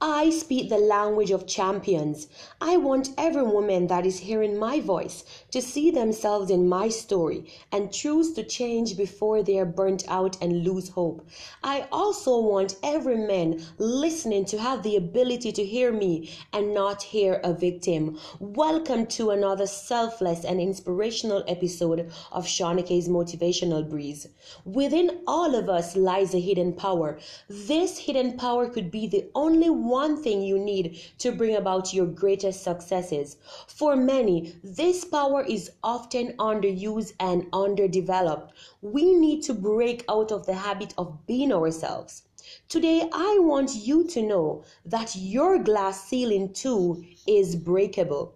I 0.00 0.28
speak 0.28 0.68
the 0.68 0.76
language 0.76 1.30
of 1.30 1.46
champions. 1.46 2.28
I 2.60 2.76
want 2.76 3.14
every 3.16 3.44
woman 3.44 3.86
that 3.86 4.04
is 4.04 4.18
hearing 4.18 4.58
my 4.58 4.78
voice 4.78 5.24
to 5.52 5.62
see 5.62 5.90
themselves 5.90 6.50
in 6.50 6.68
my 6.68 6.90
story 6.90 7.50
and 7.72 7.90
choose 7.90 8.34
to 8.34 8.44
change 8.44 8.98
before 8.98 9.42
they 9.42 9.58
are 9.58 9.64
burnt 9.64 10.04
out 10.06 10.36
and 10.42 10.64
lose 10.64 10.90
hope. 10.90 11.26
I 11.64 11.88
also 11.90 12.38
want 12.38 12.76
every 12.82 13.16
man 13.16 13.62
listening 13.78 14.44
to 14.46 14.58
have 14.58 14.82
the 14.82 14.96
ability 14.96 15.50
to 15.52 15.64
hear 15.64 15.92
me 15.92 16.30
and 16.52 16.74
not 16.74 17.02
hear 17.02 17.40
a 17.42 17.54
victim. 17.54 18.18
Welcome 18.38 19.06
to 19.06 19.30
another 19.30 19.66
selfless 19.66 20.44
and 20.44 20.60
inspirational 20.60 21.42
episode 21.48 22.12
of 22.32 22.44
Shawnake's 22.44 23.08
Motivational 23.08 23.88
Breeze. 23.88 24.28
Within 24.66 25.22
all 25.26 25.54
of 25.54 25.70
us 25.70 25.96
lies 25.96 26.34
a 26.34 26.40
hidden 26.40 26.74
power. 26.74 27.18
This 27.48 27.96
hidden 27.96 28.36
power 28.36 28.68
could 28.68 28.90
be 28.90 29.06
the 29.06 29.30
only 29.34 29.70
one 29.88 30.22
thing 30.22 30.42
you 30.42 30.58
need 30.58 31.00
to 31.18 31.32
bring 31.32 31.56
about 31.56 31.94
your 31.94 32.06
greatest 32.06 32.62
successes. 32.62 33.36
For 33.66 33.96
many, 33.96 34.56
this 34.62 35.04
power 35.04 35.42
is 35.42 35.70
often 35.82 36.34
underused 36.38 37.12
and 37.20 37.46
underdeveloped. 37.52 38.52
We 38.82 39.12
need 39.12 39.42
to 39.44 39.54
break 39.54 40.04
out 40.08 40.32
of 40.32 40.46
the 40.46 40.54
habit 40.54 40.94
of 40.98 41.26
being 41.26 41.52
ourselves. 41.52 42.22
Today, 42.68 43.08
I 43.12 43.38
want 43.40 43.74
you 43.74 44.04
to 44.08 44.22
know 44.22 44.64
that 44.84 45.16
your 45.16 45.58
glass 45.58 46.08
ceiling 46.08 46.52
too 46.52 47.04
is 47.26 47.56
breakable. 47.56 48.34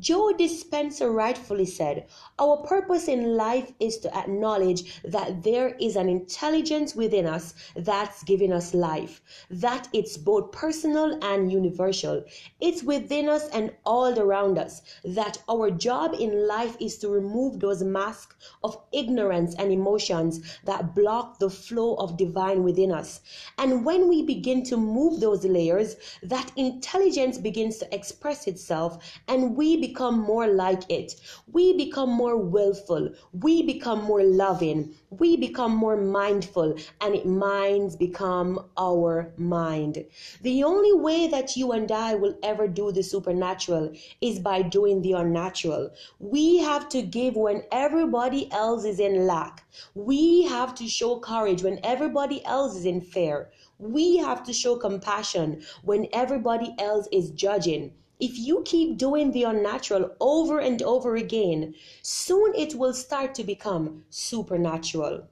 Joe 0.00 0.32
Dispenza 0.36 1.08
rightfully 1.08 1.66
said, 1.66 2.06
Our 2.40 2.56
purpose 2.56 3.06
in 3.06 3.36
life 3.36 3.72
is 3.78 3.98
to 3.98 4.16
acknowledge 4.16 5.00
that 5.04 5.44
there 5.44 5.76
is 5.76 5.94
an 5.94 6.08
intelligence 6.08 6.96
within 6.96 7.26
us 7.26 7.54
that's 7.76 8.24
giving 8.24 8.52
us 8.52 8.74
life, 8.74 9.22
that 9.50 9.88
it's 9.92 10.16
both 10.16 10.50
personal 10.50 11.16
and 11.22 11.52
universal. 11.52 12.24
It's 12.60 12.82
within 12.82 13.28
us 13.28 13.48
and 13.50 13.70
all 13.86 14.18
around 14.18 14.58
us, 14.58 14.82
that 15.04 15.38
our 15.48 15.70
job 15.70 16.16
in 16.18 16.48
life 16.48 16.76
is 16.80 16.98
to 16.98 17.08
remove 17.08 17.60
those 17.60 17.84
masks 17.84 18.34
of 18.64 18.76
ignorance 18.92 19.54
and 19.54 19.70
emotions 19.70 20.58
that 20.64 20.96
block 20.96 21.38
the 21.38 21.50
flow 21.50 21.94
of 21.96 22.16
divine 22.16 22.64
within 22.64 22.90
us. 22.90 23.20
And 23.58 23.84
when 23.84 24.08
we 24.08 24.22
begin 24.22 24.64
to 24.64 24.76
move 24.76 25.20
those 25.20 25.44
layers, 25.44 25.94
that 26.24 26.50
intelligence 26.56 27.38
begins 27.38 27.78
to 27.78 27.94
express 27.94 28.48
itself 28.48 28.98
and 29.28 29.56
we 29.56 29.83
become 29.86 30.18
more 30.18 30.46
like 30.46 30.82
it. 30.88 31.14
We 31.52 31.76
become 31.76 32.10
more 32.10 32.36
willful. 32.36 33.10
We 33.32 33.62
become 33.62 34.02
more 34.04 34.22
loving. 34.22 34.94
We 35.10 35.36
become 35.36 35.74
more 35.76 35.96
mindful, 35.96 36.76
and 37.00 37.14
it 37.14 37.26
minds 37.26 37.96
become 37.96 38.50
our 38.76 39.32
mind. 39.36 40.04
The 40.42 40.64
only 40.64 40.92
way 40.92 41.28
that 41.28 41.56
you 41.56 41.72
and 41.72 41.90
I 41.92 42.14
will 42.14 42.36
ever 42.42 42.66
do 42.66 42.92
the 42.92 43.02
supernatural 43.02 43.92
is 44.20 44.38
by 44.38 44.62
doing 44.62 45.02
the 45.02 45.12
unnatural. 45.12 45.90
We 46.18 46.58
have 46.58 46.88
to 46.90 47.02
give 47.02 47.36
when 47.36 47.62
everybody 47.70 48.50
else 48.50 48.84
is 48.84 48.98
in 48.98 49.26
lack. 49.26 49.64
We 49.94 50.44
have 50.44 50.74
to 50.76 50.88
show 50.88 51.18
courage 51.18 51.62
when 51.62 51.78
everybody 51.84 52.44
else 52.44 52.74
is 52.76 52.86
in 52.86 53.00
fear. 53.00 53.50
We 53.78 54.16
have 54.18 54.44
to 54.44 54.52
show 54.52 54.76
compassion 54.76 55.62
when 55.82 56.06
everybody 56.12 56.74
else 56.78 57.08
is 57.12 57.30
judging. 57.30 57.92
If 58.24 58.38
you 58.38 58.62
keep 58.64 58.96
doing 58.96 59.32
the 59.32 59.42
unnatural 59.42 60.16
over 60.18 60.58
and 60.58 60.80
over 60.80 61.14
again, 61.14 61.74
soon 62.00 62.54
it 62.54 62.74
will 62.74 62.94
start 62.94 63.34
to 63.34 63.44
become 63.44 64.06
supernatural. 64.08 65.28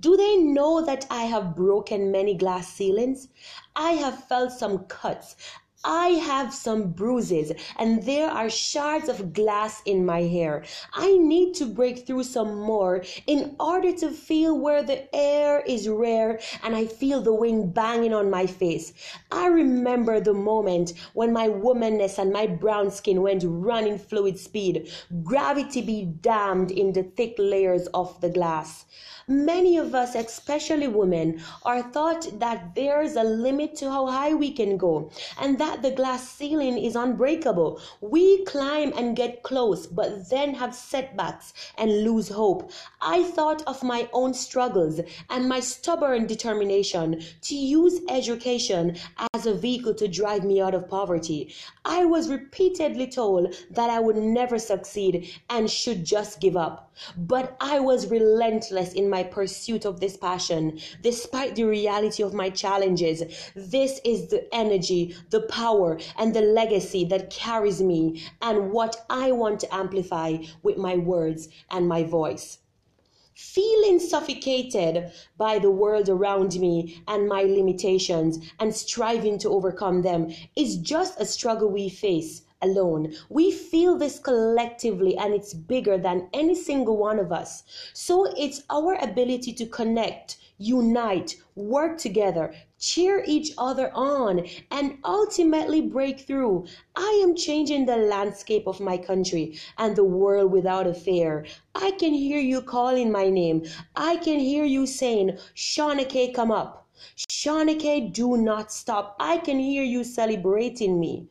Do 0.00 0.16
they 0.16 0.38
know 0.38 0.84
that 0.84 1.06
I 1.08 1.26
have 1.26 1.54
broken 1.54 2.10
many 2.10 2.34
glass 2.34 2.72
ceilings? 2.72 3.28
I 3.76 3.92
have 3.92 4.24
felt 4.24 4.50
some 4.50 4.86
cuts. 4.86 5.36
I 5.84 6.08
have 6.08 6.52
some 6.52 6.90
bruises 6.90 7.52
and 7.76 8.02
there 8.02 8.28
are 8.28 8.50
shards 8.50 9.08
of 9.08 9.32
glass 9.32 9.80
in 9.84 10.04
my 10.04 10.22
hair. 10.22 10.64
I 10.92 11.16
need 11.16 11.54
to 11.54 11.66
break 11.66 12.04
through 12.04 12.24
some 12.24 12.60
more 12.60 13.04
in 13.28 13.54
order 13.60 13.92
to 13.98 14.10
feel 14.10 14.58
where 14.58 14.82
the 14.82 15.14
air 15.14 15.60
is 15.60 15.88
rare 15.88 16.40
and 16.64 16.74
I 16.74 16.86
feel 16.86 17.20
the 17.20 17.32
wind 17.32 17.74
banging 17.74 18.12
on 18.12 18.28
my 18.28 18.46
face. 18.46 18.92
I 19.30 19.46
remember 19.46 20.18
the 20.18 20.34
moment 20.34 20.94
when 21.14 21.32
my 21.32 21.48
womanness 21.48 22.18
and 22.18 22.32
my 22.32 22.48
brown 22.48 22.90
skin 22.90 23.22
went 23.22 23.44
running 23.46 23.98
fluid 23.98 24.36
speed. 24.36 24.90
Gravity 25.22 25.80
be 25.80 26.04
damned 26.04 26.72
in 26.72 26.92
the 26.92 27.04
thick 27.04 27.36
layers 27.38 27.86
of 27.94 28.20
the 28.20 28.30
glass. 28.30 28.84
Many 29.30 29.76
of 29.76 29.94
us, 29.94 30.14
especially 30.14 30.88
women, 30.88 31.42
are 31.62 31.82
thought 31.82 32.26
that 32.38 32.74
there's 32.74 33.14
a 33.14 33.22
limit 33.22 33.76
to 33.76 33.90
how 33.90 34.06
high 34.06 34.32
we 34.32 34.50
can 34.50 34.78
go 34.78 35.10
and 35.38 35.58
that 35.58 35.82
the 35.82 35.90
glass 35.90 36.26
ceiling 36.26 36.78
is 36.78 36.96
unbreakable. 36.96 37.78
We 38.00 38.42
climb 38.46 38.94
and 38.96 39.14
get 39.14 39.42
close, 39.42 39.86
but 39.86 40.30
then 40.30 40.54
have 40.54 40.74
setbacks 40.74 41.52
and 41.76 42.04
lose 42.04 42.30
hope. 42.30 42.72
I 43.02 43.22
thought 43.22 43.62
of 43.66 43.82
my 43.82 44.08
own 44.14 44.32
struggles 44.32 44.98
and 45.28 45.46
my 45.46 45.60
stubborn 45.60 46.26
determination 46.26 47.22
to 47.42 47.54
use 47.54 48.00
education 48.08 48.96
as 49.34 49.44
a 49.44 49.52
vehicle 49.52 49.92
to 49.96 50.08
drive 50.08 50.42
me 50.42 50.62
out 50.62 50.74
of 50.74 50.88
poverty. 50.88 51.54
I 51.84 52.06
was 52.06 52.30
repeatedly 52.30 53.08
told 53.08 53.54
that 53.72 53.90
I 53.90 53.98
would 53.98 54.16
never 54.16 54.58
succeed 54.58 55.30
and 55.50 55.70
should 55.70 56.06
just 56.06 56.40
give 56.40 56.56
up. 56.56 56.86
But 57.16 57.56
I 57.60 57.78
was 57.78 58.10
relentless 58.10 58.92
in 58.94 59.08
my 59.08 59.17
pursuit 59.22 59.84
of 59.84 60.00
this 60.00 60.16
passion, 60.16 60.78
despite 61.02 61.54
the 61.54 61.64
reality 61.64 62.22
of 62.22 62.34
my 62.34 62.50
challenges. 62.50 63.22
This 63.54 64.00
is 64.04 64.28
the 64.28 64.52
energy, 64.54 65.14
the 65.30 65.42
power, 65.42 65.98
and 66.16 66.34
the 66.34 66.40
legacy 66.40 67.04
that 67.06 67.30
carries 67.30 67.82
me 67.82 68.22
and 68.42 68.70
what 68.70 69.04
I 69.08 69.32
want 69.32 69.60
to 69.60 69.74
amplify 69.74 70.38
with 70.62 70.76
my 70.76 70.96
words 70.96 71.48
and 71.70 71.88
my 71.88 72.02
voice. 72.04 72.58
Feeling 73.34 74.00
suffocated 74.00 75.12
by 75.36 75.60
the 75.60 75.70
world 75.70 76.08
around 76.08 76.58
me 76.58 77.02
and 77.06 77.28
my 77.28 77.42
limitations 77.42 78.38
and 78.58 78.74
striving 78.74 79.38
to 79.38 79.50
overcome 79.50 80.02
them 80.02 80.32
is 80.56 80.76
just 80.76 81.20
a 81.20 81.24
struggle 81.24 81.70
we 81.70 81.88
face 81.88 82.42
alone. 82.62 83.14
We 83.28 83.52
feel 83.52 83.96
this 83.96 84.18
collectively 84.18 85.16
and 85.16 85.32
it's 85.32 85.54
bigger 85.54 85.98
than 85.98 86.28
any 86.32 86.54
single 86.54 86.96
one 86.96 87.18
of 87.18 87.32
us. 87.32 87.62
So 87.92 88.32
it's 88.36 88.62
our 88.70 88.94
ability 88.94 89.52
to 89.54 89.66
connect, 89.66 90.38
unite, 90.58 91.36
work 91.54 91.98
together, 91.98 92.54
cheer 92.78 93.22
each 93.26 93.52
other 93.58 93.90
on, 93.94 94.46
and 94.70 94.98
ultimately 95.04 95.80
break 95.80 96.20
through. 96.20 96.66
I 96.96 97.20
am 97.22 97.36
changing 97.36 97.86
the 97.86 97.96
landscape 97.96 98.66
of 98.66 98.80
my 98.80 98.98
country 98.98 99.58
and 99.76 99.94
the 99.94 100.04
world 100.04 100.50
without 100.50 100.86
a 100.86 100.94
fear. 100.94 101.46
I 101.74 101.92
can 101.92 102.12
hear 102.12 102.40
you 102.40 102.62
calling 102.62 103.12
my 103.12 103.30
name. 103.30 103.64
I 103.94 104.16
can 104.16 104.40
hear 104.40 104.64
you 104.64 104.86
saying, 104.86 105.38
Shawnake, 105.54 106.34
come 106.34 106.50
up. 106.50 106.88
Shawnake, 107.30 108.12
do 108.12 108.36
not 108.36 108.72
stop. 108.72 109.16
I 109.20 109.38
can 109.38 109.60
hear 109.60 109.84
you 109.84 110.02
celebrating 110.02 110.98
me. 110.98 111.28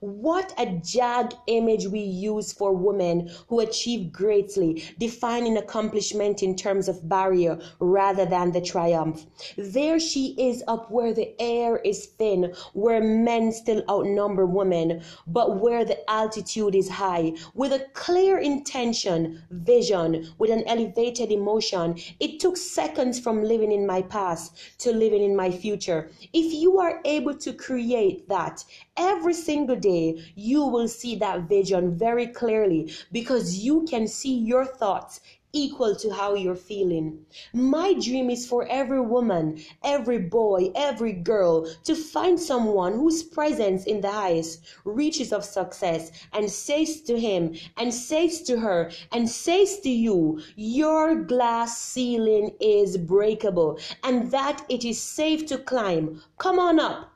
What 0.00 0.52
a 0.58 0.66
jag 0.84 1.34
image 1.46 1.86
we 1.86 2.00
use 2.00 2.52
for 2.52 2.72
women 2.72 3.30
who 3.48 3.60
achieve 3.60 4.12
greatly, 4.12 4.84
defining 4.98 5.56
accomplishment 5.56 6.42
in 6.42 6.56
terms 6.56 6.88
of 6.88 7.08
barrier 7.08 7.58
rather 7.80 8.26
than 8.26 8.52
the 8.52 8.60
triumph. 8.60 9.26
There 9.56 9.98
she 9.98 10.34
is 10.38 10.62
up 10.68 10.90
where 10.90 11.12
the 11.12 11.34
air 11.40 11.78
is 11.78 12.06
thin, 12.06 12.54
where 12.72 13.02
men 13.02 13.52
still 13.52 13.82
outnumber 13.88 14.46
women, 14.46 15.02
but 15.26 15.60
where 15.60 15.84
the 15.84 15.98
altitude 16.10 16.74
is 16.74 16.88
high, 16.88 17.34
with 17.54 17.72
a 17.72 17.86
clear 17.94 18.38
intention, 18.38 19.42
vision, 19.50 20.28
with 20.38 20.50
an 20.50 20.64
elevated 20.66 21.30
emotion. 21.30 21.98
It 22.20 22.40
took 22.40 22.56
seconds 22.56 23.20
from 23.20 23.44
living 23.44 23.72
in 23.72 23.86
my 23.86 24.02
past 24.02 24.56
to 24.78 24.92
living 24.92 25.22
in 25.22 25.36
my 25.36 25.50
future. 25.50 26.10
If 26.32 26.52
you 26.52 26.78
are 26.80 27.00
able 27.04 27.34
to 27.34 27.52
create 27.52 28.28
that 28.28 28.64
every 28.96 29.34
single 29.34 29.73
day, 29.76 30.22
you 30.34 30.64
will 30.64 30.88
see 30.88 31.16
that 31.16 31.48
vision 31.48 31.96
very 31.96 32.26
clearly 32.26 32.92
because 33.12 33.58
you 33.58 33.84
can 33.88 34.06
see 34.06 34.34
your 34.34 34.64
thoughts 34.64 35.20
equal 35.54 35.94
to 35.94 36.12
how 36.12 36.34
you're 36.34 36.56
feeling. 36.56 37.24
My 37.52 37.94
dream 37.94 38.28
is 38.28 38.46
for 38.46 38.66
every 38.68 39.00
woman, 39.00 39.62
every 39.84 40.18
boy, 40.18 40.72
every 40.74 41.12
girl 41.12 41.72
to 41.84 41.94
find 41.94 42.38
someone 42.38 42.94
whose 42.94 43.22
presence 43.22 43.84
in 43.84 44.00
the 44.00 44.10
highest 44.10 44.60
reaches 44.84 45.32
of 45.32 45.44
success 45.44 46.10
and 46.32 46.50
says 46.50 47.00
to 47.02 47.18
him 47.18 47.54
and 47.76 47.94
says 47.94 48.42
to 48.42 48.58
her 48.58 48.90
and 49.12 49.30
says 49.30 49.78
to 49.80 49.90
you, 49.90 50.40
your 50.56 51.14
glass 51.14 51.80
ceiling 51.80 52.50
is 52.60 52.96
breakable 52.98 53.78
and 54.02 54.32
that 54.32 54.64
it 54.68 54.84
is 54.84 55.00
safe 55.00 55.46
to 55.46 55.58
climb. 55.58 56.20
Come 56.38 56.58
on 56.58 56.80
up. 56.80 57.13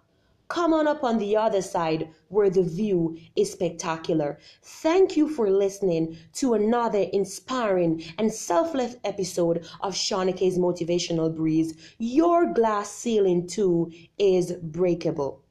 Come 0.48 0.72
on 0.72 0.86
up 0.86 1.04
on 1.04 1.18
the 1.18 1.36
other 1.36 1.60
side 1.60 2.08
where 2.28 2.48
the 2.48 2.62
view 2.62 3.18
is 3.36 3.52
spectacular. 3.52 4.38
Thank 4.62 5.14
you 5.14 5.28
for 5.28 5.50
listening 5.50 6.16
to 6.34 6.54
another 6.54 7.04
inspiring 7.12 8.02
and 8.16 8.32
selfless 8.32 8.96
episode 9.04 9.66
of 9.82 9.92
Shawnake's 9.92 10.56
Motivational 10.56 11.34
Breeze. 11.34 11.74
Your 11.98 12.50
glass 12.50 12.90
ceiling 12.90 13.46
too 13.46 13.92
is 14.18 14.52
breakable. 14.52 15.42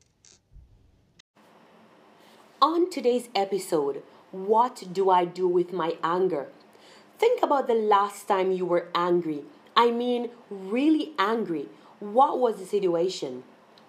On 2.59 2.89
today's 2.89 3.29
episode, 3.35 4.01
what 4.31 4.83
do 4.91 5.11
I 5.11 5.25
do 5.25 5.47
with 5.47 5.71
my 5.73 5.95
anger? 6.03 6.47
Think 7.19 7.43
about 7.43 7.67
the 7.67 7.75
last 7.75 8.27
time 8.27 8.51
you 8.51 8.65
were 8.65 8.87
angry. 8.95 9.43
I 9.75 9.91
mean, 9.91 10.31
really 10.49 11.13
angry. 11.19 11.67
What 11.99 12.39
was 12.39 12.57
the 12.57 12.65
situation? 12.65 13.43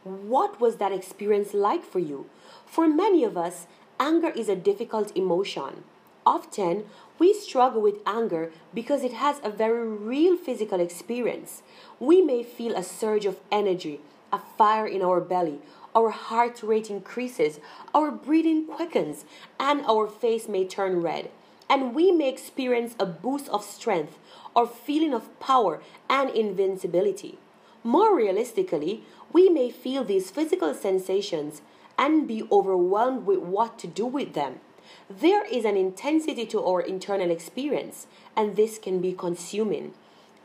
What 0.08 0.58
was 0.58 0.76
that 0.76 0.90
experience 0.90 1.52
like 1.52 1.84
for 1.84 1.98
you? 1.98 2.30
For 2.64 2.88
many 2.88 3.24
of 3.24 3.36
us, 3.36 3.66
anger 4.00 4.30
is 4.30 4.48
a 4.48 4.56
difficult 4.56 5.14
emotion. 5.14 5.84
Often, 6.24 6.86
we 7.18 7.34
struggle 7.34 7.82
with 7.82 8.00
anger 8.06 8.50
because 8.72 9.02
it 9.02 9.12
has 9.12 9.38
a 9.44 9.50
very 9.50 9.86
real 9.86 10.36
physical 10.36 10.80
experience. 10.80 11.62
We 12.00 12.22
may 12.22 12.42
feel 12.42 12.74
a 12.74 12.82
surge 12.82 13.26
of 13.26 13.40
energy, 13.52 14.00
a 14.32 14.38
fire 14.38 14.86
in 14.86 15.02
our 15.02 15.20
belly, 15.20 15.58
our 15.94 16.10
heart 16.10 16.62
rate 16.62 16.88
increases, 16.88 17.60
our 17.92 18.10
breathing 18.10 18.66
quickens, 18.66 19.26
and 19.60 19.82
our 19.86 20.06
face 20.06 20.48
may 20.48 20.66
turn 20.66 21.02
red. 21.02 21.30
And 21.68 21.94
we 21.94 22.12
may 22.12 22.30
experience 22.30 22.94
a 22.98 23.04
boost 23.04 23.48
of 23.50 23.62
strength 23.62 24.16
or 24.56 24.66
feeling 24.66 25.12
of 25.12 25.38
power 25.38 25.82
and 26.08 26.30
invincibility. 26.30 27.38
More 27.84 28.14
realistically, 28.14 29.04
we 29.32 29.48
may 29.48 29.70
feel 29.70 30.04
these 30.04 30.30
physical 30.30 30.74
sensations 30.74 31.62
and 31.98 32.28
be 32.28 32.46
overwhelmed 32.50 33.26
with 33.26 33.38
what 33.38 33.78
to 33.80 33.86
do 33.86 34.06
with 34.06 34.34
them. 34.34 34.60
There 35.10 35.44
is 35.44 35.64
an 35.64 35.76
intensity 35.76 36.46
to 36.46 36.64
our 36.64 36.80
internal 36.80 37.30
experience, 37.30 38.06
and 38.36 38.56
this 38.56 38.78
can 38.78 39.00
be 39.00 39.12
consuming. 39.12 39.92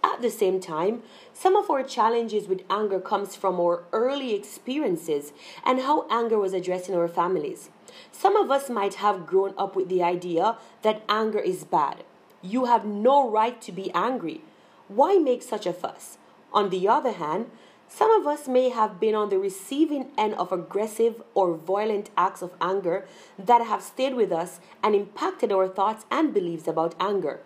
At 0.04 0.22
the 0.22 0.30
same 0.30 0.60
time, 0.60 1.02
some 1.34 1.56
of 1.56 1.70
our 1.70 1.82
challenges 1.82 2.48
with 2.48 2.64
anger 2.70 3.00
comes 3.00 3.38
from 3.38 3.60
our 3.60 3.84
early 3.94 4.34
experiences 4.34 5.32
and 5.66 5.80
how 5.80 6.06
anger 6.10 6.38
was 6.38 6.54
addressed 6.54 6.90
in 6.90 6.96
our 6.96 7.08
families. 7.08 7.70
Some 8.12 8.36
of 8.36 8.52
us 8.52 8.70
might 8.70 8.96
have 8.96 9.26
grown 9.26 9.54
up 9.58 9.76
with 9.76 9.88
the 9.88 10.04
idea 10.04 10.58
that 10.82 11.04
anger 11.08 11.40
is 11.40 11.64
bad. 11.64 12.04
You 12.42 12.66
have 12.66 12.84
no 12.84 13.30
right 13.30 13.62
to 13.62 13.72
be 13.72 13.92
angry. 13.94 14.42
Why 14.90 15.18
make 15.18 15.42
such 15.42 15.66
a 15.66 15.72
fuss? 15.72 16.18
On 16.52 16.70
the 16.70 16.88
other 16.88 17.14
hand, 17.14 17.50
some 17.96 18.10
of 18.10 18.26
us 18.26 18.48
may 18.48 18.70
have 18.70 19.00
been 19.00 19.14
on 19.14 19.30
the 19.30 19.38
receiving 19.38 20.10
end 20.18 20.34
of 20.36 20.52
aggressive 20.52 21.22
or 21.36 21.54
violent 21.54 22.10
acts 22.18 22.42
of 22.42 22.52
anger 22.60 23.06
that 23.38 23.64
have 23.68 23.84
stayed 23.84 24.16
with 24.16 24.32
us 24.32 24.60
and 24.82 24.96
impacted 24.96 25.52
our 25.52 25.68
thoughts 25.68 26.04
and 26.10 26.34
beliefs 26.34 26.68
about 26.68 26.96
anger. 27.00 27.42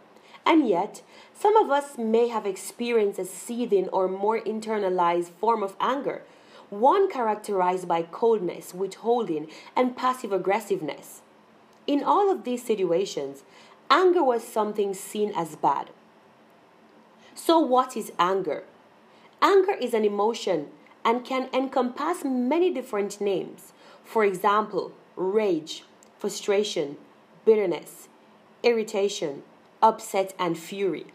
And 0.45 0.65
yet, 0.65 1.01
some 1.33 1.57
of 1.57 1.69
us 1.69 1.97
may 1.97 2.29
have 2.29 2.45
experienced 2.45 3.19
a 3.19 3.25
seething 3.25 3.89
or 3.89 4.07
more 4.07 4.39
internalized 4.39 5.31
form 5.31 5.63
of 5.63 5.75
anger, 5.81 6.21
one 6.69 7.11
characterized 7.11 7.85
by 7.85 8.03
coldness, 8.03 8.73
withholding, 8.73 9.47
and 9.75 9.97
passive 9.97 10.31
aggressiveness. 10.31 11.23
In 11.85 12.05
all 12.05 12.31
of 12.31 12.45
these 12.45 12.63
situations, 12.63 13.43
anger 13.91 14.23
was 14.23 14.45
something 14.45 14.93
seen 14.93 15.33
as 15.35 15.57
bad. 15.57 15.89
So, 17.35 17.59
what 17.59 17.97
is 17.97 18.13
anger? 18.17 18.63
Anger 19.41 19.73
is 19.73 19.93
an 19.93 20.03
emotion 20.03 20.67
and 21.05 21.23
can 21.23 21.49
encompass 21.53 22.23
many 22.23 22.73
different 22.73 23.21
names. 23.21 23.73
For 24.03 24.25
example, 24.25 24.93
rage, 25.15 25.83
frustration, 26.17 26.97
bitterness, 27.45 28.09
irritation, 28.63 29.43
upset, 29.81 30.33
and 30.39 30.57
fury. 30.57 31.07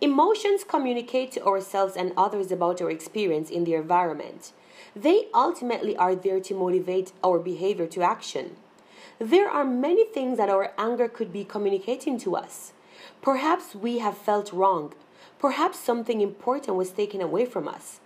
Emotions 0.00 0.64
communicate 0.64 1.32
to 1.32 1.44
ourselves 1.44 1.96
and 1.96 2.12
others 2.16 2.50
about 2.50 2.80
our 2.80 2.90
experience 2.90 3.50
in 3.50 3.64
the 3.64 3.74
environment. 3.74 4.52
They 4.96 5.26
ultimately 5.34 5.96
are 5.96 6.14
there 6.14 6.40
to 6.40 6.54
motivate 6.54 7.12
our 7.22 7.38
behavior 7.38 7.86
to 7.88 8.02
action. 8.02 8.56
There 9.18 9.50
are 9.50 9.64
many 9.64 10.04
things 10.04 10.38
that 10.38 10.48
our 10.48 10.72
anger 10.78 11.08
could 11.08 11.32
be 11.32 11.44
communicating 11.44 12.16
to 12.20 12.36
us. 12.36 12.72
Perhaps 13.20 13.74
we 13.74 13.98
have 13.98 14.16
felt 14.16 14.52
wrong. 14.52 14.94
Perhaps 15.38 15.78
something 15.78 16.20
important 16.20 16.76
was 16.76 16.90
taken 16.90 17.20
away 17.20 17.44
from 17.44 17.68
us. 17.68 18.00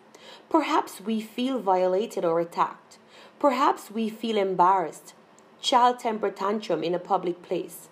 Perhaps 0.50 1.00
we 1.00 1.20
feel 1.20 1.58
violated 1.58 2.25
or 2.25 2.40
attacked. 2.40 2.99
Perhaps 3.38 3.90
we 3.90 4.08
feel 4.08 4.37
embarrassed. 4.37 5.14
Child 5.61 5.99
temper 6.00 6.31
tantrum 6.31 6.82
in 6.82 6.94
a 6.94 6.99
public 6.99 7.43
place. 7.43 7.88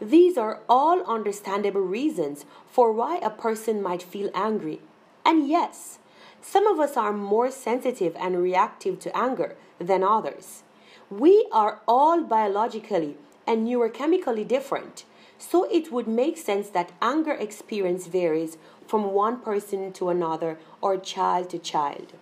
These 0.00 0.36
are 0.36 0.60
all 0.68 1.02
understandable 1.04 1.80
reasons 1.80 2.44
for 2.70 2.92
why 2.92 3.18
a 3.18 3.30
person 3.30 3.80
might 3.80 4.02
feel 4.02 4.30
angry. 4.34 4.80
And 5.24 5.48
yes, 5.48 5.98
some 6.40 6.66
of 6.66 6.80
us 6.80 6.96
are 6.96 7.12
more 7.12 7.50
sensitive 7.50 8.14
and 8.18 8.42
reactive 8.42 8.98
to 9.00 9.16
anger 9.16 9.56
than 9.78 10.02
others. 10.02 10.64
We 11.08 11.46
are 11.52 11.80
all 11.86 12.24
biologically 12.24 13.16
and 13.46 13.66
neurochemically 13.66 14.46
different, 14.46 15.04
so 15.38 15.64
it 15.70 15.92
would 15.92 16.08
make 16.08 16.36
sense 16.36 16.68
that 16.70 16.92
anger 17.00 17.32
experience 17.32 18.06
varies 18.06 18.56
from 18.86 19.12
one 19.12 19.40
person 19.40 19.92
to 19.92 20.08
another 20.08 20.58
or 20.80 20.96
child 20.96 21.50
to 21.50 21.58
child. 21.58 22.12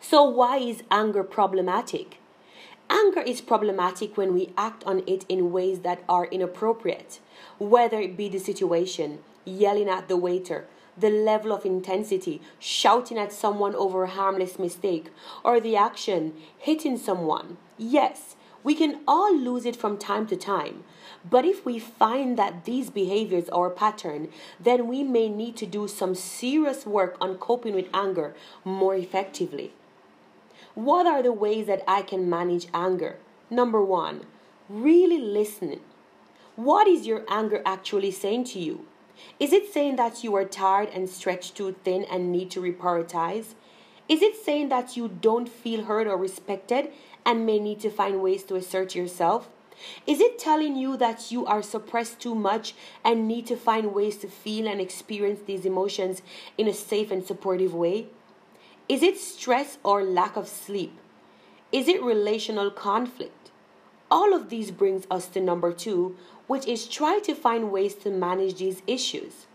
So, 0.00 0.22
why 0.24 0.58
is 0.58 0.82
anger 0.90 1.22
problematic? 1.22 2.18
Anger 2.88 3.20
is 3.20 3.40
problematic 3.40 4.16
when 4.16 4.32
we 4.34 4.52
act 4.56 4.84
on 4.84 5.02
it 5.06 5.24
in 5.28 5.52
ways 5.52 5.80
that 5.80 6.02
are 6.08 6.26
inappropriate, 6.26 7.18
whether 7.58 8.00
it 8.00 8.16
be 8.16 8.28
the 8.28 8.38
situation, 8.38 9.18
yelling 9.44 9.88
at 9.88 10.08
the 10.08 10.16
waiter, 10.16 10.66
the 10.96 11.10
level 11.10 11.52
of 11.52 11.66
intensity, 11.66 12.40
shouting 12.58 13.18
at 13.18 13.32
someone 13.32 13.74
over 13.74 14.04
a 14.04 14.10
harmless 14.10 14.58
mistake, 14.58 15.10
or 15.44 15.60
the 15.60 15.76
action, 15.76 16.34
hitting 16.58 16.96
someone. 16.96 17.56
Yes, 17.76 18.36
we 18.66 18.74
can 18.74 18.98
all 19.06 19.32
lose 19.32 19.64
it 19.64 19.76
from 19.76 19.96
time 19.96 20.26
to 20.26 20.34
time. 20.34 20.82
But 21.30 21.44
if 21.44 21.64
we 21.64 21.78
find 21.78 22.36
that 22.36 22.64
these 22.64 22.90
behaviors 22.90 23.48
are 23.50 23.68
a 23.68 23.70
pattern, 23.70 24.28
then 24.58 24.88
we 24.88 25.04
may 25.04 25.28
need 25.28 25.56
to 25.58 25.66
do 25.66 25.86
some 25.86 26.16
serious 26.16 26.84
work 26.84 27.16
on 27.20 27.36
coping 27.36 27.76
with 27.76 27.86
anger 27.94 28.34
more 28.64 28.96
effectively. 28.96 29.72
What 30.74 31.06
are 31.06 31.22
the 31.22 31.32
ways 31.32 31.68
that 31.68 31.84
I 31.86 32.02
can 32.02 32.28
manage 32.28 32.66
anger? 32.74 33.18
Number 33.50 33.80
one, 33.80 34.22
really 34.68 35.20
listening. 35.20 35.82
What 36.56 36.88
is 36.88 37.06
your 37.06 37.24
anger 37.28 37.62
actually 37.64 38.10
saying 38.10 38.46
to 38.46 38.58
you? 38.58 38.84
Is 39.38 39.52
it 39.52 39.72
saying 39.72 39.94
that 39.96 40.24
you 40.24 40.34
are 40.34 40.44
tired 40.44 40.88
and 40.92 41.08
stretched 41.08 41.54
too 41.54 41.76
thin 41.84 42.04
and 42.10 42.32
need 42.32 42.50
to 42.50 42.60
reprioritize? 42.60 43.54
Is 44.08 44.22
it 44.22 44.34
saying 44.36 44.70
that 44.70 44.96
you 44.96 45.06
don't 45.08 45.48
feel 45.48 45.84
heard 45.84 46.08
or 46.08 46.16
respected 46.16 46.90
and 47.26 47.44
may 47.44 47.58
need 47.58 47.80
to 47.80 47.90
find 47.90 48.22
ways 48.22 48.44
to 48.44 48.54
assert 48.54 48.94
yourself? 48.94 49.50
Is 50.06 50.20
it 50.20 50.38
telling 50.38 50.76
you 50.76 50.96
that 50.96 51.30
you 51.30 51.44
are 51.44 51.62
suppressed 51.62 52.20
too 52.20 52.34
much 52.34 52.74
and 53.04 53.28
need 53.28 53.46
to 53.48 53.56
find 53.56 53.92
ways 53.92 54.16
to 54.18 54.28
feel 54.28 54.66
and 54.66 54.80
experience 54.80 55.40
these 55.44 55.66
emotions 55.66 56.22
in 56.56 56.66
a 56.66 56.72
safe 56.72 57.10
and 57.10 57.26
supportive 57.26 57.74
way? 57.74 58.06
Is 58.88 59.02
it 59.02 59.18
stress 59.18 59.76
or 59.82 60.02
lack 60.02 60.36
of 60.36 60.48
sleep? 60.48 60.96
Is 61.72 61.88
it 61.88 62.02
relational 62.02 62.70
conflict? 62.70 63.50
All 64.10 64.32
of 64.32 64.48
these 64.48 64.70
brings 64.70 65.04
us 65.10 65.26
to 65.28 65.40
number 65.40 65.72
two, 65.72 66.16
which 66.46 66.66
is 66.66 66.86
try 66.86 67.18
to 67.18 67.34
find 67.34 67.72
ways 67.72 67.94
to 67.96 68.10
manage 68.10 68.58
these 68.58 68.82
issues. 68.86 69.46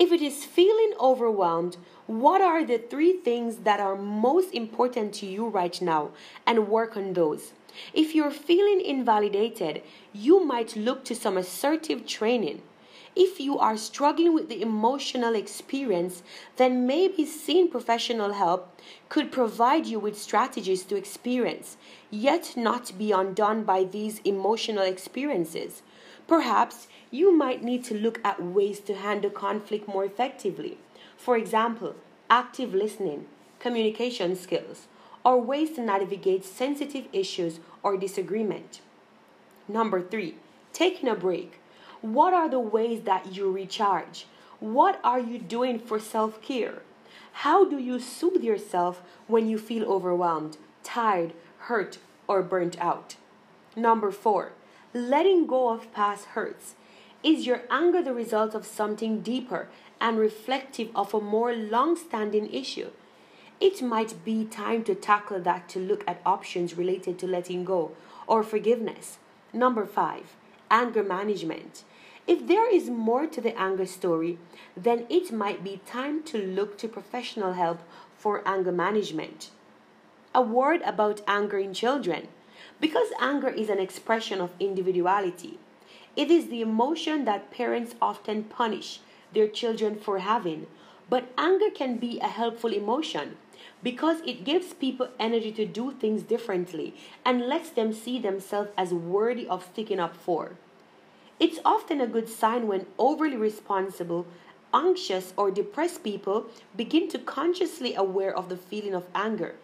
If 0.00 0.12
it 0.12 0.22
is 0.22 0.46
feeling 0.46 0.94
overwhelmed, 0.98 1.76
what 2.06 2.40
are 2.40 2.64
the 2.64 2.78
three 2.78 3.18
things 3.18 3.58
that 3.64 3.80
are 3.80 3.96
most 3.96 4.54
important 4.54 5.12
to 5.16 5.26
you 5.26 5.46
right 5.46 5.78
now 5.82 6.12
and 6.46 6.68
work 6.68 6.96
on 6.96 7.12
those? 7.12 7.52
If 7.92 8.14
you're 8.14 8.30
feeling 8.30 8.80
invalidated, 8.80 9.82
you 10.14 10.42
might 10.42 10.74
look 10.74 11.04
to 11.04 11.14
some 11.14 11.36
assertive 11.36 12.06
training. 12.06 12.62
If 13.14 13.40
you 13.40 13.58
are 13.58 13.76
struggling 13.76 14.32
with 14.32 14.48
the 14.48 14.62
emotional 14.62 15.34
experience, 15.34 16.22
then 16.56 16.86
maybe 16.86 17.26
seeing 17.26 17.68
professional 17.68 18.32
help 18.32 18.80
could 19.10 19.30
provide 19.30 19.84
you 19.84 20.00
with 20.00 20.18
strategies 20.18 20.82
to 20.84 20.96
experience, 20.96 21.76
yet 22.10 22.54
not 22.56 22.96
be 22.96 23.12
undone 23.12 23.64
by 23.64 23.84
these 23.84 24.20
emotional 24.20 24.84
experiences. 24.84 25.82
Perhaps 26.30 26.86
you 27.10 27.32
might 27.36 27.64
need 27.64 27.82
to 27.86 27.92
look 27.98 28.20
at 28.24 28.40
ways 28.40 28.78
to 28.78 28.94
handle 28.94 29.30
conflict 29.30 29.88
more 29.88 30.04
effectively. 30.04 30.78
For 31.16 31.36
example, 31.36 31.96
active 32.30 32.72
listening, 32.72 33.26
communication 33.58 34.36
skills, 34.36 34.86
or 35.24 35.42
ways 35.42 35.72
to 35.72 35.80
navigate 35.80 36.44
sensitive 36.44 37.06
issues 37.12 37.58
or 37.82 37.96
disagreement. 37.96 38.80
Number 39.66 40.00
three, 40.00 40.36
taking 40.72 41.08
a 41.08 41.16
break. 41.16 41.58
What 42.00 42.32
are 42.32 42.48
the 42.48 42.60
ways 42.60 43.00
that 43.06 43.34
you 43.34 43.50
recharge? 43.50 44.26
What 44.60 45.00
are 45.02 45.18
you 45.18 45.36
doing 45.36 45.80
for 45.80 45.98
self 45.98 46.40
care? 46.40 46.82
How 47.42 47.64
do 47.64 47.76
you 47.76 47.98
soothe 47.98 48.44
yourself 48.44 49.02
when 49.26 49.48
you 49.48 49.58
feel 49.58 49.84
overwhelmed, 49.84 50.58
tired, 50.84 51.32
hurt, 51.66 51.98
or 52.28 52.40
burnt 52.40 52.80
out? 52.80 53.16
Number 53.74 54.12
four, 54.12 54.52
letting 54.92 55.46
go 55.46 55.70
of 55.70 55.92
past 55.92 56.26
hurts. 56.26 56.74
Is 57.22 57.46
your 57.46 57.62
anger 57.70 58.02
the 58.02 58.14
result 58.14 58.54
of 58.54 58.66
something 58.66 59.20
deeper 59.20 59.68
and 60.00 60.18
reflective 60.18 60.88
of 60.94 61.14
a 61.14 61.20
more 61.20 61.54
long 61.54 61.96
standing 61.96 62.52
issue? 62.52 62.90
It 63.60 63.82
might 63.82 64.24
be 64.24 64.44
time 64.46 64.84
to 64.84 64.94
tackle 64.94 65.40
that 65.40 65.68
to 65.70 65.78
look 65.78 66.02
at 66.08 66.22
options 66.24 66.76
related 66.76 67.18
to 67.18 67.26
letting 67.26 67.64
go 67.64 67.92
or 68.26 68.42
forgiveness. 68.42 69.18
Number 69.52 69.84
five, 69.84 70.34
anger 70.70 71.02
management. 71.02 71.84
If 72.26 72.46
there 72.46 72.72
is 72.72 72.88
more 72.88 73.26
to 73.26 73.40
the 73.40 73.58
anger 73.58 73.86
story, 73.86 74.38
then 74.76 75.06
it 75.10 75.30
might 75.30 75.62
be 75.62 75.80
time 75.84 76.22
to 76.24 76.38
look 76.38 76.78
to 76.78 76.88
professional 76.88 77.52
help 77.52 77.80
for 78.16 78.46
anger 78.46 78.72
management. 78.72 79.50
A 80.34 80.40
word 80.40 80.80
about 80.82 81.22
anger 81.26 81.58
in 81.58 81.74
children. 81.74 82.28
Because 82.80 83.08
anger 83.20 83.48
is 83.48 83.68
an 83.68 83.78
expression 83.78 84.40
of 84.40 84.54
individuality, 84.58 85.58
it 86.16 86.30
is 86.30 86.48
the 86.48 86.62
emotion 86.62 87.24
that 87.26 87.50
parents 87.50 87.94
often 88.00 88.44
punish 88.44 89.00
their 89.32 89.48
children 89.48 89.96
for 89.96 90.18
having. 90.18 90.66
But 91.08 91.28
anger 91.36 91.70
can 91.70 91.98
be 91.98 92.18
a 92.20 92.28
helpful 92.28 92.72
emotion 92.72 93.36
because 93.82 94.20
it 94.24 94.44
gives 94.44 94.74
people 94.74 95.08
energy 95.18 95.52
to 95.52 95.66
do 95.66 95.92
things 95.92 96.22
differently 96.22 96.94
and 97.24 97.46
lets 97.46 97.70
them 97.70 97.92
see 97.92 98.18
themselves 98.18 98.70
as 98.76 98.94
worthy 98.94 99.46
of 99.46 99.64
sticking 99.64 100.00
up 100.00 100.16
for. 100.16 100.52
It's 101.38 101.58
often 101.64 102.00
a 102.00 102.06
good 102.06 102.28
sign 102.28 102.66
when 102.66 102.86
overly 102.98 103.36
responsible, 103.36 104.26
anxious, 104.74 105.32
or 105.36 105.50
depressed 105.50 106.04
people 106.04 106.46
begin 106.76 107.08
to 107.08 107.18
consciously 107.18 107.94
aware 107.94 108.36
of 108.36 108.48
the 108.48 108.56
feeling 108.56 108.94
of 108.94 109.06
anger. 109.14 109.56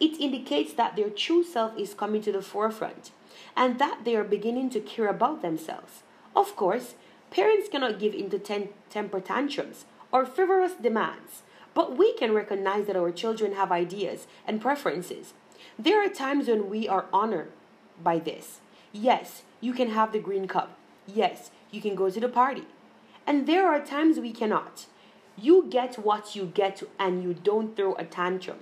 It 0.00 0.20
indicates 0.20 0.72
that 0.74 0.96
their 0.96 1.10
true 1.10 1.44
self 1.44 1.78
is 1.78 1.94
coming 1.94 2.22
to 2.22 2.32
the 2.32 2.42
forefront 2.42 3.12
and 3.56 3.78
that 3.78 4.04
they 4.04 4.16
are 4.16 4.24
beginning 4.24 4.70
to 4.70 4.80
care 4.80 5.08
about 5.08 5.42
themselves. 5.42 6.02
Of 6.34 6.56
course, 6.56 6.94
parents 7.30 7.68
cannot 7.68 7.98
give 7.98 8.14
in 8.14 8.30
to 8.30 8.38
ten- 8.38 8.70
temper 8.90 9.20
tantrums 9.20 9.84
or 10.10 10.26
frivolous 10.26 10.74
demands, 10.74 11.42
but 11.74 11.96
we 11.96 12.12
can 12.14 12.32
recognize 12.32 12.86
that 12.86 12.96
our 12.96 13.12
children 13.12 13.54
have 13.54 13.72
ideas 13.72 14.26
and 14.46 14.60
preferences. 14.60 15.34
There 15.78 16.04
are 16.04 16.08
times 16.08 16.48
when 16.48 16.70
we 16.70 16.88
are 16.88 17.06
honored 17.12 17.50
by 18.02 18.18
this. 18.18 18.60
Yes, 18.92 19.42
you 19.60 19.72
can 19.72 19.90
have 19.90 20.12
the 20.12 20.18
green 20.18 20.46
cup. 20.46 20.76
Yes, 21.06 21.50
you 21.70 21.80
can 21.80 21.94
go 21.94 22.10
to 22.10 22.20
the 22.20 22.28
party. 22.28 22.64
And 23.26 23.46
there 23.46 23.66
are 23.66 23.80
times 23.80 24.18
we 24.18 24.32
cannot. 24.32 24.86
You 25.36 25.66
get 25.68 25.96
what 25.96 26.36
you 26.36 26.46
get 26.46 26.82
and 26.98 27.22
you 27.22 27.34
don't 27.34 27.76
throw 27.76 27.94
a 27.94 28.04
tantrum. 28.04 28.58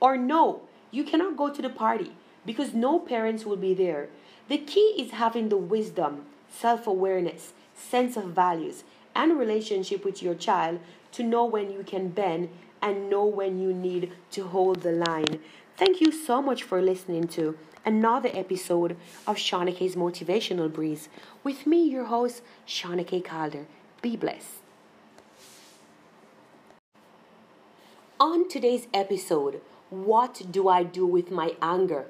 Or 0.00 0.16
no, 0.16 0.62
you 0.90 1.04
cannot 1.04 1.36
go 1.36 1.52
to 1.52 1.62
the 1.62 1.68
party 1.68 2.12
because 2.46 2.74
no 2.74 2.98
parents 2.98 3.44
will 3.44 3.56
be 3.56 3.74
there. 3.74 4.08
The 4.48 4.58
key 4.58 4.94
is 4.98 5.12
having 5.12 5.48
the 5.48 5.56
wisdom, 5.56 6.26
self 6.48 6.86
awareness, 6.86 7.52
sense 7.74 8.16
of 8.16 8.24
values, 8.26 8.84
and 9.14 9.38
relationship 9.38 10.04
with 10.04 10.22
your 10.22 10.34
child 10.34 10.80
to 11.12 11.22
know 11.22 11.44
when 11.44 11.70
you 11.70 11.82
can 11.82 12.08
bend 12.08 12.48
and 12.80 13.10
know 13.10 13.24
when 13.24 13.58
you 13.58 13.72
need 13.72 14.12
to 14.30 14.46
hold 14.46 14.82
the 14.82 14.92
line. 14.92 15.40
Thank 15.76 16.00
you 16.00 16.10
so 16.10 16.40
much 16.40 16.62
for 16.62 16.80
listening 16.80 17.28
to 17.28 17.56
another 17.84 18.30
episode 18.32 18.96
of 19.26 19.36
Shawnake's 19.36 19.94
Motivational 19.96 20.72
Breeze 20.72 21.08
with 21.44 21.66
me, 21.66 21.88
your 21.88 22.04
host, 22.04 22.42
Shawnake 22.66 23.24
Calder. 23.24 23.66
Be 24.02 24.16
blessed. 24.16 24.62
On 28.20 28.48
today's 28.48 28.88
episode, 28.92 29.60
what 29.90 30.42
do 30.50 30.68
I 30.68 30.82
do 30.82 31.06
with 31.06 31.30
my 31.30 31.54
anger? 31.62 32.06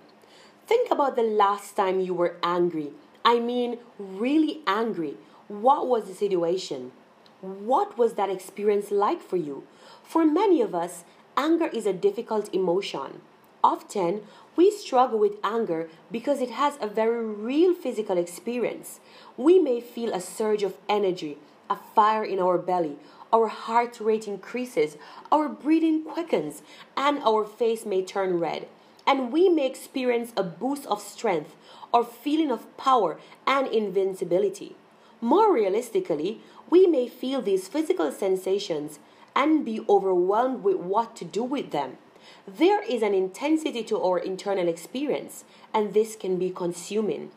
Think 0.67 0.91
about 0.91 1.17
the 1.17 1.23
last 1.23 1.77
time 1.77 2.01
you 2.01 2.13
were 2.13 2.37
angry. 2.43 2.93
I 3.25 3.41
mean, 3.41 3.79
really 3.99 4.61
angry. 4.67 5.17
What 5.49 5.87
was 5.87 6.05
the 6.05 6.15
situation? 6.15 6.93
What 7.41 7.97
was 7.97 8.15
that 8.15 8.31
experience 8.31 8.91
like 8.91 9.23
for 9.23 9.37
you? 9.37 9.65
For 10.03 10.25
many 10.25 10.61
of 10.61 10.75
us, 10.75 11.05
anger 11.37 11.69
is 11.69 11.87
a 11.87 11.93
difficult 11.93 12.53
emotion. 12.53 13.23
Often, 13.63 14.23
we 14.57 14.71
struggle 14.71 15.19
with 15.19 15.37
anger 15.45 15.89
because 16.11 16.41
it 16.41 16.51
has 16.51 16.79
a 16.81 16.89
very 16.89 17.25
real 17.25 17.75
physical 17.75 18.19
experience. 18.19 18.99
We 19.37 19.59
may 19.59 19.81
feel 19.81 20.13
a 20.13 20.21
surge 20.21 20.63
of 20.63 20.77
energy, 20.89 21.39
a 21.71 21.77
fire 21.77 22.25
in 22.25 22.41
our 22.41 22.59
belly, 22.59 22.97
our 23.33 23.49
heart 23.49 24.01
rate 24.01 24.27
increases, 24.27 24.97
our 25.31 25.49
breathing 25.49 26.05
quickens, 26.05 26.63
and 26.97 27.19
our 27.25 27.45
face 27.45 27.85
may 27.85 28.03
turn 28.03 28.39
red. 28.39 28.69
And 29.07 29.33
we 29.33 29.49
may 29.49 29.67
experience 29.67 30.33
a 30.37 30.43
boost 30.43 30.87
of 30.87 31.01
strength 31.01 31.57
or 31.93 32.05
feeling 32.05 32.51
of 32.51 32.77
power 32.77 33.19
and 33.47 33.67
invincibility. 33.67 34.77
More 35.21 35.53
realistically, 35.53 36.41
we 36.71 36.87
may 36.87 37.09
feel 37.09 37.41
these 37.41 37.69
physical 37.69 38.13
sensations 38.13 38.99
and 39.35 39.65
be 39.65 39.85
overwhelmed 39.89 40.63
with 40.63 40.77
what 40.77 41.17
to 41.17 41.25
do 41.25 41.43
with 41.43 41.71
them. 41.71 41.97
There 42.47 42.83
is 42.83 43.03
an 43.03 43.15
intensity 43.15 43.83
to 43.85 44.03
our 44.03 44.19
internal 44.19 44.69
experience, 44.69 45.45
and 45.73 45.95
this 45.95 46.17
can 46.17 46.39
be 46.39 46.51
consuming. 46.51 47.31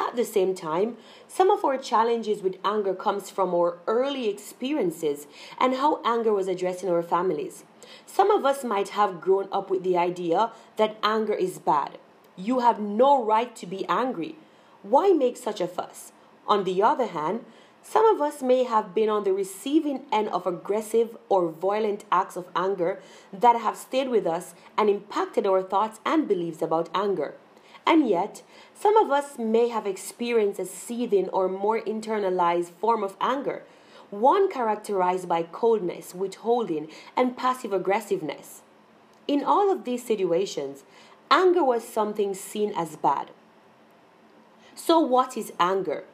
At 0.00 0.16
the 0.16 0.24
same 0.24 0.54
time, 0.54 0.96
some 1.28 1.50
of 1.50 1.62
our 1.62 1.76
challenges 1.76 2.42
with 2.42 2.56
anger 2.64 2.94
comes 2.94 3.28
from 3.28 3.54
our 3.54 3.76
early 3.86 4.30
experiences 4.30 5.26
and 5.58 5.74
how 5.74 6.00
anger 6.06 6.32
was 6.32 6.48
addressed 6.48 6.82
in 6.82 6.88
our 6.88 7.02
families. 7.02 7.64
Some 8.06 8.30
of 8.30 8.46
us 8.46 8.64
might 8.64 8.88
have 9.00 9.20
grown 9.20 9.46
up 9.52 9.68
with 9.68 9.82
the 9.82 9.98
idea 9.98 10.52
that 10.78 10.96
anger 11.02 11.34
is 11.34 11.58
bad. 11.58 11.98
You 12.34 12.60
have 12.60 12.80
no 12.80 13.22
right 13.22 13.54
to 13.56 13.66
be 13.66 13.84
angry. 13.90 14.36
Why 14.82 15.12
make 15.12 15.36
such 15.36 15.60
a 15.60 15.68
fuss? 15.68 16.12
On 16.48 16.64
the 16.64 16.82
other 16.82 17.08
hand, 17.08 17.44
some 17.82 18.06
of 18.06 18.22
us 18.22 18.40
may 18.40 18.64
have 18.64 18.94
been 18.94 19.10
on 19.10 19.24
the 19.24 19.34
receiving 19.34 20.06
end 20.10 20.28
of 20.28 20.46
aggressive 20.46 21.14
or 21.28 21.50
violent 21.50 22.06
acts 22.10 22.36
of 22.36 22.48
anger 22.56 23.02
that 23.34 23.60
have 23.60 23.76
stayed 23.76 24.08
with 24.08 24.26
us 24.26 24.54
and 24.78 24.88
impacted 24.88 25.46
our 25.46 25.62
thoughts 25.62 26.00
and 26.06 26.26
beliefs 26.26 26.62
about 26.62 26.88
anger. 26.94 27.34
And 27.86 28.08
yet, 28.08 28.42
some 28.80 28.96
of 28.96 29.10
us 29.10 29.38
may 29.38 29.68
have 29.68 29.86
experienced 29.86 30.58
a 30.58 30.64
seething 30.64 31.28
or 31.28 31.50
more 31.50 31.82
internalized 31.82 32.70
form 32.80 33.04
of 33.04 33.14
anger, 33.20 33.62
one 34.08 34.50
characterized 34.50 35.28
by 35.28 35.42
coldness, 35.42 36.14
withholding, 36.14 36.88
and 37.14 37.36
passive 37.36 37.74
aggressiveness. 37.74 38.62
In 39.28 39.44
all 39.44 39.70
of 39.70 39.84
these 39.84 40.02
situations, 40.02 40.84
anger 41.30 41.62
was 41.62 41.86
something 41.86 42.32
seen 42.32 42.72
as 42.74 42.96
bad. 42.96 43.30
So, 44.74 44.98
what 44.98 45.36
is 45.36 45.52
anger? 45.60 46.04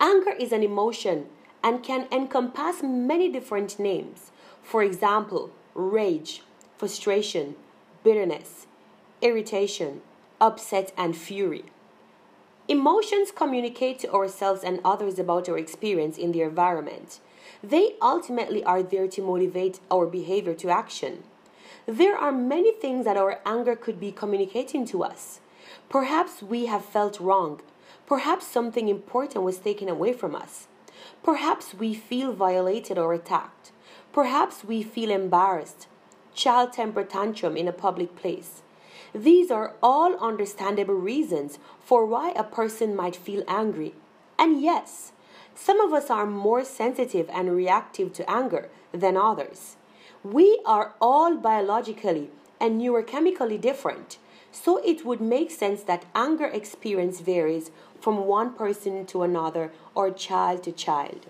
Anger 0.00 0.34
is 0.38 0.52
an 0.52 0.62
emotion 0.62 1.26
and 1.64 1.82
can 1.82 2.06
encompass 2.12 2.80
many 2.80 3.28
different 3.28 3.80
names. 3.80 4.30
For 4.62 4.84
example, 4.84 5.50
rage, 5.74 6.42
frustration, 6.76 7.56
bitterness, 8.04 8.68
irritation, 9.20 10.02
upset, 10.40 10.92
and 10.96 11.16
fury. 11.16 11.64
Emotions 12.68 13.30
communicate 13.30 13.98
to 13.98 14.12
ourselves 14.12 14.62
and 14.62 14.80
others 14.84 15.18
about 15.18 15.48
our 15.48 15.58
experience 15.58 16.18
in 16.18 16.32
the 16.32 16.42
environment. 16.42 17.18
They 17.62 17.94
ultimately 18.00 18.62
are 18.62 18.82
there 18.82 19.08
to 19.08 19.22
motivate 19.22 19.80
our 19.90 20.06
behavior 20.06 20.54
to 20.54 20.70
action. 20.70 21.24
There 21.86 22.16
are 22.16 22.32
many 22.32 22.72
things 22.72 23.04
that 23.06 23.16
our 23.16 23.40
anger 23.46 23.74
could 23.74 23.98
be 23.98 24.12
communicating 24.12 24.84
to 24.86 25.02
us. 25.02 25.40
Perhaps 25.88 26.42
we 26.42 26.66
have 26.66 26.84
felt 26.84 27.18
wrong, 27.18 27.60
Perhaps 28.08 28.46
something 28.46 28.88
important 28.88 29.44
was 29.44 29.58
taken 29.58 29.86
away 29.86 30.14
from 30.14 30.34
us. 30.34 30.66
Perhaps 31.22 31.74
we 31.74 31.92
feel 31.92 32.32
violated 32.32 32.96
or 32.96 33.12
attacked. 33.12 33.70
Perhaps 34.14 34.64
we 34.64 34.82
feel 34.82 35.10
embarrassed. 35.10 35.88
Child 36.32 36.72
temper 36.72 37.04
tantrum 37.04 37.54
in 37.54 37.68
a 37.68 37.72
public 37.72 38.16
place. 38.16 38.62
These 39.14 39.50
are 39.50 39.74
all 39.82 40.16
understandable 40.16 40.94
reasons 40.94 41.58
for 41.80 42.04
why 42.04 42.30
a 42.30 42.44
person 42.44 42.94
might 42.94 43.16
feel 43.16 43.42
angry. 43.48 43.94
And 44.38 44.60
yes, 44.60 45.12
some 45.54 45.80
of 45.80 45.92
us 45.92 46.10
are 46.10 46.26
more 46.26 46.64
sensitive 46.64 47.28
and 47.32 47.54
reactive 47.54 48.12
to 48.14 48.30
anger 48.30 48.70
than 48.92 49.16
others. 49.16 49.76
We 50.22 50.60
are 50.64 50.94
all 51.00 51.36
biologically 51.36 52.30
and 52.60 52.80
neurochemically 52.80 53.60
different, 53.60 54.18
so 54.52 54.78
it 54.78 55.04
would 55.04 55.20
make 55.20 55.50
sense 55.50 55.82
that 55.84 56.06
anger 56.14 56.46
experience 56.46 57.20
varies 57.20 57.70
from 58.00 58.26
one 58.26 58.52
person 58.54 59.06
to 59.06 59.22
another 59.22 59.72
or 59.94 60.10
child 60.10 60.62
to 60.64 60.72
child. 60.72 61.26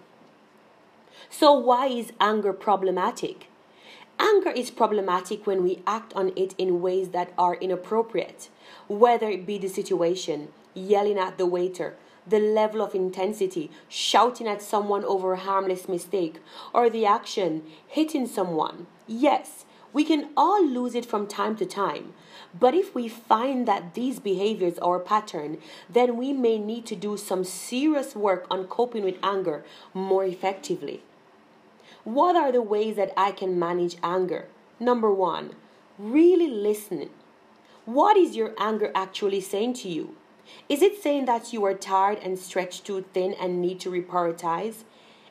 So, 1.30 1.52
why 1.52 1.86
is 1.86 2.12
anger 2.20 2.52
problematic? 2.52 3.48
Anger 4.20 4.50
is 4.50 4.70
problematic 4.70 5.46
when 5.46 5.62
we 5.62 5.82
act 5.86 6.12
on 6.14 6.32
it 6.34 6.54
in 6.58 6.82
ways 6.82 7.10
that 7.10 7.32
are 7.38 7.54
inappropriate, 7.54 8.48
whether 8.88 9.28
it 9.28 9.46
be 9.46 9.58
the 9.58 9.68
situation, 9.68 10.48
yelling 10.74 11.18
at 11.18 11.38
the 11.38 11.46
waiter, 11.46 11.94
the 12.26 12.40
level 12.40 12.82
of 12.82 12.94
intensity, 12.94 13.70
shouting 13.88 14.48
at 14.48 14.60
someone 14.60 15.04
over 15.04 15.32
a 15.32 15.38
harmless 15.38 15.88
mistake, 15.88 16.40
or 16.74 16.90
the 16.90 17.06
action, 17.06 17.62
hitting 17.86 18.26
someone. 18.26 18.86
Yes, 19.06 19.64
we 19.92 20.04
can 20.04 20.28
all 20.36 20.66
lose 20.66 20.94
it 20.94 21.06
from 21.06 21.26
time 21.26 21.56
to 21.56 21.64
time, 21.64 22.12
but 22.58 22.74
if 22.74 22.94
we 22.94 23.08
find 23.08 23.66
that 23.68 23.94
these 23.94 24.18
behaviors 24.18 24.78
are 24.78 24.96
a 24.96 25.00
pattern, 25.00 25.58
then 25.88 26.16
we 26.16 26.32
may 26.32 26.58
need 26.58 26.86
to 26.86 26.96
do 26.96 27.16
some 27.16 27.44
serious 27.44 28.14
work 28.14 28.46
on 28.50 28.66
coping 28.66 29.04
with 29.04 29.16
anger 29.22 29.64
more 29.94 30.24
effectively. 30.24 31.02
What 32.04 32.36
are 32.36 32.52
the 32.52 32.62
ways 32.62 32.96
that 32.96 33.12
I 33.16 33.32
can 33.32 33.58
manage 33.58 33.96
anger? 34.02 34.46
Number 34.80 35.12
one, 35.12 35.56
really 35.98 36.48
listening. 36.48 37.10
What 37.84 38.16
is 38.16 38.36
your 38.36 38.54
anger 38.58 38.92
actually 38.94 39.40
saying 39.40 39.74
to 39.74 39.88
you? 39.88 40.14
Is 40.68 40.82
it 40.82 41.02
saying 41.02 41.26
that 41.26 41.52
you 41.52 41.64
are 41.64 41.74
tired 41.74 42.18
and 42.22 42.38
stretched 42.38 42.84
too 42.84 43.04
thin 43.12 43.34
and 43.34 43.60
need 43.60 43.80
to 43.80 43.90
reprioritize? 43.90 44.84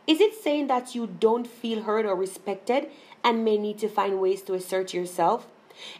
Is 0.05 0.21
it 0.21 0.35
saying 0.35 0.67
that 0.67 0.93
you 0.95 1.07
don't 1.07 1.47
feel 1.47 1.83
heard 1.83 2.05
or 2.05 2.15
respected 2.15 2.87
and 3.23 3.43
may 3.43 3.57
need 3.57 3.77
to 3.79 3.89
find 3.89 4.19
ways 4.19 4.41
to 4.43 4.53
assert 4.53 4.93
yourself? 4.93 5.47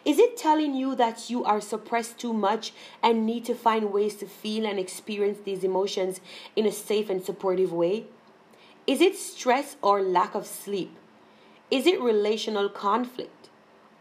Is 0.04 0.18
it 0.18 0.38
telling 0.38 0.74
you 0.74 0.96
that 0.96 1.30
you 1.30 1.44
are 1.44 1.62
suppressed 1.62 2.18
too 2.18 2.34
much 2.34 2.74
and 3.04 3.26
need 3.26 3.46
to 3.46 3.54
find 3.54 3.92
ways 3.92 4.16
to 4.16 4.26
feel 4.26 4.66
and 4.66 4.80
experience 4.80 5.40
these 5.44 5.64
emotions 5.64 6.20
in 6.56 6.66
a 6.66 6.72
safe 6.72 7.10
and 7.10 7.24
supportive 7.24 7.72
way? 7.72 8.06
Is 8.88 9.02
it 9.02 9.18
stress 9.18 9.76
or 9.82 10.02
lack 10.02 10.34
of 10.34 10.48
sleep? 10.48 10.96
Is 11.70 11.86
it 11.86 12.00
relational 12.00 12.70
conflict? 12.70 13.50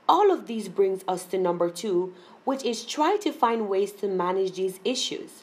All 0.09 0.31
of 0.31 0.47
these 0.47 0.69
brings 0.69 1.03
us 1.09 1.25
to 1.25 1.39
number 1.39 1.69
2, 1.69 2.15
which 2.45 2.63
is 2.65 2.85
try 2.85 3.17
to 3.17 3.33
find 3.33 3.69
ways 3.69 3.91
to 3.95 4.07
manage 4.07 4.53
these 4.53 4.79
issues. 4.85 5.43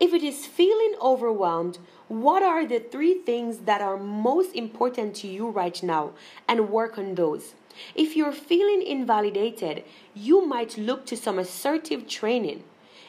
If 0.00 0.14
it 0.14 0.22
is 0.22 0.46
feeling 0.46 0.94
overwhelmed, 0.98 1.78
what 2.08 2.42
are 2.42 2.66
the 2.66 2.80
three 2.80 3.18
things 3.18 3.58
that 3.66 3.82
are 3.82 3.98
most 3.98 4.54
important 4.54 5.14
to 5.16 5.28
you 5.28 5.50
right 5.50 5.82
now 5.82 6.12
and 6.48 6.70
work 6.70 6.96
on 6.96 7.16
those? 7.16 7.52
If 7.94 8.16
you're 8.16 8.32
feeling 8.32 8.80
invalidated, 8.80 9.84
you 10.14 10.46
might 10.46 10.78
look 10.78 11.04
to 11.06 11.18
some 11.18 11.38
assertive 11.38 12.08
training. 12.08 12.64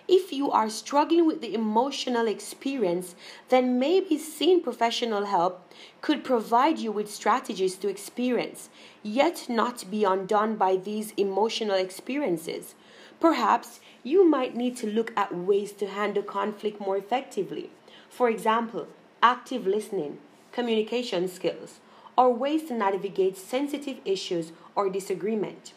If 0.08 0.32
you 0.32 0.52
are 0.52 0.70
struggling 0.70 1.26
with 1.26 1.42
the 1.42 1.56
emotional 1.56 2.28
experience, 2.28 3.16
then 3.50 3.80
maybe 3.80 4.20
seeing 4.20 4.62
professional 4.62 5.26
help 5.26 5.74
could 6.02 6.24
provide 6.24 6.78
you 6.78 6.92
with 6.92 7.10
strategies 7.12 7.76
to 7.78 7.88
experience, 7.88 8.70
yet 9.02 9.48
not 9.50 9.90
be 9.90 10.04
undone 10.04 10.58
by 10.58 10.76
these 10.76 11.14
emotional 11.18 11.76
experiences. 11.76 12.76
Perhaps 13.20 13.80
you 14.04 14.24
might 14.24 14.56
need 14.56 14.78
to 14.78 14.88
look 14.88 15.12
at 15.18 15.36
ways 15.36 15.72
to 15.72 15.88
handle 15.88 16.22
conflict 16.22 16.80
more 16.80 16.98
effectively. 16.98 17.72
For 18.10 18.30
example, 18.30 18.88
active 19.24 19.66
listening, 19.66 20.20
communication 20.52 21.28
skills, 21.28 21.80
or 22.16 22.32
ways 22.32 22.64
to 22.66 22.74
navigate 22.76 23.38
sensitive 23.38 23.98
issues 24.06 24.52
or 24.76 24.90
disagreement. 24.90 25.74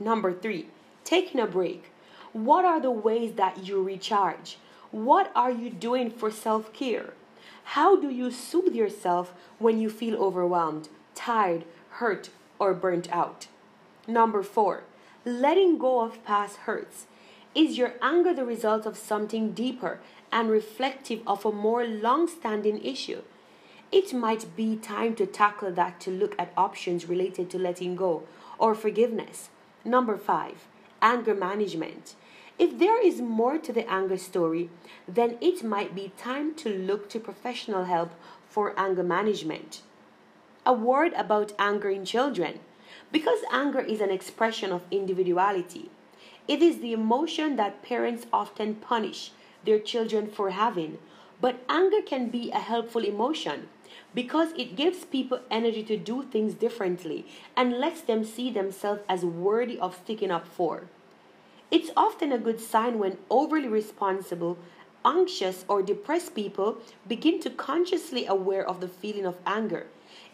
Number 0.00 0.32
three, 0.32 0.68
taking 1.04 1.40
a 1.40 1.46
break. 1.46 1.90
What 2.34 2.64
are 2.64 2.80
the 2.80 2.90
ways 2.90 3.34
that 3.34 3.64
you 3.64 3.80
recharge? 3.80 4.58
What 4.90 5.30
are 5.36 5.52
you 5.52 5.70
doing 5.70 6.10
for 6.10 6.32
self 6.32 6.72
care? 6.72 7.14
How 7.78 7.94
do 7.94 8.10
you 8.10 8.32
soothe 8.32 8.74
yourself 8.74 9.32
when 9.60 9.78
you 9.78 9.88
feel 9.88 10.16
overwhelmed, 10.16 10.88
tired, 11.14 11.64
hurt, 12.00 12.30
or 12.58 12.74
burnt 12.74 13.08
out? 13.12 13.46
Number 14.08 14.42
four, 14.42 14.82
letting 15.24 15.78
go 15.78 16.00
of 16.00 16.24
past 16.24 16.56
hurts. 16.66 17.06
Is 17.54 17.78
your 17.78 17.92
anger 18.02 18.34
the 18.34 18.44
result 18.44 18.84
of 18.84 18.98
something 18.98 19.52
deeper 19.52 20.00
and 20.32 20.50
reflective 20.50 21.20
of 21.28 21.46
a 21.46 21.52
more 21.52 21.86
long 21.86 22.26
standing 22.26 22.84
issue? 22.84 23.22
It 23.92 24.12
might 24.12 24.56
be 24.56 24.74
time 24.74 25.14
to 25.16 25.26
tackle 25.26 25.70
that 25.74 26.00
to 26.00 26.10
look 26.10 26.34
at 26.36 26.52
options 26.56 27.08
related 27.08 27.48
to 27.50 27.60
letting 27.60 27.94
go 27.94 28.24
or 28.58 28.74
forgiveness. 28.74 29.50
Number 29.84 30.16
five, 30.16 30.66
anger 31.00 31.34
management. 31.34 32.16
If 32.56 32.78
there 32.78 33.04
is 33.04 33.20
more 33.20 33.58
to 33.58 33.72
the 33.72 33.88
anger 33.90 34.16
story, 34.16 34.70
then 35.08 35.38
it 35.40 35.64
might 35.64 35.92
be 35.94 36.12
time 36.16 36.54
to 36.56 36.68
look 36.68 37.08
to 37.10 37.18
professional 37.18 37.84
help 37.84 38.12
for 38.48 38.78
anger 38.78 39.02
management. 39.02 39.82
A 40.64 40.72
word 40.72 41.12
about 41.14 41.52
anger 41.58 41.90
in 41.90 42.04
children. 42.04 42.60
Because 43.10 43.40
anger 43.50 43.80
is 43.80 44.00
an 44.00 44.10
expression 44.10 44.70
of 44.70 44.82
individuality, 44.90 45.90
it 46.46 46.62
is 46.62 46.78
the 46.78 46.92
emotion 46.92 47.56
that 47.56 47.82
parents 47.82 48.26
often 48.32 48.76
punish 48.76 49.32
their 49.64 49.80
children 49.80 50.28
for 50.28 50.50
having. 50.50 50.98
But 51.40 51.64
anger 51.68 52.02
can 52.06 52.28
be 52.28 52.52
a 52.52 52.60
helpful 52.60 53.04
emotion 53.04 53.68
because 54.14 54.52
it 54.56 54.76
gives 54.76 55.04
people 55.04 55.40
energy 55.50 55.82
to 55.84 55.96
do 55.96 56.22
things 56.22 56.54
differently 56.54 57.26
and 57.56 57.78
lets 57.78 58.00
them 58.00 58.24
see 58.24 58.50
themselves 58.50 59.02
as 59.08 59.24
worthy 59.24 59.78
of 59.78 59.96
sticking 59.96 60.30
up 60.30 60.46
for. 60.46 60.84
It's 61.70 61.90
often 61.96 62.32
a 62.32 62.38
good 62.38 62.60
sign 62.60 62.98
when 62.98 63.18
overly 63.30 63.68
responsible, 63.68 64.58
anxious, 65.04 65.64
or 65.68 65.82
depressed 65.82 66.34
people 66.34 66.78
begin 67.06 67.40
to 67.40 67.50
consciously 67.50 68.26
aware 68.26 68.66
of 68.66 68.80
the 68.80 68.88
feeling 68.88 69.26
of 69.26 69.38
anger. 69.46 69.86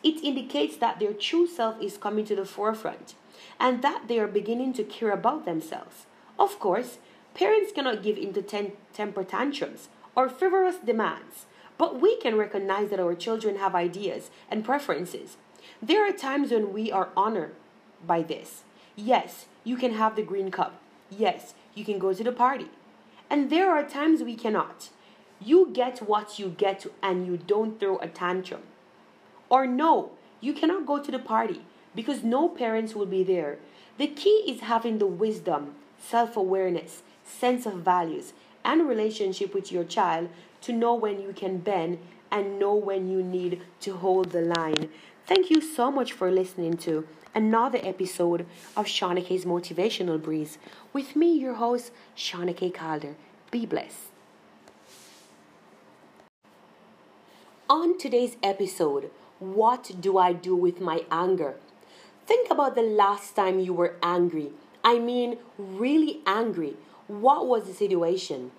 It 0.03 0.23
indicates 0.23 0.77
that 0.79 0.99
their 0.99 1.13
true 1.13 1.47
self 1.47 1.81
is 1.81 1.97
coming 1.97 2.25
to 2.27 2.37
the 2.37 2.45
forefront 2.45 3.15
and 3.59 3.83
that 3.83 4.09
they 4.09 4.19
are 4.19 4.27
beginning 4.27 4.73
to 4.75 4.85
care 4.85 5.13
about 5.13 5.45
themselves. 5.45 6.07
Of 6.39 6.59
course, 6.59 6.99
parents 7.35 7.73
cannot 7.73 8.03
give 8.03 8.19
into 8.19 8.43
ten- 8.43 8.73
temper 8.93 9.25
tantrums 9.25 9.89
or 10.15 10.29
frivolous 10.29 10.77
demands 10.77 11.47
but 11.81 11.99
we 11.99 12.15
can 12.17 12.37
recognize 12.37 12.91
that 12.91 13.01
our 13.01 13.15
children 13.15 13.57
have 13.57 13.75
ideas 13.75 14.31
and 14.51 14.63
preferences. 14.63 15.39
There 15.81 16.07
are 16.07 16.13
times 16.13 16.51
when 16.51 16.75
we 16.75 16.93
are 16.93 17.09
honored 17.17 17.55
by 18.07 18.21
this. 18.21 18.65
Yes, 18.97 19.47
you 19.65 19.79
can 19.79 19.95
have 19.95 20.15
the 20.15 20.23
green 20.23 20.51
cup. 20.51 20.75
Yes, 21.11 21.55
you 21.75 21.85
can 21.85 21.99
go 21.99 22.13
to 22.13 22.25
the 22.25 22.33
party. 22.33 22.69
And 23.29 23.51
there 23.51 23.71
are 23.71 23.83
times 23.83 24.23
we 24.23 24.37
cannot. 24.37 24.91
You 25.41 25.71
get 25.73 25.99
what 26.01 26.39
you 26.39 26.49
get 26.49 26.87
and 27.03 27.27
you 27.27 27.37
don't 27.37 27.79
throw 27.81 27.99
a 27.99 28.09
tantrum. 28.09 28.63
Or 29.49 29.67
no, 29.67 30.13
you 30.41 30.53
cannot 30.53 30.87
go 30.87 31.03
to 31.03 31.11
the 31.11 31.19
party 31.19 31.63
because 31.95 32.23
no 32.23 32.49
parents 32.49 32.95
will 32.95 33.07
be 33.07 33.23
there. 33.25 33.59
The 33.99 34.07
key 34.07 34.45
is 34.47 34.61
having 34.61 34.99
the 34.99 35.07
wisdom, 35.07 35.75
self 35.99 36.37
awareness, 36.37 37.03
sense 37.25 37.67
of 37.67 37.83
values, 37.83 38.33
and 38.65 38.89
relationship 38.89 39.55
with 39.55 39.73
your 39.73 39.85
child 39.85 40.29
to 40.63 40.73
know 40.73 40.95
when 40.95 41.21
you 41.21 41.33
can 41.33 41.59
bend 41.59 41.99
and 42.31 42.59
know 42.59 42.75
when 42.75 43.11
you 43.11 43.23
need 43.23 43.61
to 43.81 43.97
hold 43.97 44.31
the 44.31 44.43
line. 44.43 44.89
Thank 45.27 45.51
you 45.51 45.61
so 45.61 45.91
much 45.91 46.13
for 46.13 46.31
listening 46.31 46.77
to 46.79 47.07
another 47.35 47.79
episode 47.83 48.47
of 48.77 48.87
Shawnake's 48.87 49.45
Motivational 49.45 50.21
Breeze 50.21 50.59
with 50.93 51.15
me, 51.15 51.33
your 51.39 51.55
host, 51.55 51.93
Shawnake 52.17 52.75
Calder. 52.75 53.15
Be 53.51 53.67
blessed. 53.67 54.09
On 57.69 57.97
today's 57.99 58.37
episode, 58.43 59.11
what 59.39 59.93
do 60.01 60.19
I 60.19 60.33
do 60.33 60.57
with 60.57 60.81
my 60.81 61.05
anger? 61.11 61.55
Think 62.27 62.51
about 62.51 62.75
the 62.75 62.83
last 62.83 63.37
time 63.37 63.61
you 63.61 63.73
were 63.73 63.97
angry. 64.03 64.51
I 64.83 64.99
mean, 64.99 65.39
really 65.57 66.21
angry. 66.27 66.75
What 67.07 67.47
was 67.47 67.65
the 67.65 67.75
situation? 67.75 68.51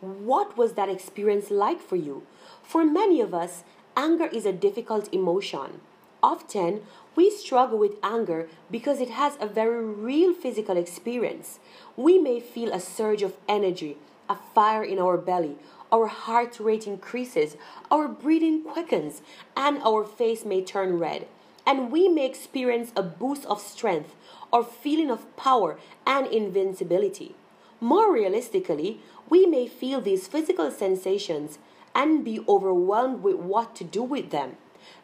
What 0.00 0.56
was 0.56 0.74
that 0.74 0.88
experience 0.88 1.50
like 1.50 1.80
for 1.80 1.96
you? 1.96 2.26
For 2.62 2.84
many 2.84 3.20
of 3.20 3.34
us, 3.34 3.64
anger 3.96 4.26
is 4.26 4.46
a 4.46 4.52
difficult 4.52 5.12
emotion. 5.12 5.80
Often, 6.22 6.82
we 7.16 7.30
struggle 7.30 7.78
with 7.78 7.96
anger 8.02 8.48
because 8.70 9.00
it 9.00 9.10
has 9.10 9.36
a 9.40 9.46
very 9.46 9.84
real 9.84 10.32
physical 10.32 10.76
experience. 10.76 11.58
We 11.96 12.18
may 12.18 12.40
feel 12.40 12.72
a 12.72 12.80
surge 12.80 13.22
of 13.22 13.36
energy, 13.48 13.96
a 14.28 14.36
fire 14.54 14.84
in 14.84 14.98
our 14.98 15.16
belly, 15.16 15.56
our 15.92 16.06
heart 16.06 16.60
rate 16.60 16.86
increases, 16.86 17.56
our 17.90 18.06
breathing 18.08 18.62
quickens, 18.62 19.22
and 19.56 19.82
our 19.82 20.04
face 20.04 20.44
may 20.44 20.62
turn 20.62 20.98
red. 20.98 21.26
And 21.66 21.90
we 21.90 22.08
may 22.08 22.26
experience 22.26 22.92
a 22.96 23.02
boost 23.02 23.44
of 23.46 23.60
strength 23.60 24.14
or 24.52 24.64
feeling 24.64 25.10
of 25.10 25.36
power 25.36 25.78
and 26.06 26.26
invincibility. 26.26 27.34
More 27.80 28.12
realistically, 28.12 29.00
we 29.28 29.46
may 29.46 29.66
feel 29.66 30.00
these 30.00 30.28
physical 30.28 30.70
sensations 30.70 31.58
and 31.94 32.24
be 32.24 32.40
overwhelmed 32.48 33.22
with 33.22 33.36
what 33.36 33.74
to 33.76 33.84
do 33.84 34.02
with 34.02 34.30
them. 34.30 34.56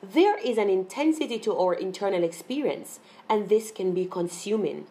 There 0.02 0.38
is 0.38 0.58
an 0.58 0.70
intensity 0.70 1.38
to 1.40 1.56
our 1.56 1.74
internal 1.74 2.22
experience, 2.22 3.00
and 3.28 3.48
this 3.48 3.70
can 3.70 3.92
be 3.92 4.04
consuming. 4.06 4.86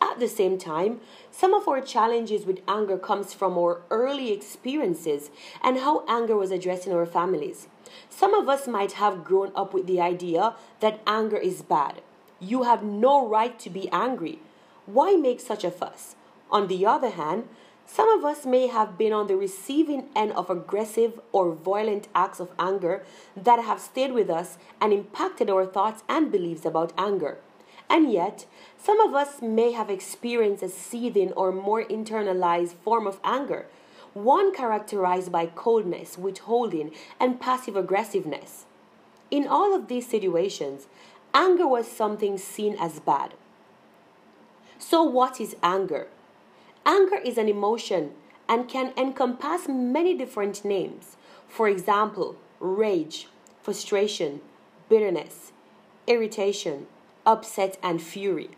At 0.00 0.20
the 0.20 0.28
same 0.28 0.58
time, 0.58 1.00
some 1.30 1.54
of 1.54 1.66
our 1.68 1.80
challenges 1.80 2.44
with 2.44 2.60
anger 2.68 2.98
comes 2.98 3.32
from 3.32 3.56
our 3.56 3.82
early 3.90 4.32
experiences 4.32 5.30
and 5.62 5.78
how 5.78 6.04
anger 6.06 6.36
was 6.36 6.50
addressed 6.50 6.86
in 6.86 6.92
our 6.92 7.06
families. 7.06 7.68
Some 8.10 8.34
of 8.34 8.48
us 8.48 8.66
might 8.66 8.92
have 8.92 9.24
grown 9.24 9.52
up 9.54 9.72
with 9.72 9.86
the 9.86 10.00
idea 10.00 10.54
that 10.80 11.00
anger 11.06 11.36
is 11.36 11.62
bad. 11.62 12.02
You 12.40 12.64
have 12.64 12.82
no 12.82 13.26
right 13.26 13.58
to 13.60 13.70
be 13.70 13.88
angry. 13.90 14.40
Why 14.84 15.16
make 15.16 15.40
such 15.40 15.64
a 15.64 15.70
fuss? 15.70 16.14
On 16.50 16.68
the 16.68 16.84
other 16.84 17.10
hand, 17.10 17.48
some 17.86 18.08
of 18.08 18.24
us 18.24 18.44
may 18.44 18.66
have 18.66 18.98
been 18.98 19.12
on 19.12 19.28
the 19.28 19.36
receiving 19.36 20.08
end 20.16 20.32
of 20.32 20.50
aggressive 20.50 21.20
or 21.30 21.52
violent 21.52 22.08
acts 22.14 22.40
of 22.40 22.50
anger 22.58 23.04
that 23.36 23.64
have 23.64 23.80
stayed 23.80 24.12
with 24.12 24.28
us 24.28 24.58
and 24.80 24.92
impacted 24.92 25.48
our 25.48 25.64
thoughts 25.64 26.02
and 26.08 26.32
beliefs 26.32 26.64
about 26.64 26.92
anger. 26.98 27.38
And 27.88 28.12
yet, 28.12 28.46
some 28.76 29.00
of 29.00 29.14
us 29.14 29.40
may 29.40 29.70
have 29.72 29.88
experienced 29.88 30.64
a 30.64 30.68
seething 30.68 31.32
or 31.32 31.52
more 31.52 31.84
internalized 31.84 32.74
form 32.74 33.06
of 33.06 33.20
anger, 33.22 33.66
one 34.12 34.52
characterized 34.52 35.30
by 35.30 35.46
coldness, 35.46 36.18
withholding, 36.18 36.90
and 37.20 37.40
passive 37.40 37.76
aggressiveness. 37.76 38.64
In 39.30 39.46
all 39.46 39.74
of 39.74 39.86
these 39.86 40.08
situations, 40.08 40.88
anger 41.32 41.68
was 41.68 41.90
something 41.90 42.36
seen 42.38 42.76
as 42.80 42.98
bad. 42.98 43.34
So, 44.78 45.04
what 45.04 45.40
is 45.40 45.54
anger? 45.62 46.08
Anger 46.86 47.16
is 47.16 47.36
an 47.36 47.48
emotion 47.48 48.12
and 48.48 48.68
can 48.68 48.92
encompass 48.96 49.66
many 49.66 50.16
different 50.16 50.64
names. 50.64 51.16
For 51.48 51.68
example, 51.68 52.36
rage, 52.60 53.26
frustration, 53.60 54.40
bitterness, 54.88 55.50
irritation, 56.06 56.86
upset, 57.26 57.76
and 57.82 58.00
fury. 58.00 58.50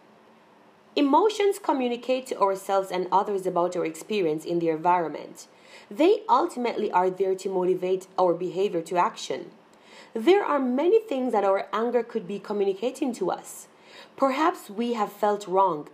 Emotions 0.95 1.59
communicate 1.59 2.27
to 2.27 2.39
ourselves 2.39 2.91
and 2.91 3.09
others 3.11 3.47
about 3.47 3.75
our 3.75 3.87
experience 3.87 4.45
in 4.45 4.59
the 4.59 4.69
environment. 4.69 5.47
They 5.91 6.21
ultimately 6.29 6.93
are 6.93 7.09
there 7.09 7.35
to 7.35 7.49
motivate 7.49 8.09
our 8.19 8.35
behavior 8.35 8.83
to 8.83 8.99
action. 8.99 9.53
There 10.13 10.45
are 10.45 10.59
many 10.59 11.01
things 11.01 11.33
that 11.33 11.45
our 11.45 11.67
anger 11.73 12.03
could 12.03 12.29
be 12.29 12.39
communicating 12.39 13.15
to 13.15 13.31
us. 13.31 13.69
Perhaps 14.17 14.69
we 14.69 14.93
have 14.93 15.13
felt 15.13 15.49
wrong. 15.49 15.89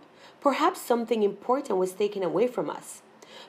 Perhaps 0.45 0.79
something 0.79 1.23
important 1.23 1.79
was 1.79 1.93
taken 1.93 2.21
away 2.21 2.45
from 2.45 2.69
us. 2.69 3.01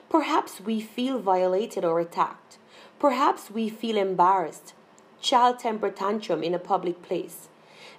Perhaps 0.09 0.59
we 0.59 0.81
feel 0.81 1.19
violated 1.19 1.85
or 1.85 1.99
attacked. 1.99 2.57
Perhaps 2.97 3.51
we 3.51 3.69
feel 3.69 3.97
embarrassed. 3.97 4.73
Child 5.21 5.59
temper 5.59 5.91
tantrum 5.91 6.41
in 6.41 6.55
a 6.55 6.65
public 6.73 7.03
place. 7.03 7.49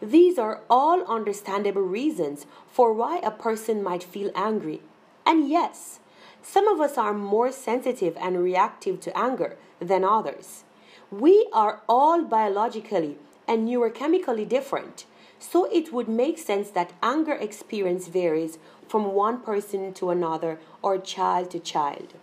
These 0.03 0.37
are 0.37 0.63
all 0.69 1.05
understandable 1.05 1.83
reasons 1.83 2.45
for 2.73 2.93
why 2.93 3.19
a 3.19 3.31
person 3.31 3.85
might 3.85 4.03
feel 4.03 4.33
angry. 4.35 4.83
And 5.25 5.49
yes, 5.49 6.01
some 6.43 6.67
of 6.67 6.81
us 6.81 6.99
are 6.99 7.15
more 7.15 7.53
sensitive 7.53 8.17
and 8.17 8.43
reactive 8.43 8.99
to 9.03 9.17
anger 9.17 9.57
than 9.79 10.03
others. 10.03 10.65
We 11.13 11.49
are 11.53 11.83
all 11.89 12.25
biologically 12.25 13.17
and 13.47 13.69
neurochemically 13.69 14.49
different, 14.49 15.05
so 15.39 15.67
it 15.71 15.93
would 15.93 16.09
make 16.09 16.37
sense 16.37 16.71
that 16.71 16.93
anger 17.01 17.35
experience 17.35 18.09
varies 18.09 18.59
from 18.89 19.13
one 19.13 19.41
person 19.41 19.93
to 19.95 20.11
another 20.11 20.59
or 20.83 20.99
child 20.99 21.51
to 21.53 21.61
child. 21.61 22.15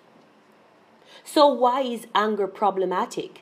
So, 1.23 1.47
why 1.47 1.81
is 1.81 2.07
anger 2.13 2.47
problematic? 2.47 3.41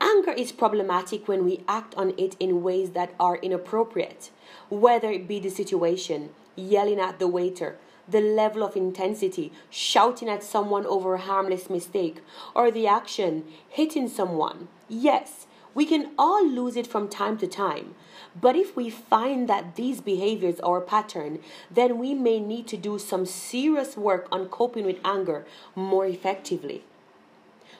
Anger 0.00 0.32
is 0.32 0.52
problematic 0.52 1.28
when 1.28 1.44
we 1.44 1.64
act 1.68 1.94
on 1.94 2.12
it 2.18 2.36
in 2.40 2.62
ways 2.62 2.90
that 2.90 3.14
are 3.20 3.36
inappropriate, 3.36 4.30
whether 4.68 5.10
it 5.10 5.28
be 5.28 5.38
the 5.38 5.48
situation, 5.48 6.30
yelling 6.56 7.00
at 7.00 7.18
the 7.18 7.28
waiter, 7.28 7.76
the 8.08 8.20
level 8.20 8.62
of 8.62 8.76
intensity, 8.76 9.52
shouting 9.70 10.28
at 10.28 10.42
someone 10.42 10.86
over 10.86 11.14
a 11.14 11.20
harmless 11.20 11.70
mistake, 11.70 12.20
or 12.54 12.70
the 12.70 12.86
action, 12.86 13.44
hitting 13.68 14.08
someone. 14.08 14.68
Yes, 14.88 15.46
we 15.74 15.86
can 15.86 16.10
all 16.18 16.46
lose 16.46 16.76
it 16.76 16.86
from 16.86 17.08
time 17.08 17.38
to 17.38 17.46
time. 17.46 17.94
But 18.40 18.56
if 18.56 18.76
we 18.76 18.90
find 18.90 19.48
that 19.48 19.76
these 19.76 20.00
behaviors 20.00 20.60
are 20.60 20.78
a 20.78 20.82
pattern, 20.82 21.40
then 21.70 21.98
we 21.98 22.14
may 22.14 22.40
need 22.40 22.66
to 22.68 22.76
do 22.76 22.98
some 22.98 23.26
serious 23.26 23.96
work 23.96 24.26
on 24.30 24.48
coping 24.48 24.84
with 24.84 24.98
anger 25.04 25.46
more 25.74 26.06
effectively. 26.06 26.84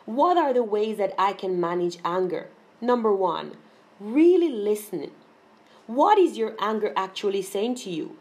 What 0.04 0.36
are 0.36 0.52
the 0.52 0.64
ways 0.64 0.98
that 0.98 1.14
I 1.18 1.32
can 1.32 1.60
manage 1.60 1.98
anger? 2.04 2.48
Number 2.80 3.14
one, 3.14 3.56
really 4.00 4.50
listening. 4.50 5.12
What 5.86 6.18
is 6.18 6.36
your 6.36 6.54
anger 6.58 6.92
actually 6.96 7.42
saying 7.42 7.76
to 7.76 7.90
you? 7.90 8.16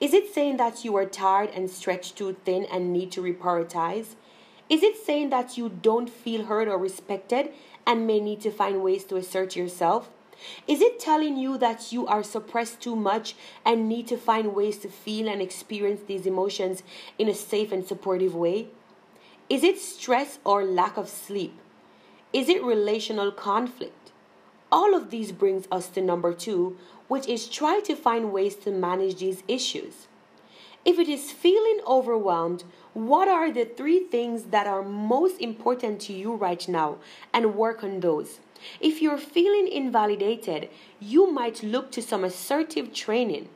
Is 0.00 0.12
it 0.12 0.32
saying 0.32 0.58
that 0.58 0.84
you 0.84 0.96
are 0.96 1.06
tired 1.06 1.50
and 1.50 1.70
stretched 1.70 2.16
too 2.16 2.36
thin 2.44 2.66
and 2.66 2.92
need 2.92 3.10
to 3.12 3.22
reprioritize? 3.22 4.14
Is 4.68 4.82
it 4.82 4.96
saying 4.96 5.30
that 5.30 5.58
you 5.58 5.68
don't 5.68 6.08
feel 6.08 6.44
heard 6.44 6.68
or 6.68 6.78
respected 6.78 7.52
and 7.86 8.06
may 8.06 8.20
need 8.20 8.40
to 8.42 8.50
find 8.50 8.82
ways 8.82 9.04
to 9.04 9.16
assert 9.16 9.56
yourself? 9.56 10.10
Is 10.66 10.80
it 10.80 10.98
telling 10.98 11.36
you 11.36 11.56
that 11.58 11.92
you 11.92 12.06
are 12.06 12.22
suppressed 12.22 12.80
too 12.80 12.96
much 12.96 13.34
and 13.64 13.88
need 13.88 14.08
to 14.08 14.16
find 14.16 14.54
ways 14.54 14.78
to 14.78 14.88
feel 14.88 15.28
and 15.28 15.40
experience 15.40 16.02
these 16.06 16.26
emotions 16.26 16.82
in 17.18 17.28
a 17.28 17.34
safe 17.34 17.70
and 17.72 17.86
supportive 17.86 18.34
way? 18.34 18.68
Is 19.48 19.62
it 19.62 19.78
stress 19.78 20.38
or 20.44 20.64
lack 20.64 20.96
of 20.96 21.08
sleep? 21.08 21.58
Is 22.32 22.48
it 22.48 22.62
relational 22.62 23.30
conflict? 23.30 24.10
All 24.70 24.94
of 24.94 25.10
these 25.10 25.32
brings 25.32 25.68
us 25.70 25.88
to 25.88 26.00
number 26.00 26.32
2, 26.32 26.76
which 27.08 27.28
is 27.28 27.46
try 27.46 27.80
to 27.80 27.94
find 27.94 28.32
ways 28.32 28.56
to 28.56 28.70
manage 28.70 29.16
these 29.16 29.42
issues. 29.46 30.06
If 30.84 30.98
it 30.98 31.08
is 31.08 31.30
feeling 31.30 31.80
overwhelmed, 31.86 32.64
what 32.94 33.28
are 33.28 33.50
the 33.50 33.64
three 33.64 34.00
things 34.00 34.44
that 34.44 34.66
are 34.66 34.82
most 34.82 35.40
important 35.40 36.00
to 36.02 36.12
you 36.12 36.34
right 36.34 36.66
now 36.68 36.98
and 37.32 37.54
work 37.54 37.82
on 37.82 38.00
those? 38.00 38.40
If 38.80 39.02
you're 39.02 39.18
feeling 39.18 39.66
invalidated, 39.68 40.68
you 41.00 41.30
might 41.30 41.62
look 41.62 41.90
to 41.92 42.02
some 42.02 42.24
assertive 42.24 42.92
training 42.92 43.48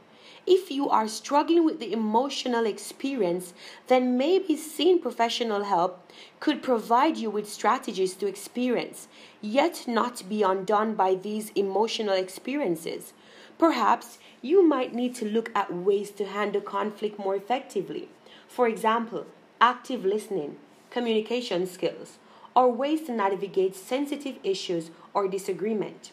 if 0.46 0.70
you 0.70 0.88
are 0.88 1.08
struggling 1.08 1.64
with 1.64 1.80
the 1.80 1.92
emotional 1.92 2.66
experience, 2.66 3.52
then 3.88 4.16
maybe 4.16 4.56
seeing 4.56 5.00
professional 5.00 5.64
help 5.64 6.08
could 6.38 6.62
provide 6.62 7.16
you 7.16 7.30
with 7.30 7.48
strategies 7.48 8.14
to 8.14 8.28
experience, 8.28 9.08
yet 9.40 9.84
not 9.88 10.22
be 10.28 10.44
undone 10.44 10.94
by 10.94 11.16
these 11.16 11.50
emotional 11.56 12.14
experiences. 12.14 13.12
Perhaps 13.58 14.18
you 14.40 14.62
might 14.62 14.94
need 14.94 15.16
to 15.16 15.24
look 15.24 15.50
at 15.54 15.74
ways 15.74 16.10
to 16.12 16.26
handle 16.26 16.60
conflict 16.60 17.18
more 17.18 17.34
effectively. 17.34 18.08
For 18.56 18.68
example, 18.68 19.26
active 19.60 20.02
listening, 20.02 20.56
communication 20.88 21.66
skills, 21.66 22.16
or 22.54 22.72
ways 22.72 23.02
to 23.02 23.12
navigate 23.12 23.76
sensitive 23.76 24.38
issues 24.42 24.90
or 25.12 25.28
disagreement. 25.28 26.10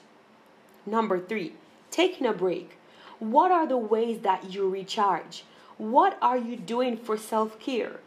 Number 0.86 1.22
three, 1.22 1.54
taking 1.90 2.28
a 2.28 2.34
break. 2.34 2.78
What 3.20 3.54
are 3.54 3.66
the 3.66 3.78
ways 3.78 4.20
that 4.24 4.54
you 4.54 4.68
recharge? 4.68 5.46
What 5.78 6.18
are 6.22 6.38
you 6.38 6.58
doing 6.58 6.98
for 6.98 7.16
self 7.16 7.62
care? 7.62 8.02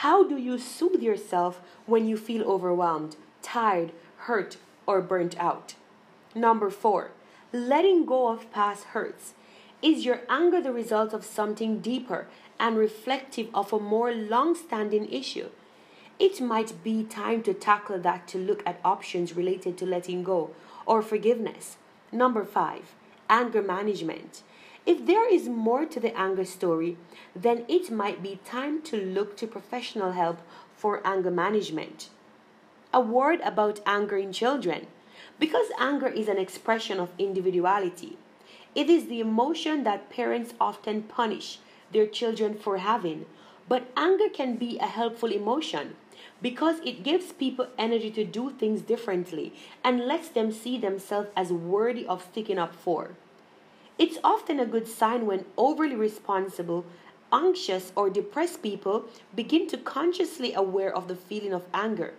How 0.00 0.26
do 0.26 0.38
you 0.38 0.56
soothe 0.56 1.02
yourself 1.02 1.60
when 1.84 2.08
you 2.08 2.16
feel 2.16 2.42
overwhelmed, 2.44 3.16
tired, 3.42 3.92
hurt, 4.16 4.56
or 4.86 5.02
burnt 5.02 5.38
out? 5.38 5.74
Number 6.34 6.70
four, 6.70 7.10
letting 7.52 8.06
go 8.06 8.28
of 8.28 8.50
past 8.50 8.84
hurts. 8.94 9.34
Is 9.82 10.06
your 10.06 10.22
anger 10.30 10.62
the 10.62 10.72
result 10.72 11.12
of 11.12 11.26
something 11.26 11.80
deeper 11.80 12.26
and 12.58 12.76
reflective 12.76 13.48
of 13.54 13.72
a 13.72 13.80
more 13.80 14.12
long 14.12 14.54
standing 14.54 15.10
issue? 15.12 15.48
It 16.18 16.40
might 16.40 16.82
be 16.84 17.02
time 17.02 17.42
to 17.42 17.54
tackle 17.54 17.98
that 18.00 18.28
to 18.28 18.38
look 18.38 18.62
at 18.64 18.80
options 18.84 19.34
related 19.34 19.76
to 19.78 19.86
letting 19.86 20.22
go 20.22 20.50
or 20.86 21.02
forgiveness. 21.02 21.76
Number 22.12 22.44
five, 22.44 22.94
anger 23.28 23.62
management. 23.62 24.42
If 24.86 25.06
there 25.06 25.32
is 25.32 25.48
more 25.48 25.86
to 25.86 25.98
the 25.98 26.16
anger 26.16 26.44
story, 26.44 26.96
then 27.34 27.64
it 27.68 27.90
might 27.90 28.22
be 28.22 28.38
time 28.44 28.82
to 28.82 28.96
look 28.96 29.36
to 29.38 29.46
professional 29.46 30.12
help 30.12 30.38
for 30.76 31.00
anger 31.06 31.30
management. 31.30 32.10
A 32.92 33.00
word 33.00 33.40
about 33.40 33.80
anger 33.86 34.16
in 34.16 34.32
children. 34.32 34.86
Because 35.38 35.66
anger 35.78 36.08
is 36.08 36.28
an 36.28 36.38
expression 36.38 37.00
of 37.00 37.10
individuality, 37.18 38.18
it 38.74 38.90
is 38.90 39.06
the 39.06 39.20
emotion 39.20 39.84
that 39.84 40.10
parents 40.10 40.54
often 40.60 41.02
punish 41.02 41.58
their 41.92 42.06
children 42.06 42.54
for 42.54 42.78
having. 42.78 43.26
But 43.68 43.90
anger 43.96 44.28
can 44.28 44.56
be 44.56 44.78
a 44.78 44.86
helpful 44.86 45.32
emotion 45.32 45.96
because 46.42 46.80
it 46.84 47.02
gives 47.02 47.32
people 47.32 47.68
energy 47.78 48.10
to 48.10 48.24
do 48.24 48.50
things 48.50 48.82
differently 48.82 49.54
and 49.82 50.06
lets 50.06 50.28
them 50.28 50.52
see 50.52 50.78
themselves 50.78 51.30
as 51.36 51.52
worthy 51.52 52.06
of 52.06 52.22
sticking 52.22 52.58
up 52.58 52.74
for. 52.74 53.12
It's 53.98 54.18
often 54.24 54.58
a 54.58 54.66
good 54.66 54.88
sign 54.88 55.24
when 55.24 55.46
overly 55.56 55.94
responsible, 55.94 56.84
anxious, 57.32 57.92
or 57.96 58.10
depressed 58.10 58.62
people 58.62 59.04
begin 59.34 59.68
to 59.68 59.78
consciously 59.78 60.52
aware 60.52 60.94
of 60.94 61.08
the 61.08 61.16
feeling 61.16 61.52
of 61.52 61.66
anger. 61.72 62.14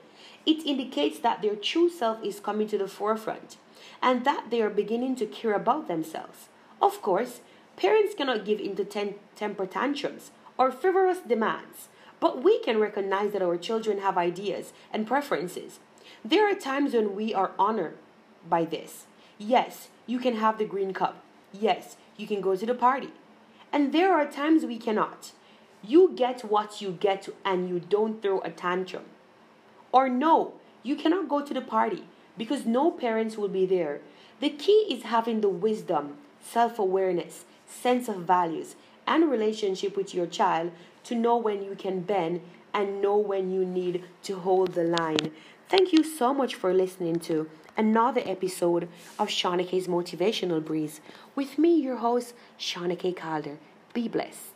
It 0.45 0.65
indicates 0.65 1.19
that 1.19 1.41
their 1.41 1.55
true 1.55 1.89
self 1.89 2.23
is 2.23 2.39
coming 2.39 2.67
to 2.69 2.77
the 2.77 2.87
forefront 2.87 3.57
and 4.01 4.25
that 4.25 4.49
they 4.49 4.61
are 4.61 4.69
beginning 4.69 5.15
to 5.17 5.25
care 5.25 5.53
about 5.53 5.87
themselves. 5.87 6.49
Of 6.81 7.01
course, 7.01 7.41
parents 7.77 8.15
cannot 8.15 8.45
give 8.45 8.59
into 8.59 8.85
ten- 8.85 9.15
temper 9.35 9.65
tantrums 9.65 10.31
or 10.57 10.71
frivolous 10.71 11.19
demands, 11.19 11.89
but 12.19 12.43
we 12.43 12.59
can 12.59 12.79
recognize 12.79 13.31
that 13.33 13.41
our 13.41 13.57
children 13.57 13.99
have 13.99 14.17
ideas 14.17 14.73
and 14.91 15.07
preferences. 15.07 15.79
There 16.23 16.49
are 16.49 16.55
times 16.55 16.93
when 16.93 17.15
we 17.15 17.33
are 17.33 17.51
honored 17.59 17.97
by 18.49 18.65
this. 18.65 19.05
Yes, 19.37 19.89
you 20.05 20.19
can 20.19 20.35
have 20.37 20.57
the 20.57 20.65
green 20.65 20.93
cup 20.93 21.21
Yes, 21.59 21.95
you 22.17 22.27
can 22.27 22.41
go 22.41 22.55
to 22.55 22.65
the 22.65 22.73
party. 22.73 23.11
And 23.71 23.93
there 23.93 24.13
are 24.13 24.25
times 24.25 24.65
we 24.65 24.77
cannot. 24.77 25.31
You 25.83 26.11
get 26.15 26.41
what 26.41 26.81
you 26.81 26.91
get 26.91 27.29
and 27.43 27.69
you 27.69 27.79
don't 27.79 28.21
throw 28.21 28.41
a 28.41 28.49
tantrum. 28.49 29.05
Or 29.91 30.09
no, 30.09 30.53
you 30.83 30.95
cannot 30.95 31.29
go 31.29 31.41
to 31.41 31.53
the 31.53 31.61
party 31.61 32.05
because 32.37 32.65
no 32.65 32.91
parents 32.91 33.37
will 33.37 33.47
be 33.47 33.65
there. 33.65 34.01
The 34.39 34.49
key 34.49 34.87
is 34.89 35.03
having 35.03 35.41
the 35.41 35.49
wisdom, 35.49 36.17
self 36.41 36.79
awareness, 36.79 37.45
sense 37.67 38.07
of 38.07 38.17
values, 38.17 38.75
and 39.07 39.29
relationship 39.29 39.95
with 39.95 40.13
your 40.13 40.25
child 40.25 40.71
to 41.03 41.15
know 41.15 41.37
when 41.37 41.63
you 41.63 41.75
can 41.75 42.01
bend 42.01 42.41
and 42.73 43.01
know 43.01 43.17
when 43.17 43.51
you 43.51 43.63
need 43.63 44.03
to 44.23 44.39
hold 44.39 44.73
the 44.73 44.83
line. 44.83 45.31
Thank 45.69 45.93
you 45.93 46.03
so 46.03 46.33
much 46.33 46.55
for 46.55 46.73
listening 46.73 47.19
to 47.21 47.49
another 47.77 48.21
episode 48.25 48.87
of 49.17 49.29
Shawnake's 49.29 49.87
Motivational 49.87 50.63
Breeze 50.63 51.01
with 51.35 51.57
me, 51.57 51.79
your 51.79 51.97
host, 51.97 52.33
Shawnake 52.59 53.15
Calder. 53.15 53.57
Be 53.93 54.07
blessed. 54.07 54.53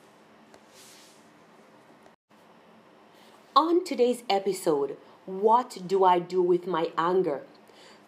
On 3.56 3.84
today's 3.84 4.24
episode, 4.30 4.98
what 5.26 5.78
do 5.86 6.04
I 6.04 6.20
do 6.20 6.42
with 6.42 6.66
my 6.68 6.92
anger? 6.98 7.42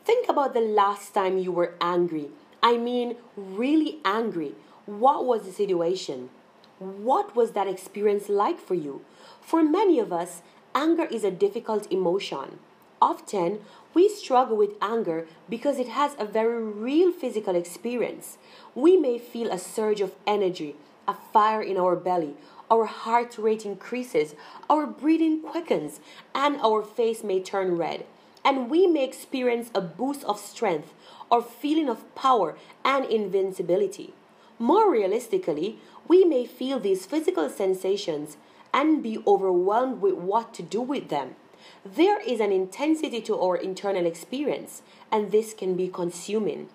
Think 0.05 0.29
about 0.29 0.53
the 0.53 0.61
last 0.61 1.13
time 1.13 1.37
you 1.37 1.51
were 1.51 1.75
angry. 1.81 2.29
I 2.63 2.77
mean, 2.77 3.17
really 3.35 3.99
angry. 4.05 4.55
What 4.99 5.23
was 5.23 5.43
the 5.43 5.53
situation? 5.53 6.31
What 6.77 7.33
was 7.33 7.53
that 7.53 7.65
experience 7.65 8.27
like 8.27 8.59
for 8.59 8.75
you? 8.75 9.05
For 9.39 9.63
many 9.63 9.99
of 9.99 10.11
us, 10.11 10.41
anger 10.75 11.05
is 11.05 11.23
a 11.23 11.31
difficult 11.31 11.89
emotion. 11.89 12.59
Often, 13.01 13.61
we 13.93 14.09
struggle 14.09 14.57
with 14.57 14.75
anger 14.81 15.27
because 15.49 15.79
it 15.79 15.87
has 15.87 16.17
a 16.19 16.25
very 16.25 16.61
real 16.61 17.13
physical 17.13 17.55
experience. 17.55 18.37
We 18.75 18.97
may 18.97 19.17
feel 19.17 19.49
a 19.49 19.57
surge 19.57 20.01
of 20.01 20.15
energy, 20.27 20.75
a 21.07 21.13
fire 21.13 21.61
in 21.61 21.77
our 21.77 21.95
belly, 21.95 22.33
our 22.69 22.83
heart 22.83 23.37
rate 23.37 23.65
increases, 23.65 24.35
our 24.69 24.85
breathing 24.85 25.41
quickens, 25.41 26.01
and 26.35 26.57
our 26.57 26.83
face 26.83 27.23
may 27.23 27.39
turn 27.39 27.77
red. 27.77 28.05
And 28.43 28.69
we 28.69 28.87
may 28.87 29.05
experience 29.05 29.71
a 29.73 29.79
boost 29.79 30.25
of 30.25 30.37
strength 30.37 30.93
or 31.29 31.41
feeling 31.41 31.87
of 31.87 32.13
power 32.13 32.57
and 32.83 33.05
invincibility. 33.05 34.13
More 34.61 34.91
realistically, 34.91 35.79
we 36.07 36.23
may 36.23 36.45
feel 36.45 36.79
these 36.79 37.07
physical 37.07 37.49
sensations 37.49 38.37
and 38.71 39.01
be 39.01 39.17
overwhelmed 39.25 40.01
with 40.01 40.13
what 40.13 40.53
to 40.53 40.61
do 40.61 40.81
with 40.81 41.09
them. 41.09 41.35
There 41.83 42.21
is 42.21 42.39
an 42.39 42.51
intensity 42.51 43.21
to 43.21 43.39
our 43.39 43.55
internal 43.55 44.05
experience, 44.05 44.83
and 45.11 45.31
this 45.31 45.55
can 45.55 45.75
be 45.75 45.87
consuming. 45.87 46.69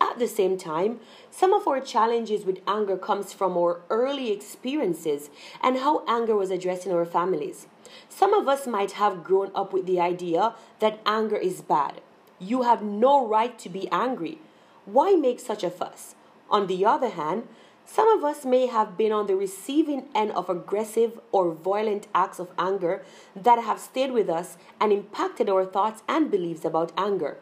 At 0.00 0.18
the 0.18 0.26
same 0.26 0.58
time, 0.58 0.98
some 1.30 1.52
of 1.52 1.68
our 1.68 1.80
challenges 1.80 2.44
with 2.44 2.58
anger 2.66 2.96
comes 2.96 3.32
from 3.32 3.56
our 3.56 3.82
early 3.88 4.32
experiences 4.32 5.30
and 5.62 5.76
how 5.76 6.02
anger 6.08 6.34
was 6.34 6.50
addressed 6.50 6.86
in 6.86 6.92
our 6.92 7.06
families. 7.06 7.68
Some 8.08 8.34
of 8.34 8.48
us 8.48 8.66
might 8.66 8.92
have 9.02 9.22
grown 9.22 9.52
up 9.54 9.72
with 9.72 9.86
the 9.86 10.00
idea 10.00 10.54
that 10.80 10.98
anger 11.06 11.36
is 11.36 11.62
bad. 11.62 12.00
You 12.40 12.62
have 12.62 12.82
no 12.82 13.24
right 13.24 13.56
to 13.60 13.68
be 13.68 13.88
angry. 13.92 14.40
Why 14.86 15.12
make 15.14 15.38
such 15.38 15.62
a 15.62 15.70
fuss? 15.70 16.16
On 16.50 16.66
the 16.66 16.84
other 16.84 17.10
hand, 17.10 17.46
some 17.84 18.08
of 18.08 18.22
us 18.22 18.44
may 18.44 18.66
have 18.66 18.98
been 18.98 19.12
on 19.12 19.26
the 19.26 19.36
receiving 19.36 20.08
end 20.14 20.32
of 20.32 20.50
aggressive 20.50 21.18
or 21.32 21.52
violent 21.52 22.06
acts 22.14 22.38
of 22.38 22.50
anger 22.58 23.02
that 23.34 23.62
have 23.62 23.80
stayed 23.80 24.12
with 24.12 24.28
us 24.28 24.58
and 24.78 24.92
impacted 24.92 25.48
our 25.48 25.64
thoughts 25.64 26.02
and 26.06 26.30
beliefs 26.30 26.66
about 26.66 26.92
anger. 26.98 27.38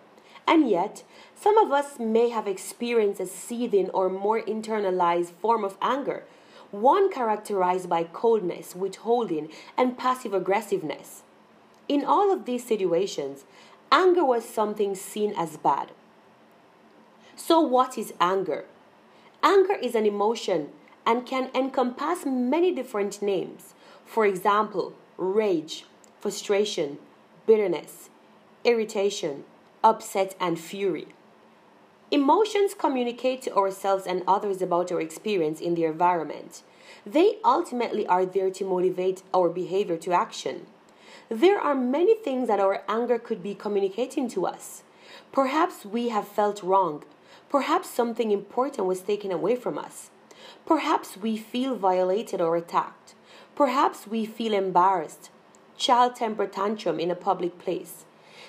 And 0.47 0.71
yet, 0.71 1.03
some 1.35 1.59
of 1.59 1.73
us 1.73 1.99
may 1.99 2.29
have 2.29 2.47
experienced 2.47 3.21
a 3.21 3.27
seething 3.27 3.91
or 3.91 4.09
more 4.09 4.41
internalized 4.41 5.33
form 5.33 5.65
of 5.65 5.77
anger, 5.83 6.23
one 6.71 7.11
characterized 7.11 7.89
by 7.89 8.05
coldness, 8.05 8.77
withholding, 8.77 9.49
and 9.77 9.99
passive 9.99 10.33
aggressiveness. 10.33 11.23
In 11.89 12.05
all 12.05 12.33
of 12.33 12.45
these 12.45 12.65
situations, 12.65 13.45
anger 13.91 14.25
was 14.25 14.49
something 14.49 14.95
seen 14.95 15.35
as 15.37 15.57
bad. 15.57 15.91
So, 17.35 17.61
what 17.61 17.99
is 17.99 18.15
anger? 18.21 18.65
Anger 19.47 19.75
is 19.75 19.95
an 19.95 20.07
emotion 20.07 20.71
and 21.07 21.25
can 21.25 21.51
encompass 21.55 22.27
many 22.27 22.75
different 22.75 23.23
names. 23.23 23.75
For 24.05 24.27
example, 24.27 24.93
rage, 25.17 25.85
frustration, 26.19 26.99
bitterness, 27.47 28.11
irritation, 28.65 29.45
upset, 29.85 30.35
and 30.41 30.59
fury. 30.59 31.07
Emotions 32.11 32.75
communicate 32.75 33.41
to 33.43 33.55
ourselves 33.55 34.05
and 34.05 34.25
others 34.27 34.61
about 34.61 34.91
our 34.91 35.01
experience 35.01 35.61
in 35.61 35.77
the 35.77 35.85
environment. 35.85 36.65
They 37.07 37.37
ultimately 37.45 38.05
are 38.09 38.27
there 38.27 38.51
to 38.51 38.65
motivate 38.65 39.23
our 39.33 39.49
behavior 39.49 39.97
to 39.99 40.13
action. 40.13 40.67
There 41.29 41.61
are 41.61 41.77
many 41.77 42.17
things 42.17 42.49
that 42.49 42.59
our 42.59 42.83
anger 42.89 43.21
could 43.21 43.45
be 43.45 43.55
communicating 43.55 44.27
to 44.31 44.45
us. 44.45 44.83
Perhaps 45.31 45.85
we 45.85 46.09
have 46.09 46.27
felt 46.27 46.65
wrong. 46.65 47.05
Perhaps 47.49 47.89
something 47.89 48.31
important 48.31 48.87
was 48.87 49.01
taken 49.01 49.31
away 49.31 49.57
from 49.57 49.79
us. 49.79 50.11
Perhaps 50.67 51.17
we 51.17 51.37
feel 51.37 51.77
violated 51.77 52.41
or 52.41 52.57
attacked. 52.57 53.15
Perhaps 53.55 54.07
we 54.07 54.27
feel 54.27 54.53
embarrassed. 54.53 55.31
Child 55.77 56.17
temper 56.17 56.47
tantrum 56.47 56.99
in 56.99 57.11
a 57.11 57.15
public 57.15 57.59
place. 57.59 58.05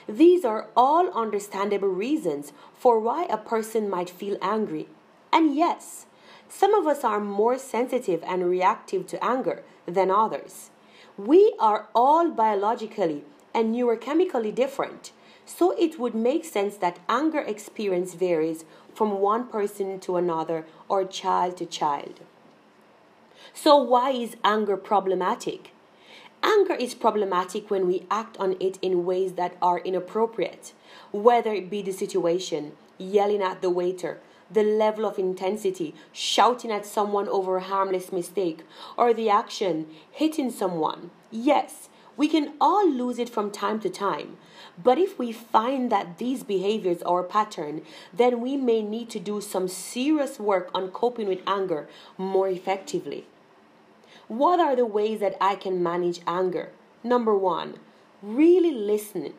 These 0.07 0.45
are 0.45 0.67
all 0.75 1.09
understandable 1.11 1.89
reasons 1.89 2.53
for 2.77 2.99
why 2.99 3.25
a 3.25 3.37
person 3.37 3.89
might 3.89 4.09
feel 4.09 4.37
angry. 4.41 4.87
And 5.31 5.55
yes, 5.55 6.05
some 6.49 6.73
of 6.73 6.87
us 6.87 7.03
are 7.03 7.19
more 7.19 7.57
sensitive 7.57 8.23
and 8.25 8.49
reactive 8.49 9.05
to 9.07 9.23
anger 9.23 9.63
than 9.85 10.09
others. 10.09 10.71
We 11.17 11.53
are 11.59 11.87
all 11.93 12.29
biologically 12.31 13.23
and 13.53 13.75
neurochemically 13.75 14.53
different, 14.55 15.11
so 15.47 15.71
it 15.79 15.97
would 15.97 16.13
make 16.13 16.43
sense 16.43 16.75
that 16.77 16.99
anger 17.07 17.39
experience 17.39 18.13
varies 18.13 18.65
from 18.93 19.19
one 19.19 19.47
person 19.47 19.99
to 20.01 20.17
another 20.17 20.65
or 20.89 21.05
child 21.05 21.55
to 21.57 21.65
child. 21.65 22.19
So, 23.53 23.77
why 23.77 24.11
is 24.11 24.35
anger 24.43 24.75
problematic? 24.75 25.71
Anger 26.43 26.75
is 26.75 26.93
problematic 26.93 27.71
when 27.71 27.87
we 27.87 28.05
act 28.11 28.37
on 28.37 28.57
it 28.59 28.77
in 28.81 29.05
ways 29.05 29.33
that 29.33 29.55
are 29.61 29.79
inappropriate, 29.79 30.73
whether 31.11 31.53
it 31.53 31.69
be 31.69 31.81
the 31.81 31.93
situation, 31.93 32.73
yelling 32.97 33.41
at 33.41 33.61
the 33.61 33.69
waiter, 33.69 34.19
the 34.51 34.63
level 34.63 35.05
of 35.05 35.17
intensity, 35.17 35.95
shouting 36.11 36.71
at 36.71 36.85
someone 36.85 37.27
over 37.29 37.57
a 37.57 37.63
harmless 37.63 38.11
mistake, 38.11 38.63
or 38.97 39.13
the 39.13 39.29
action, 39.29 39.87
hitting 40.11 40.51
someone. 40.51 41.09
Yes, 41.31 41.89
we 42.17 42.27
can 42.27 42.53
all 42.59 42.87
lose 42.89 43.17
it 43.17 43.29
from 43.29 43.49
time 43.49 43.79
to 43.79 43.89
time. 43.89 44.37
But 44.81 44.97
if 44.99 45.17
we 45.17 45.31
find 45.31 45.91
that 45.91 46.19
these 46.19 46.43
behaviors 46.43 47.01
are 47.01 47.21
a 47.21 47.23
pattern, 47.23 47.81
then 48.13 48.41
we 48.41 48.57
may 48.57 48.81
need 48.81 49.09
to 49.11 49.19
do 49.19 49.41
some 49.41 49.67
serious 49.67 50.39
work 50.39 50.69
on 50.73 50.91
coping 50.91 51.27
with 51.27 51.41
anger 51.47 51.87
more 52.17 52.47
effectively. 52.47 53.25
What 54.27 54.59
are 54.59 54.75
the 54.75 54.85
ways 54.85 55.19
that 55.21 55.35
I 55.41 55.55
can 55.55 55.81
manage 55.81 56.21
anger? 56.27 56.69
Number 57.03 57.35
one, 57.35 57.79
really 58.21 58.71
listening. 58.71 59.33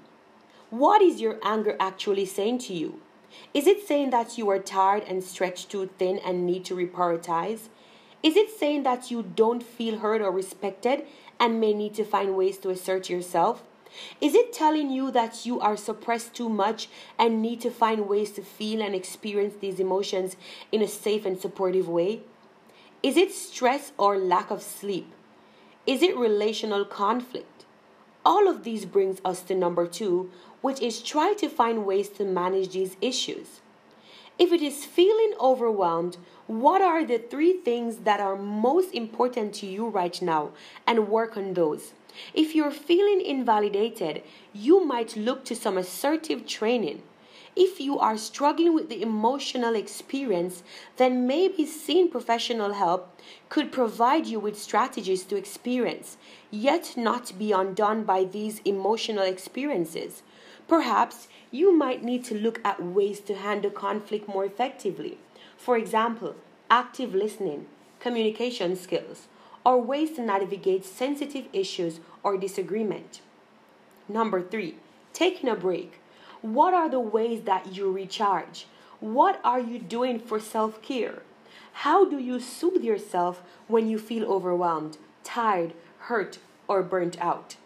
What 0.70 1.02
is 1.02 1.20
your 1.20 1.38
anger 1.42 1.76
actually 1.78 2.26
saying 2.26 2.58
to 2.60 2.74
you? 2.74 3.00
Is 3.54 3.66
it 3.66 3.86
saying 3.86 4.10
that 4.10 4.38
you 4.38 4.48
are 4.50 4.58
tired 4.58 5.04
and 5.06 5.22
stretched 5.22 5.70
too 5.70 5.90
thin 5.98 6.18
and 6.24 6.46
need 6.46 6.64
to 6.66 6.74
reprioritize? 6.74 7.68
Is 8.22 8.36
it 8.36 8.50
saying 8.50 8.82
that 8.82 9.10
you 9.10 9.22
don't 9.22 9.62
feel 9.62 9.98
heard 9.98 10.20
or 10.20 10.32
respected 10.32 11.04
and 11.38 11.60
may 11.60 11.72
need 11.72 11.94
to 11.94 12.04
find 12.04 12.36
ways 12.36 12.58
to 12.58 12.70
assert 12.70 13.08
yourself? 13.08 13.62
Is 14.20 14.34
it 14.34 14.52
telling 14.52 14.90
you 14.90 15.10
that 15.10 15.46
you 15.46 15.60
are 15.60 15.76
suppressed 15.76 16.34
too 16.34 16.48
much 16.48 16.88
and 17.18 17.42
need 17.42 17.60
to 17.62 17.70
find 17.70 18.08
ways 18.08 18.30
to 18.32 18.42
feel 18.42 18.82
and 18.82 18.94
experience 18.94 19.54
these 19.60 19.80
emotions 19.80 20.36
in 20.72 20.82
a 20.82 20.88
safe 20.88 21.24
and 21.24 21.38
supportive 21.38 21.88
way? 21.88 22.22
Is 23.02 23.16
it 23.16 23.32
stress 23.32 23.92
or 23.96 24.18
lack 24.18 24.50
of 24.50 24.62
sleep? 24.62 25.12
Is 25.86 26.02
it 26.02 26.16
relational 26.16 26.84
conflict? 26.84 27.64
All 28.24 28.48
of 28.48 28.64
these 28.64 28.84
brings 28.84 29.20
us 29.24 29.40
to 29.42 29.54
number 29.54 29.86
2, 29.86 30.30
which 30.60 30.80
is 30.80 31.00
try 31.00 31.32
to 31.34 31.48
find 31.48 31.86
ways 31.86 32.08
to 32.10 32.24
manage 32.24 32.70
these 32.70 32.96
issues. 33.00 33.60
If 34.38 34.52
it 34.52 34.62
is 34.62 34.84
feeling 34.84 35.34
overwhelmed, 35.40 36.16
what 36.46 36.82
are 36.82 37.04
the 37.04 37.18
three 37.18 37.54
things 37.54 37.98
that 37.98 38.20
are 38.20 38.36
most 38.36 38.94
important 38.94 39.54
to 39.56 39.66
you 39.66 39.88
right 39.88 40.20
now 40.20 40.50
and 40.86 41.08
work 41.08 41.36
on 41.36 41.54
those? 41.54 41.92
If 42.34 42.54
you're 42.54 42.70
feeling 42.70 43.20
invalidated, 43.20 44.22
you 44.52 44.84
might 44.84 45.16
look 45.16 45.44
to 45.46 45.56
some 45.56 45.78
assertive 45.78 46.46
training. 46.46 47.02
If 47.56 47.80
you 47.80 47.98
are 47.98 48.16
struggling 48.16 48.72
with 48.72 48.88
the 48.88 49.02
emotional 49.02 49.74
experience, 49.74 50.62
then 50.96 51.26
maybe 51.26 51.66
seeing 51.66 52.08
professional 52.08 52.74
help 52.74 53.20
could 53.48 53.72
provide 53.72 54.26
you 54.26 54.38
with 54.38 54.56
strategies 54.56 55.24
to 55.24 55.36
experience, 55.36 56.18
yet 56.50 56.94
not 56.96 57.36
be 57.36 57.50
undone 57.50 58.04
by 58.04 58.22
these 58.22 58.60
emotional 58.64 59.24
experiences. 59.24 60.22
Perhaps 60.68 61.26
you 61.50 61.76
might 61.76 62.04
need 62.04 62.24
to 62.26 62.34
look 62.34 62.60
at 62.64 62.80
ways 62.80 63.18
to 63.20 63.34
handle 63.34 63.70
conflict 63.70 64.28
more 64.28 64.44
effectively. 64.44 65.18
For 65.56 65.76
example, 65.76 66.36
active 66.70 67.14
listening, 67.14 67.66
communication 67.98 68.76
skills, 68.76 69.26
or 69.68 69.78
ways 69.78 70.12
to 70.12 70.22
navigate 70.22 70.82
sensitive 70.82 71.44
issues 71.52 72.00
or 72.22 72.38
disagreement. 72.38 73.20
Number 74.08 74.40
three, 74.40 74.76
taking 75.12 75.50
a 75.50 75.54
break. 75.54 76.00
What 76.40 76.72
are 76.72 76.88
the 76.88 76.98
ways 77.00 77.42
that 77.42 77.76
you 77.76 77.92
recharge? 77.92 78.66
What 78.98 79.38
are 79.44 79.60
you 79.60 79.78
doing 79.78 80.20
for 80.20 80.40
self 80.40 80.80
care? 80.80 81.22
How 81.84 82.08
do 82.08 82.18
you 82.18 82.40
soothe 82.40 82.82
yourself 82.82 83.42
when 83.66 83.90
you 83.90 83.98
feel 83.98 84.24
overwhelmed, 84.24 84.96
tired, 85.22 85.74
hurt, 86.08 86.38
or 86.66 86.82
burnt 86.82 87.20
out? 87.20 87.56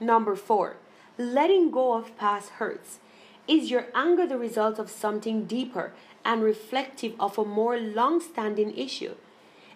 Number 0.00 0.34
four, 0.34 0.76
letting 1.18 1.70
go 1.70 1.92
of 1.92 2.16
past 2.16 2.48
hurts. 2.60 2.98
Is 3.46 3.70
your 3.70 3.88
anger 3.94 4.26
the 4.26 4.38
result 4.38 4.78
of 4.78 4.90
something 4.90 5.44
deeper 5.44 5.92
and 6.24 6.42
reflective 6.42 7.12
of 7.20 7.36
a 7.36 7.44
more 7.44 7.78
long 7.78 8.22
standing 8.22 8.74
issue? 8.74 9.16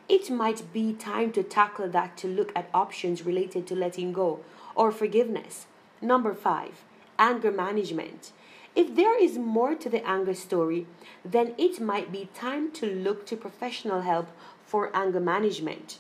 It 0.09 0.31
might 0.31 0.73
be 0.73 0.93
time 0.93 1.33
to 1.33 1.43
tackle 1.43 1.89
that 1.89 2.17
to 2.19 2.29
look 2.29 2.53
at 2.55 2.71
options 2.73 3.27
related 3.27 3.67
to 3.67 3.75
letting 3.75 4.13
go 4.13 4.41
or 4.77 4.93
forgiveness. 4.93 5.67
Number 6.01 6.33
five, 6.33 6.85
anger 7.19 7.51
management. 7.51 8.31
If 8.77 8.95
there 8.95 9.21
is 9.21 9.39
more 9.39 9.75
to 9.75 9.89
the 9.89 10.07
anger 10.07 10.35
story, 10.35 10.87
then 11.25 11.55
it 11.59 11.81
might 11.81 12.13
be 12.13 12.29
time 12.35 12.71
to 12.73 12.87
look 12.87 13.27
to 13.27 13.37
professional 13.37 14.03
help 14.03 14.29
for 14.65 14.95
anger 14.95 15.19
management. 15.19 15.99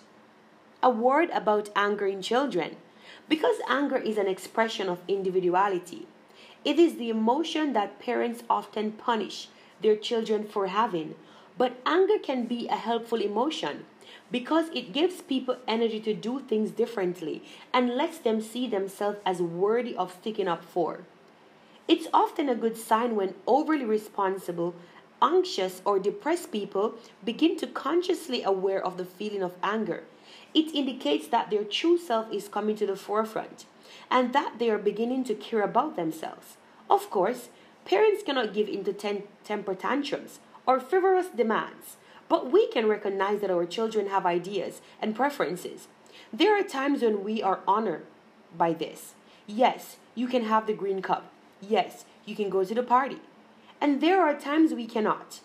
A 0.82 0.90
word 0.90 1.30
about 1.30 1.70
anger 1.74 2.06
in 2.06 2.22
children. 2.22 2.76
Because 3.28 3.56
anger 3.68 3.96
is 3.96 4.18
an 4.18 4.28
expression 4.28 4.88
of 4.88 5.00
individuality, 5.08 6.06
it 6.64 6.78
is 6.78 6.96
the 6.96 7.10
emotion 7.10 7.72
that 7.72 7.98
parents 7.98 8.44
often 8.48 8.92
punish 8.92 9.48
their 9.80 9.96
children 9.96 10.46
for 10.46 10.66
having. 10.68 11.14
But 11.58 11.80
anger 11.86 12.18
can 12.22 12.46
be 12.46 12.68
a 12.68 12.76
helpful 12.76 13.20
emotion 13.20 13.84
because 14.30 14.68
it 14.74 14.92
gives 14.92 15.22
people 15.22 15.56
energy 15.68 16.00
to 16.00 16.14
do 16.14 16.40
things 16.40 16.70
differently 16.70 17.42
and 17.72 17.90
lets 17.90 18.18
them 18.18 18.40
see 18.40 18.66
themselves 18.66 19.18
as 19.24 19.40
worthy 19.40 19.94
of 19.96 20.12
sticking 20.12 20.48
up 20.48 20.64
for. 20.64 21.00
It's 21.88 22.08
often 22.12 22.48
a 22.48 22.54
good 22.54 22.76
sign 22.76 23.14
when 23.14 23.34
overly 23.46 23.84
responsible, 23.84 24.74
anxious, 25.22 25.80
or 25.84 25.98
depressed 25.98 26.50
people 26.50 26.94
begin 27.24 27.56
to 27.58 27.66
consciously 27.66 28.42
aware 28.42 28.84
of 28.84 28.96
the 28.96 29.04
feeling 29.04 29.42
of 29.42 29.54
anger. 29.62 30.02
It 30.52 30.74
indicates 30.74 31.28
that 31.28 31.50
their 31.50 31.62
true 31.62 31.96
self 31.96 32.32
is 32.32 32.48
coming 32.48 32.74
to 32.76 32.86
the 32.86 32.96
forefront 32.96 33.66
and 34.10 34.32
that 34.32 34.58
they 34.58 34.70
are 34.70 34.78
beginning 34.78 35.22
to 35.24 35.34
care 35.34 35.62
about 35.62 35.94
themselves. 35.94 36.56
Of 36.90 37.10
course, 37.10 37.50
parents 37.84 38.22
cannot 38.24 38.52
give 38.52 38.68
in 38.68 38.82
to 38.84 38.92
ten- 38.92 39.24
temper 39.44 39.74
tantrums 39.74 40.40
or 40.66 40.80
frivolous 40.80 41.28
demands, 41.28 41.96
but 42.28 42.50
we 42.50 42.66
can 42.68 42.88
recognize 42.88 43.40
that 43.40 43.50
our 43.50 43.66
children 43.66 44.08
have 44.08 44.26
ideas 44.26 44.80
and 45.00 45.14
preferences. 45.14 45.88
There 46.32 46.58
are 46.58 46.62
times 46.62 47.02
when 47.02 47.22
we 47.24 47.42
are 47.42 47.60
honored 47.66 48.06
by 48.56 48.72
this. 48.72 49.14
Yes, 49.46 49.96
you 50.14 50.26
can 50.26 50.44
have 50.44 50.66
the 50.66 50.72
green 50.72 51.02
cup 51.02 51.30
Yes, 51.60 52.04
you 52.24 52.36
can 52.36 52.50
go 52.50 52.64
to 52.64 52.74
the 52.74 52.82
party. 52.82 53.18
And 53.80 54.00
there 54.00 54.22
are 54.22 54.34
times 54.34 54.72
we 54.72 54.86
cannot. 54.86 55.40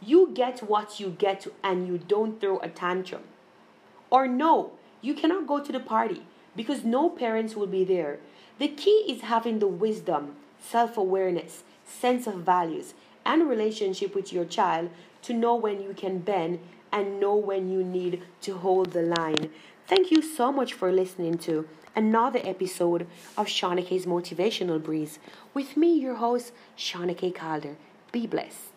You 0.00 0.30
get 0.32 0.60
what 0.60 1.00
you 1.00 1.10
get 1.10 1.46
and 1.62 1.86
you 1.86 1.98
don't 1.98 2.40
throw 2.40 2.58
a 2.58 2.68
tantrum. 2.68 3.22
Or 4.10 4.28
no, 4.28 4.72
you 5.00 5.14
cannot 5.14 5.46
go 5.46 5.62
to 5.62 5.72
the 5.72 5.80
party 5.80 6.22
because 6.54 6.84
no 6.84 7.08
parents 7.10 7.56
will 7.56 7.66
be 7.66 7.84
there. 7.84 8.18
The 8.58 8.68
key 8.68 9.04
is 9.08 9.22
having 9.22 9.58
the 9.58 9.66
wisdom, 9.66 10.36
self 10.60 10.96
awareness, 10.96 11.64
sense 11.84 12.26
of 12.26 12.36
values, 12.36 12.94
and 13.24 13.48
relationship 13.48 14.14
with 14.14 14.32
your 14.32 14.44
child 14.44 14.90
to 15.26 15.34
know 15.34 15.56
when 15.56 15.82
you 15.82 15.92
can 15.92 16.20
bend 16.20 16.60
and 16.92 17.18
know 17.18 17.34
when 17.34 17.68
you 17.68 17.82
need 17.82 18.22
to 18.40 18.56
hold 18.58 18.92
the 18.92 19.02
line. 19.02 19.50
Thank 19.88 20.12
you 20.12 20.22
so 20.22 20.52
much 20.52 20.72
for 20.72 20.92
listening 20.92 21.36
to 21.38 21.68
another 21.96 22.40
episode 22.44 23.08
of 23.36 23.46
Shauna 23.46 23.84
Motivational 24.06 24.80
Breeze 24.80 25.18
with 25.52 25.76
me, 25.76 25.98
your 25.98 26.14
host, 26.14 26.52
Shauna. 26.78 27.34
Calder. 27.34 27.76
Be 28.12 28.28
blessed. 28.28 28.70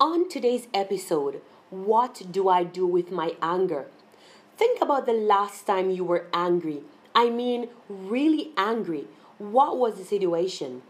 On 0.00 0.26
today's 0.28 0.66
episode, 0.72 1.42
what 1.68 2.22
do 2.30 2.48
I 2.48 2.64
do 2.64 2.86
with 2.86 3.10
my 3.10 3.36
anger? 3.42 3.88
Think 4.56 4.80
about 4.80 5.04
the 5.04 5.12
last 5.12 5.66
time 5.66 5.90
you 5.90 6.04
were 6.04 6.28
angry. 6.32 6.80
I 7.14 7.28
mean, 7.28 7.68
really 7.90 8.52
angry. 8.56 9.04
What 9.36 9.76
was 9.76 9.96
the 9.96 10.04
situation? 10.04 10.80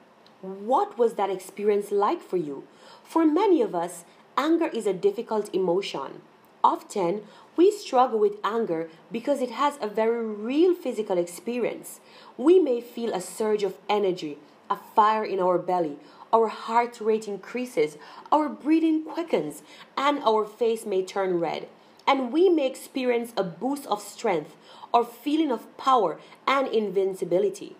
What 0.43 0.99
was 0.99 1.15
that 1.15 1.31
experience 1.31 1.91
like 1.91 2.21
for 2.21 2.37
you? 2.37 2.65
For 3.03 3.25
many 3.25 3.63
of 3.63 3.75
us, 3.75 4.05
anger 4.37 4.67
is 4.67 4.87
a 4.87 4.93
difficult 4.93 5.53
emotion. 5.55 6.21
Often, 6.63 7.23
we 7.57 7.71
struggle 7.71 8.19
with 8.19 8.37
anger 8.45 8.91
because 9.11 9.41
it 9.41 9.51
has 9.51 9.79
a 9.81 9.89
very 9.89 10.27
real 10.27 10.75
physical 10.75 11.17
experience. 11.17 12.01
We 12.37 12.59
may 12.59 12.83
feel 12.83 13.15
a 13.15 13.21
surge 13.21 13.63
of 13.63 13.79
energy, 13.89 14.39
a 14.69 14.77
fire 14.77 15.25
in 15.25 15.41
our 15.41 15.59
belly, 15.59 15.97
our 16.33 16.49
heart 16.49 17.01
rate 17.01 17.27
increases, 17.27 17.97
our 18.31 18.49
breathing 18.49 19.05
quickens, 19.05 19.63
and 19.97 20.19
our 20.23 20.45
face 20.45 20.85
may 20.85 21.03
turn 21.03 21.41
red. 21.41 21.69
And 22.07 22.31
we 22.31 22.51
may 22.51 22.67
experience 22.67 23.33
a 23.37 23.43
boost 23.43 23.87
of 23.87 24.03
strength 24.03 24.55
or 24.93 25.05
feeling 25.05 25.51
of 25.51 25.77
power 25.79 26.19
and 26.47 26.69
invincibility. 26.69 27.77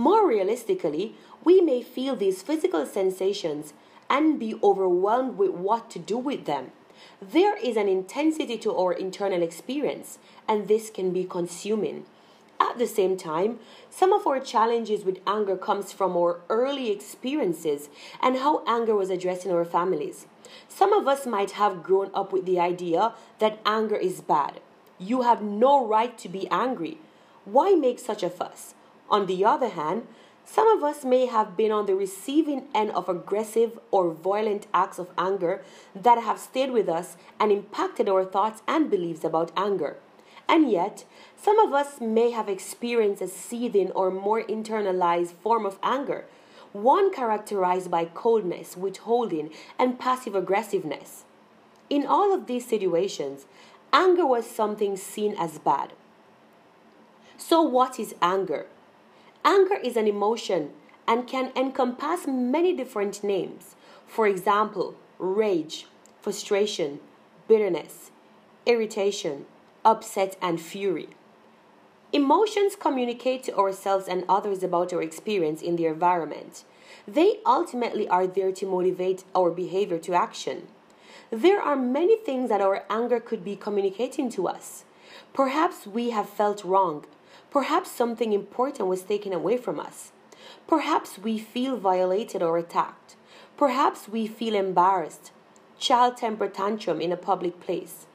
More 0.00 0.26
realistically, 0.26 1.14
we 1.44 1.60
may 1.60 1.82
feel 1.82 2.16
these 2.16 2.40
physical 2.40 2.86
sensations 2.86 3.74
and 4.08 4.38
be 4.40 4.58
overwhelmed 4.62 5.36
with 5.36 5.50
what 5.50 5.90
to 5.90 5.98
do 5.98 6.16
with 6.16 6.46
them. 6.46 6.72
There 7.20 7.54
is 7.58 7.76
an 7.76 7.86
intensity 7.86 8.56
to 8.64 8.74
our 8.74 8.94
internal 8.94 9.42
experience, 9.42 10.18
and 10.48 10.68
this 10.68 10.88
can 10.88 11.12
be 11.12 11.24
consuming. 11.24 12.06
At 12.58 12.78
the 12.78 12.86
same 12.86 13.18
time, 13.18 13.58
some 13.90 14.14
of 14.14 14.26
our 14.26 14.40
challenges 14.40 15.04
with 15.04 15.20
anger 15.26 15.54
comes 15.54 15.92
from 15.92 16.16
our 16.16 16.40
early 16.48 16.90
experiences 16.90 17.90
and 18.22 18.38
how 18.38 18.64
anger 18.66 18.94
was 18.94 19.10
addressed 19.10 19.44
in 19.44 19.52
our 19.52 19.66
families. 19.66 20.24
Some 20.66 20.94
of 20.94 21.06
us 21.06 21.26
might 21.26 21.50
have 21.62 21.82
grown 21.82 22.10
up 22.14 22.32
with 22.32 22.46
the 22.46 22.58
idea 22.58 23.12
that 23.38 23.60
anger 23.66 23.96
is 23.96 24.22
bad. 24.22 24.60
You 24.98 25.22
have 25.28 25.42
no 25.42 25.86
right 25.86 26.16
to 26.16 26.28
be 26.30 26.48
angry. 26.48 26.96
Why 27.44 27.74
make 27.74 27.98
such 27.98 28.22
a 28.22 28.30
fuss? 28.30 28.72
On 29.10 29.26
the 29.26 29.44
other 29.44 29.68
hand, 29.68 30.06
some 30.44 30.68
of 30.68 30.82
us 30.82 31.04
may 31.04 31.26
have 31.26 31.56
been 31.56 31.70
on 31.70 31.86
the 31.86 31.94
receiving 31.94 32.68
end 32.74 32.90
of 32.92 33.08
aggressive 33.08 33.78
or 33.90 34.10
violent 34.10 34.66
acts 34.72 34.98
of 34.98 35.10
anger 35.18 35.62
that 35.94 36.22
have 36.22 36.38
stayed 36.38 36.70
with 36.70 36.88
us 36.88 37.16
and 37.38 37.52
impacted 37.52 38.08
our 38.08 38.24
thoughts 38.24 38.62
and 38.66 38.90
beliefs 38.90 39.24
about 39.24 39.52
anger. 39.56 39.96
And 40.48 40.70
yet, 40.70 41.04
some 41.36 41.58
of 41.60 41.72
us 41.72 42.00
may 42.00 42.32
have 42.32 42.48
experienced 42.48 43.22
a 43.22 43.28
seething 43.28 43.92
or 43.92 44.10
more 44.10 44.42
internalized 44.42 45.34
form 45.34 45.64
of 45.64 45.78
anger, 45.82 46.24
one 46.72 47.12
characterized 47.12 47.90
by 47.90 48.04
coldness, 48.06 48.76
withholding, 48.76 49.50
and 49.78 49.98
passive 49.98 50.34
aggressiveness. 50.34 51.24
In 51.88 52.06
all 52.06 52.34
of 52.34 52.46
these 52.46 52.66
situations, 52.66 53.46
anger 53.92 54.26
was 54.26 54.50
something 54.50 54.96
seen 54.96 55.34
as 55.38 55.58
bad. 55.58 55.92
So, 57.36 57.62
what 57.62 57.98
is 57.98 58.14
anger? 58.20 58.66
Anger 59.44 59.76
is 59.76 59.96
an 59.96 60.06
emotion 60.06 60.70
and 61.06 61.26
can 61.26 61.50
encompass 61.56 62.26
many 62.26 62.74
different 62.76 63.24
names. 63.24 63.74
For 64.06 64.26
example, 64.26 64.94
rage, 65.18 65.86
frustration, 66.20 67.00
bitterness, 67.48 68.10
irritation, 68.66 69.46
upset, 69.84 70.36
and 70.42 70.60
fury. 70.60 71.08
Emotions 72.12 72.76
communicate 72.76 73.44
to 73.44 73.56
ourselves 73.56 74.08
and 74.08 74.24
others 74.28 74.62
about 74.62 74.92
our 74.92 75.02
experience 75.02 75.62
in 75.62 75.76
the 75.76 75.86
environment. 75.86 76.64
They 77.08 77.38
ultimately 77.46 78.08
are 78.08 78.26
there 78.26 78.52
to 78.52 78.66
motivate 78.66 79.24
our 79.34 79.50
behavior 79.50 79.98
to 79.98 80.14
action. 80.14 80.68
There 81.30 81.62
are 81.62 81.76
many 81.76 82.16
things 82.16 82.50
that 82.50 82.60
our 82.60 82.84
anger 82.90 83.20
could 83.20 83.44
be 83.44 83.56
communicating 83.56 84.28
to 84.30 84.48
us. 84.48 84.84
Perhaps 85.32 85.86
we 85.86 86.10
have 86.10 86.28
felt 86.28 86.64
wrong 86.64 87.04
Perhaps 87.50 87.90
something 87.90 88.32
important 88.32 88.88
was 88.88 89.02
taken 89.02 89.32
away 89.32 89.56
from 89.56 89.80
us. 89.80 90.12
Perhaps 90.68 91.18
we 91.18 91.38
feel 91.38 91.76
violated 91.76 92.42
or 92.42 92.58
attacked. 92.58 93.16
Perhaps 93.56 94.08
we 94.08 94.26
feel 94.26 94.54
embarrassed. 94.54 95.32
Child 95.78 96.16
temper 96.16 96.48
tantrum 96.48 97.00
in 97.00 97.10
a 97.10 97.16
public 97.16 97.60
place. 97.60 98.06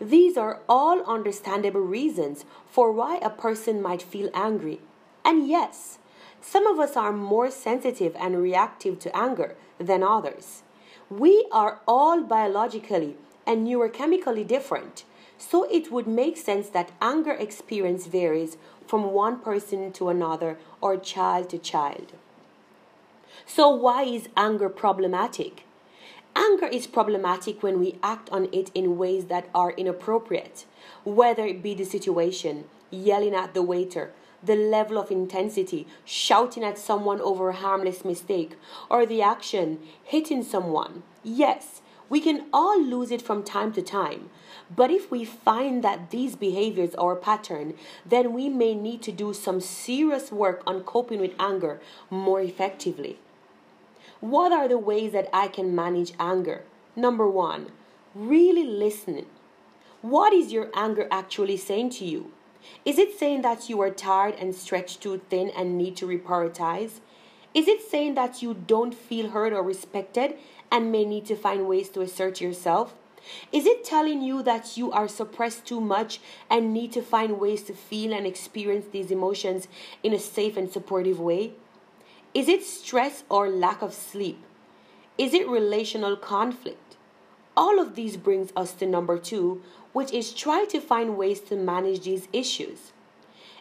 These 0.00 0.36
are 0.36 0.60
all 0.68 1.02
understandable 1.04 1.80
reasons 1.80 2.44
for 2.70 2.92
why 2.92 3.16
a 3.22 3.30
person 3.30 3.80
might 3.80 4.02
feel 4.02 4.30
angry. 4.34 4.80
And 5.24 5.46
yes, 5.48 5.98
some 6.40 6.66
of 6.66 6.78
us 6.78 6.96
are 6.96 7.12
more 7.12 7.50
sensitive 7.50 8.14
and 8.18 8.42
reactive 8.42 8.98
to 9.00 9.16
anger 9.16 9.54
than 9.78 10.02
others. 10.02 10.62
We 11.08 11.46
are 11.52 11.80
all 11.86 12.22
biologically 12.22 13.16
and 13.46 13.66
neurochemically 13.66 14.46
different, 14.46 15.04
so 15.38 15.64
it 15.70 15.92
would 15.92 16.06
make 16.06 16.36
sense 16.36 16.68
that 16.70 16.92
anger 17.00 17.32
experience 17.32 18.06
varies 18.06 18.56
from 18.92 19.14
one 19.14 19.38
person 19.38 19.90
to 19.90 20.10
another 20.10 20.58
or 20.82 20.98
child 20.98 21.48
to 21.48 21.56
child. 21.56 22.12
So, 23.46 23.70
why 23.70 24.02
is 24.02 24.28
anger 24.36 24.68
problematic? 24.68 25.64
Anger 26.36 26.66
is 26.66 26.86
problematic 26.86 27.62
when 27.62 27.80
we 27.80 27.98
act 28.02 28.28
on 28.28 28.50
it 28.52 28.70
in 28.74 28.98
ways 28.98 29.24
that 29.32 29.48
are 29.54 29.70
inappropriate, 29.70 30.66
whether 31.04 31.46
it 31.46 31.62
be 31.62 31.72
the 31.72 31.86
situation, 31.86 32.64
yelling 32.90 33.34
at 33.34 33.54
the 33.54 33.62
waiter, 33.62 34.12
the 34.42 34.56
level 34.56 34.98
of 34.98 35.10
intensity, 35.10 35.86
shouting 36.04 36.62
at 36.62 36.76
someone 36.76 37.22
over 37.22 37.48
a 37.48 37.56
harmless 37.64 38.04
mistake, 38.04 38.58
or 38.90 39.06
the 39.06 39.22
action, 39.22 39.78
hitting 40.04 40.42
someone. 40.42 41.02
Yes, 41.24 41.80
we 42.10 42.20
can 42.20 42.44
all 42.52 42.78
lose 42.78 43.10
it 43.10 43.22
from 43.22 43.42
time 43.42 43.72
to 43.72 43.80
time, 43.80 44.28
but 44.74 44.90
if 44.90 45.10
we 45.10 45.24
find 45.24 45.82
that 45.84 46.10
these 46.10 46.36
behaviors 46.36 46.94
are 46.94 47.12
a 47.12 47.16
pattern, 47.16 47.74
then 48.06 48.32
we 48.32 48.48
may 48.48 48.74
need 48.74 49.02
to 49.02 49.12
do 49.12 49.34
some 49.34 49.60
serious 49.60 50.30
work 50.30 50.62
on 50.66 50.82
coping 50.82 51.20
with 51.20 51.34
anger 51.38 51.80
more 52.10 52.40
effectively. 52.40 53.18
What 54.20 54.52
are 54.52 54.68
the 54.68 54.78
ways 54.78 55.12
that 55.12 55.28
I 55.32 55.48
can 55.48 55.74
manage 55.74 56.12
anger? 56.18 56.62
Number 56.94 57.28
one, 57.28 57.72
really 58.14 58.64
listening. 58.64 59.26
What 60.00 60.32
is 60.32 60.52
your 60.52 60.70
anger 60.74 61.08
actually 61.10 61.56
saying 61.56 61.90
to 61.90 62.04
you? 62.04 62.32
Is 62.84 62.98
it 62.98 63.18
saying 63.18 63.42
that 63.42 63.68
you 63.68 63.80
are 63.80 63.90
tired 63.90 64.36
and 64.36 64.54
stretched 64.54 65.00
too 65.00 65.20
thin 65.28 65.50
and 65.50 65.76
need 65.76 65.96
to 65.96 66.06
reprioritize? 66.06 67.00
Is 67.54 67.68
it 67.68 67.82
saying 67.82 68.14
that 68.14 68.42
you 68.42 68.54
don't 68.54 68.94
feel 68.94 69.30
heard 69.30 69.52
or 69.52 69.62
respected 69.62 70.34
and 70.70 70.92
may 70.92 71.04
need 71.04 71.26
to 71.26 71.36
find 71.36 71.66
ways 71.66 71.88
to 71.90 72.00
assert 72.00 72.40
yourself? 72.40 72.94
Is 73.52 73.66
it 73.66 73.84
telling 73.84 74.22
you 74.22 74.42
that 74.42 74.76
you 74.76 74.92
are 74.92 75.08
suppressed 75.08 75.66
too 75.66 75.80
much 75.80 76.20
and 76.50 76.72
need 76.72 76.92
to 76.92 77.02
find 77.02 77.38
ways 77.40 77.62
to 77.64 77.74
feel 77.74 78.12
and 78.12 78.26
experience 78.26 78.86
these 78.90 79.10
emotions 79.10 79.68
in 80.02 80.12
a 80.12 80.18
safe 80.18 80.56
and 80.56 80.70
supportive 80.70 81.20
way? 81.20 81.52
Is 82.34 82.48
it 82.48 82.64
stress 82.64 83.24
or 83.28 83.48
lack 83.48 83.82
of 83.82 83.92
sleep? 83.92 84.42
Is 85.18 85.34
it 85.34 85.46
relational 85.46 86.16
conflict? 86.16 86.96
All 87.54 87.78
of 87.78 87.94
these 87.94 88.16
brings 88.16 88.50
us 88.56 88.72
to 88.74 88.86
number 88.86 89.18
2, 89.18 89.62
which 89.92 90.10
is 90.10 90.32
try 90.32 90.64
to 90.64 90.80
find 90.80 91.18
ways 91.18 91.40
to 91.40 91.56
manage 91.56 92.04
these 92.04 92.28
issues. 92.32 92.92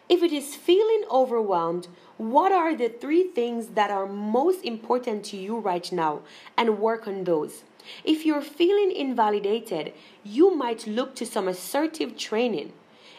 If 0.07 0.23
it 0.23 0.31
is 0.31 0.55
feeling 0.55 1.03
overwhelmed, 1.09 1.87
what 2.17 2.51
are 2.51 2.75
the 2.75 2.89
three 2.89 3.23
things 3.23 3.69
that 3.75 3.91
are 3.91 4.07
most 4.07 4.63
important 4.63 5.25
to 5.25 5.37
you 5.37 5.57
right 5.57 5.91
now 5.91 6.21
and 6.57 6.79
work 6.79 7.07
on 7.07 7.25
those? 7.25 7.63
If 8.03 8.25
you're 8.25 8.41
feeling 8.41 8.91
invalidated, 8.91 9.93
you 10.23 10.55
might 10.55 10.87
look 10.87 11.15
to 11.15 11.25
some 11.25 11.47
assertive 11.47 12.17
training. 12.17 12.73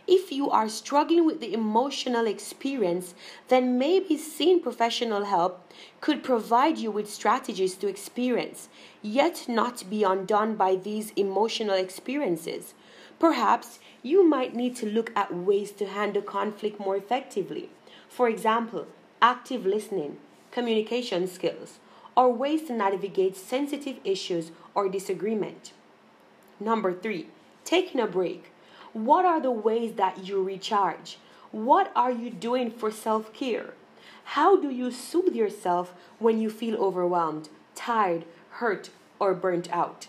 If 0.07 0.33
you 0.33 0.51
are 0.51 0.69
struggling 0.69 1.25
with 1.25 1.41
the 1.41 1.55
emotional 1.55 2.27
experience, 2.27 3.15
then 3.47 3.79
maybe 3.79 4.17
seeing 4.17 4.61
professional 4.61 5.25
help 5.25 5.73
could 6.01 6.25
provide 6.25 6.79
you 6.79 6.91
with 6.91 7.09
strategies 7.09 7.77
to 7.77 7.87
experience, 7.87 8.69
yet 9.01 9.45
not 9.47 9.89
be 9.89 10.03
undone 10.03 10.57
by 10.57 10.75
these 10.75 11.13
emotional 11.15 11.77
experiences. 11.77 12.75
Perhaps 13.21 13.79
you 14.03 14.25
might 14.25 14.57
need 14.57 14.75
to 14.77 14.87
look 14.87 15.13
at 15.15 15.33
ways 15.33 15.71
to 15.71 15.87
handle 15.87 16.23
conflict 16.23 16.81
more 16.81 16.97
effectively. 16.97 17.71
For 18.09 18.29
example, 18.29 18.87
active 19.21 19.65
listening, 19.65 20.17
communication 20.51 21.29
skills, 21.29 21.79
or 22.17 22.33
ways 22.33 22.63
to 22.65 22.73
navigate 22.73 23.37
sensitive 23.37 23.97
issues 24.05 24.51
or 24.75 24.89
disagreement. 24.89 25.73
Number 26.61 26.93
three, 26.93 27.29
taking 27.65 28.01
a 28.01 28.07
break. 28.07 28.53
What 28.93 29.25
are 29.25 29.41
the 29.41 29.51
ways 29.51 29.95
that 29.95 30.27
you 30.27 30.43
recharge? 30.43 31.19
What 31.51 31.91
are 31.97 32.13
you 32.13 32.31
doing 32.31 32.71
for 32.71 32.91
self 32.91 33.33
care? 33.33 33.75
How 34.25 34.57
do 34.57 34.71
you 34.71 34.91
soothe 34.91 35.35
yourself 35.35 35.95
when 36.19 36.41
you 36.41 36.51
feel 36.51 36.77
overwhelmed, 36.77 37.49
tired, 37.75 38.25
hurt, 38.51 38.91
or 39.19 39.35
burnt 39.35 39.71
out? 39.73 40.09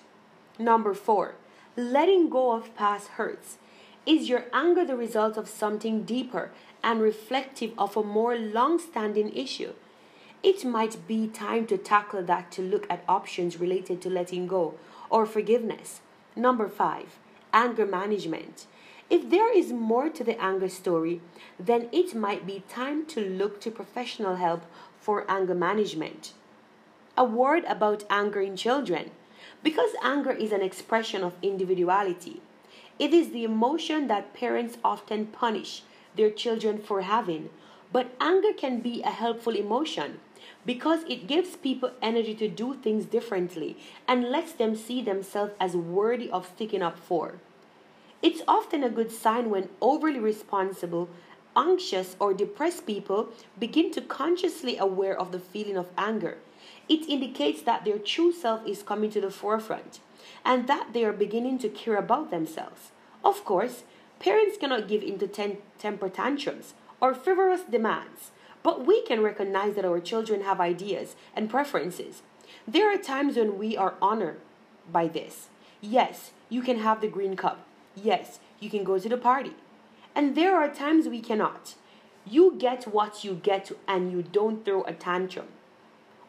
Number 0.60 0.94
four, 0.94 1.36
letting 1.76 2.30
go 2.30 2.52
of 2.52 2.76
past 2.76 3.10
hurts. 3.10 3.58
Is 4.06 4.30
your 4.30 4.46
anger 4.54 4.86
the 4.86 4.98
result 4.98 5.38
of 5.38 5.48
something 5.48 6.04
deeper 6.04 6.52
and 6.84 7.02
reflective 7.02 7.72
of 7.78 7.96
a 7.96 8.04
more 8.04 8.38
long 8.38 8.78
standing 8.80 9.34
issue? 9.36 9.74
It 10.44 10.66
might 10.66 11.08
be 11.08 11.28
time 11.28 11.68
to 11.68 11.78
tackle 11.78 12.22
that 12.24 12.52
to 12.52 12.62
look 12.62 12.86
at 12.90 13.06
options 13.08 13.62
related 13.62 14.02
to 14.02 14.10
letting 14.10 14.46
go 14.46 14.74
or 15.10 15.26
forgiveness. 15.26 16.02
Number 16.36 16.68
five, 16.68 17.18
anger 17.54 17.86
management. 17.86 18.68
If 19.10 19.30
there 19.30 19.58
is 19.58 19.72
more 19.72 20.10
to 20.10 20.22
the 20.22 20.38
anger 20.42 20.68
story, 20.68 21.22
then 21.58 21.88
it 21.94 22.14
might 22.14 22.46
be 22.46 22.64
time 22.68 23.06
to 23.06 23.22
look 23.22 23.62
to 23.62 23.72
professional 23.72 24.36
help 24.36 24.66
for 25.00 25.24
anger 25.32 25.56
management. 25.56 26.34
A 27.16 27.24
word 27.24 27.64
about 27.64 28.04
anger 28.10 28.42
in 28.42 28.58
children. 28.58 29.12
Because 29.64 29.92
anger 30.04 30.32
is 30.32 30.52
an 30.52 30.62
expression 30.62 31.24
of 31.24 31.38
individuality, 31.42 32.42
it 33.00 33.14
is 33.14 33.30
the 33.32 33.46
emotion 33.46 34.08
that 34.08 34.34
parents 34.34 34.78
often 34.84 35.28
punish 35.28 35.84
their 36.18 36.30
children 36.30 36.80
for 36.80 37.02
having. 37.02 37.50
But 37.94 38.14
anger 38.20 38.52
can 38.52 38.82
be 38.82 39.02
a 39.04 39.10
helpful 39.10 39.56
emotion 39.56 40.20
because 40.66 41.04
it 41.08 41.28
gives 41.28 41.56
people 41.56 41.92
energy 42.02 42.34
to 42.36 42.48
do 42.48 42.76
things 42.76 43.06
differently 43.06 43.78
and 44.08 44.30
lets 44.30 44.54
them 44.54 44.76
see 44.76 45.02
themselves 45.02 45.54
as 45.60 45.76
worthy 45.76 46.30
of 46.30 46.48
sticking 46.48 46.82
up 46.82 46.98
for. 46.98 47.36
It's 48.22 48.42
often 48.48 48.84
a 48.84 48.90
good 48.90 49.12
sign 49.12 49.50
when 49.50 49.70
overly 49.82 50.20
responsible, 50.20 51.10
anxious, 51.56 52.16
or 52.20 52.34
depressed 52.34 52.86
people 52.86 53.30
begin 53.60 53.92
to 53.92 54.02
consciously 54.02 54.78
aware 54.78 55.20
of 55.20 55.32
the 55.32 55.40
feeling 55.40 55.78
of 55.78 55.90
anger 55.98 56.38
it 56.90 57.08
indicates 57.08 57.62
that 57.62 57.86
their 57.86 57.98
true 57.98 58.32
self 58.32 58.66
is 58.68 58.84
coming 58.84 59.10
to 59.12 59.22
the 59.22 59.32
forefront 59.32 60.00
and 60.46 60.68
that 60.68 60.90
they 60.94 61.06
are 61.06 61.14
beginning 61.14 61.58
to 61.60 61.70
care 61.70 61.96
about 61.96 62.30
themselves. 62.30 62.92
Of 63.24 63.46
course, 63.46 63.84
parents 64.20 64.58
cannot 64.58 64.88
give 64.88 65.02
in 65.02 65.18
to 65.20 65.28
ten- 65.28 65.58
temper 65.80 66.10
tantrums 66.10 66.74
or 67.00 67.14
frivolous 67.14 67.62
demands, 67.62 68.32
but 68.64 68.86
we 68.86 69.02
can 69.04 69.22
recognize 69.22 69.76
that 69.76 69.86
our 69.86 70.00
children 70.00 70.42
have 70.42 70.60
ideas 70.60 71.16
and 71.36 71.50
preferences. 71.50 72.22
There 72.68 72.92
are 72.92 72.98
times 72.98 73.36
when 73.36 73.58
we 73.60 73.76
are 73.76 73.96
honored 74.02 74.40
by 74.92 75.08
this. 75.08 75.50
Yes, 75.82 76.32
you 76.50 76.62
can 76.62 76.80
have 76.80 77.02
the 77.02 77.08
green 77.08 77.36
cup. 77.36 77.66
Yes, 77.96 78.40
you 78.60 78.70
can 78.70 78.84
go 78.84 78.98
to 78.98 79.10
the 79.10 79.18
party. 79.18 79.54
And 80.16 80.36
there 80.36 80.56
are 80.56 80.70
times 80.70 81.08
we 81.08 81.20
cannot. 81.20 81.76
You 82.26 82.56
get 82.58 82.86
what 82.86 83.24
you 83.24 83.34
get 83.34 83.72
and 83.88 84.12
you 84.12 84.24
don't 84.24 84.64
throw 84.64 84.84
a 84.84 84.94
tantrum. 84.94 85.48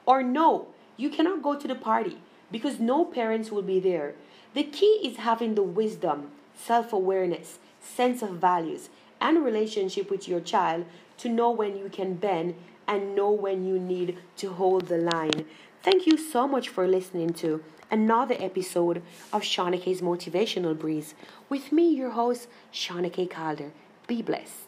Or 0.06 0.22
no, 0.22 0.68
you 0.96 1.08
cannot 1.08 1.42
go 1.42 1.56
to 1.56 1.68
the 1.68 1.74
party 1.74 2.18
because 2.50 2.80
no 2.80 3.04
parents 3.04 3.50
will 3.50 3.62
be 3.62 3.78
there. 3.78 4.14
The 4.54 4.64
key 4.64 5.00
is 5.04 5.18
having 5.18 5.54
the 5.54 5.62
wisdom, 5.62 6.30
self 6.54 6.92
awareness, 6.92 7.58
sense 7.80 8.22
of 8.22 8.30
values, 8.30 8.88
and 9.20 9.44
relationship 9.44 10.10
with 10.10 10.28
your 10.28 10.40
child 10.40 10.84
to 11.18 11.28
know 11.28 11.50
when 11.50 11.76
you 11.76 11.88
can 11.88 12.14
bend 12.14 12.54
and 12.86 13.14
know 13.14 13.30
when 13.30 13.64
you 13.64 13.78
need 13.78 14.18
to 14.36 14.52
hold 14.52 14.88
the 14.88 14.98
line. 14.98 15.44
Thank 15.82 16.06
you 16.06 16.16
so 16.16 16.48
much 16.48 16.68
for 16.68 16.86
listening 16.88 17.32
to 17.34 17.62
another 17.90 18.36
episode 18.38 19.02
of 19.32 19.42
Shawnake's 19.42 20.00
Motivational 20.00 20.78
Breeze 20.78 21.14
with 21.48 21.72
me, 21.72 21.94
your 21.94 22.10
host, 22.10 22.48
Shawnake 22.72 23.30
Calder. 23.30 23.72
Be 24.06 24.22
blessed. 24.22 24.64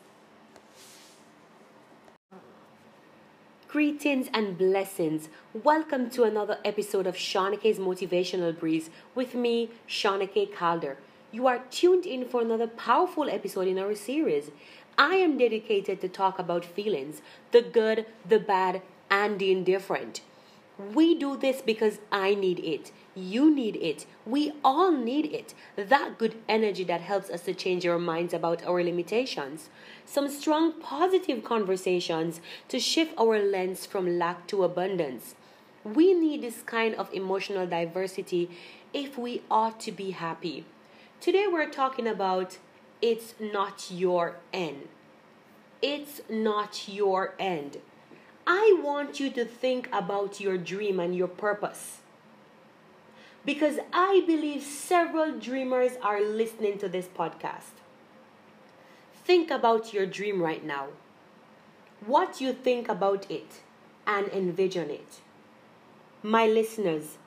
Greetings 3.68 4.28
and 4.32 4.56
blessings. 4.56 5.28
Welcome 5.52 6.08
to 6.10 6.22
another 6.22 6.58
episode 6.64 7.06
of 7.06 7.16
Shawnake's 7.16 7.78
Motivational 7.78 8.58
Breeze 8.58 8.88
with 9.14 9.34
me, 9.34 9.70
Shawnake 9.88 10.54
Calder. 10.54 10.96
You 11.32 11.46
are 11.46 11.58
tuned 11.70 12.06
in 12.06 12.24
for 12.24 12.40
another 12.40 12.68
powerful 12.68 13.28
episode 13.28 13.66
in 13.66 13.78
our 13.78 13.94
series. 13.94 14.50
I 14.98 15.16
am 15.16 15.36
dedicated 15.36 16.00
to 16.00 16.08
talk 16.08 16.38
about 16.38 16.64
feelings 16.64 17.20
the 17.52 17.60
good, 17.60 18.06
the 18.26 18.38
bad, 18.38 18.82
and 19.10 19.38
the 19.38 19.52
indifferent. 19.52 20.22
We 20.92 21.18
do 21.18 21.36
this 21.36 21.62
because 21.62 22.00
I 22.12 22.34
need 22.34 22.58
it. 22.60 22.92
You 23.14 23.54
need 23.54 23.76
it. 23.76 24.04
We 24.26 24.52
all 24.62 24.92
need 24.92 25.26
it. 25.26 25.54
That 25.76 26.18
good 26.18 26.34
energy 26.48 26.84
that 26.84 27.00
helps 27.00 27.30
us 27.30 27.42
to 27.42 27.54
change 27.54 27.86
our 27.86 27.98
minds 27.98 28.34
about 28.34 28.64
our 28.66 28.82
limitations. 28.82 29.70
Some 30.04 30.28
strong 30.28 30.74
positive 30.80 31.42
conversations 31.42 32.40
to 32.68 32.78
shift 32.78 33.14
our 33.18 33.38
lens 33.38 33.86
from 33.86 34.18
lack 34.18 34.46
to 34.48 34.64
abundance. 34.64 35.34
We 35.82 36.12
need 36.12 36.42
this 36.42 36.62
kind 36.62 36.94
of 36.94 37.12
emotional 37.14 37.66
diversity 37.66 38.50
if 38.92 39.16
we 39.16 39.42
ought 39.50 39.80
to 39.80 39.92
be 39.92 40.10
happy. 40.10 40.66
Today 41.20 41.46
we're 41.50 41.70
talking 41.70 42.06
about 42.06 42.58
it's 43.02 43.34
not 43.38 43.90
your 43.90 44.36
end. 44.52 44.88
It's 45.82 46.20
not 46.28 46.88
your 46.88 47.34
end. 47.38 47.78
I 48.46 48.78
want 48.82 49.20
you 49.20 49.30
to 49.30 49.44
think 49.44 49.88
about 49.92 50.40
your 50.40 50.56
dream 50.56 51.00
and 51.00 51.14
your 51.14 51.28
purpose. 51.28 51.98
Because 53.44 53.78
I 53.92 54.22
believe 54.26 54.62
several 54.62 55.38
dreamers 55.38 55.92
are 56.02 56.20
listening 56.20 56.78
to 56.78 56.88
this 56.88 57.06
podcast. 57.06 57.80
Think 59.24 59.50
about 59.50 59.92
your 59.92 60.06
dream 60.06 60.42
right 60.42 60.64
now. 60.64 60.86
What 62.04 62.40
you 62.40 62.52
think 62.52 62.88
about 62.88 63.30
it 63.30 63.60
and 64.06 64.28
envision 64.28 64.90
it. 64.90 65.20
My 66.22 66.46
listeners, 66.46 67.18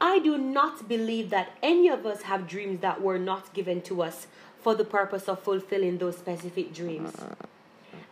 I 0.00 0.18
do 0.18 0.36
not 0.36 0.88
believe 0.88 1.30
that 1.30 1.52
any 1.62 1.88
of 1.88 2.04
us 2.04 2.22
have 2.22 2.48
dreams 2.48 2.80
that 2.80 3.00
were 3.00 3.18
not 3.18 3.52
given 3.54 3.82
to 3.82 4.02
us 4.02 4.26
for 4.62 4.74
the 4.74 4.84
purpose 4.84 5.28
of 5.28 5.42
fulfilling 5.42 5.98
those 5.98 6.16
specific 6.16 6.72
dreams. 6.72 7.12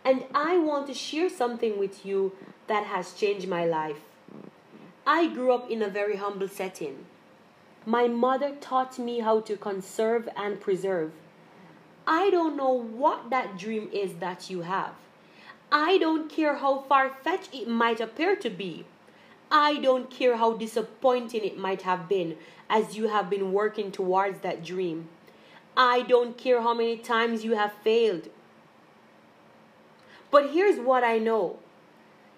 And 0.03 0.25
I 0.35 0.57
want 0.57 0.87
to 0.87 0.93
share 0.93 1.29
something 1.29 1.79
with 1.79 2.05
you 2.05 2.33
that 2.67 2.85
has 2.85 3.13
changed 3.13 3.47
my 3.47 3.65
life. 3.65 4.01
I 5.05 5.27
grew 5.27 5.51
up 5.51 5.69
in 5.69 5.81
a 5.81 5.87
very 5.87 6.17
humble 6.17 6.47
setting. 6.47 7.05
My 7.85 8.07
mother 8.07 8.55
taught 8.61 8.99
me 8.99 9.19
how 9.19 9.39
to 9.41 9.57
conserve 9.57 10.29
and 10.35 10.61
preserve. 10.61 11.11
I 12.05 12.29
don't 12.29 12.55
know 12.55 12.73
what 12.73 13.29
that 13.29 13.57
dream 13.57 13.89
is 13.93 14.15
that 14.15 14.49
you 14.49 14.61
have. 14.61 14.93
I 15.71 15.97
don't 15.97 16.29
care 16.29 16.57
how 16.57 16.81
far 16.81 17.11
fetched 17.23 17.53
it 17.53 17.67
might 17.67 18.01
appear 18.01 18.35
to 18.35 18.49
be. 18.49 18.85
I 19.49 19.77
don't 19.77 20.09
care 20.09 20.37
how 20.37 20.53
disappointing 20.53 21.43
it 21.43 21.57
might 21.57 21.83
have 21.83 22.07
been 22.09 22.37
as 22.69 22.97
you 22.97 23.07
have 23.07 23.29
been 23.29 23.51
working 23.53 23.91
towards 23.91 24.39
that 24.39 24.63
dream. 24.63 25.09
I 25.75 26.01
don't 26.03 26.37
care 26.37 26.61
how 26.61 26.73
many 26.73 26.97
times 26.97 27.43
you 27.43 27.55
have 27.55 27.73
failed. 27.83 28.29
But 30.29 30.51
here's 30.51 30.79
what 30.79 31.03
I 31.03 31.17
know 31.17 31.59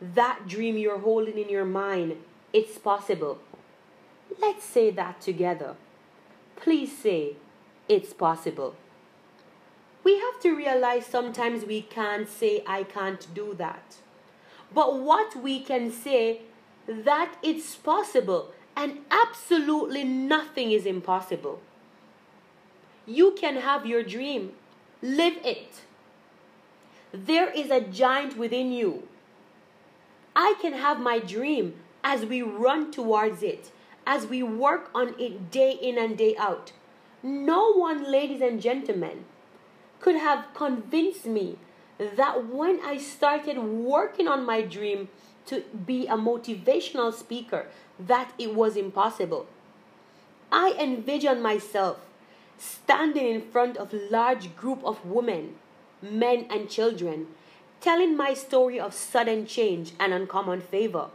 that 0.01 0.47
dream 0.47 0.77
you're 0.77 0.99
holding 0.99 1.37
in 1.37 1.49
your 1.49 1.65
mind, 1.65 2.17
it's 2.51 2.77
possible. 2.77 3.39
Let's 4.39 4.65
say 4.65 4.91
that 4.91 5.21
together. 5.21 5.75
Please 6.55 6.97
say, 6.97 7.35
it's 7.87 8.13
possible. 8.13 8.75
We 10.03 10.19
have 10.19 10.41
to 10.41 10.55
realize 10.55 11.05
sometimes 11.05 11.65
we 11.65 11.81
can't 11.81 12.27
say, 12.27 12.63
I 12.67 12.83
can't 12.83 13.25
do 13.33 13.53
that. 13.55 13.95
But 14.73 14.99
what 14.99 15.35
we 15.35 15.61
can 15.61 15.91
say, 15.91 16.41
that 16.87 17.35
it's 17.41 17.75
possible 17.75 18.51
and 18.75 18.99
absolutely 19.09 20.03
nothing 20.03 20.71
is 20.71 20.85
impossible. 20.85 21.61
You 23.05 23.31
can 23.31 23.57
have 23.57 23.85
your 23.85 24.03
dream, 24.03 24.53
live 25.01 25.37
it. 25.43 25.81
There 27.11 27.49
is 27.49 27.69
a 27.69 27.81
giant 27.81 28.37
within 28.37 28.71
you. 28.71 29.07
I 30.35 30.55
can 30.61 30.73
have 30.73 30.99
my 30.99 31.19
dream 31.19 31.75
as 32.03 32.25
we 32.25 32.41
run 32.41 32.91
towards 32.91 33.43
it, 33.43 33.71
as 34.07 34.25
we 34.25 34.41
work 34.41 34.89
on 34.95 35.15
it 35.19 35.51
day 35.51 35.71
in 35.71 35.97
and 35.97 36.17
day 36.17 36.35
out. 36.37 36.71
No 37.21 37.73
one, 37.73 38.11
ladies 38.11 38.41
and 38.41 38.61
gentlemen, 38.61 39.25
could 39.99 40.15
have 40.15 40.47
convinced 40.53 41.25
me 41.25 41.57
that 41.97 42.47
when 42.47 42.79
I 42.83 42.97
started 42.97 43.59
working 43.59 44.27
on 44.27 44.45
my 44.45 44.61
dream 44.61 45.09
to 45.45 45.61
be 45.85 46.07
a 46.07 46.15
motivational 46.15 47.13
speaker, 47.13 47.67
that 47.99 48.33
it 48.37 48.55
was 48.55 48.75
impossible. 48.75 49.45
I 50.51 50.75
envisioned 50.79 51.43
myself 51.43 51.99
standing 52.63 53.27
in 53.27 53.41
front 53.41 53.77
of 53.77 53.93
a 53.93 54.07
large 54.09 54.55
group 54.55 54.83
of 54.83 55.05
women, 55.05 55.55
men 56.01 56.45
and 56.49 56.69
children, 56.69 57.27
telling 57.81 58.15
my 58.15 58.33
story 58.33 58.79
of 58.79 58.93
sudden 58.93 59.45
change 59.45 59.91
and 59.99 60.13
uncommon 60.13 60.61
favor. 60.61 61.09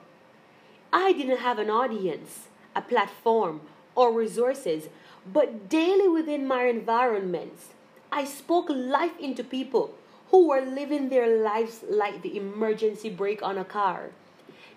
I 0.93 1.13
didn't 1.13 1.39
have 1.39 1.59
an 1.59 1.71
audience, 1.71 2.49
a 2.77 2.83
platform, 2.83 3.63
or 3.95 4.13
resources, 4.13 4.89
but 5.31 5.69
daily 5.69 6.09
within 6.09 6.47
my 6.47 6.65
environments, 6.65 7.69
I 8.13 8.25
spoke 8.25 8.69
life 8.69 9.19
into 9.19 9.43
people 9.43 9.95
who 10.31 10.49
were 10.49 10.61
living 10.61 11.09
their 11.09 11.43
lives 11.43 11.85
like 11.89 12.23
the 12.23 12.37
emergency 12.37 13.09
brake 13.09 13.43
on 13.43 13.59
a 13.59 13.65
car. 13.65 14.11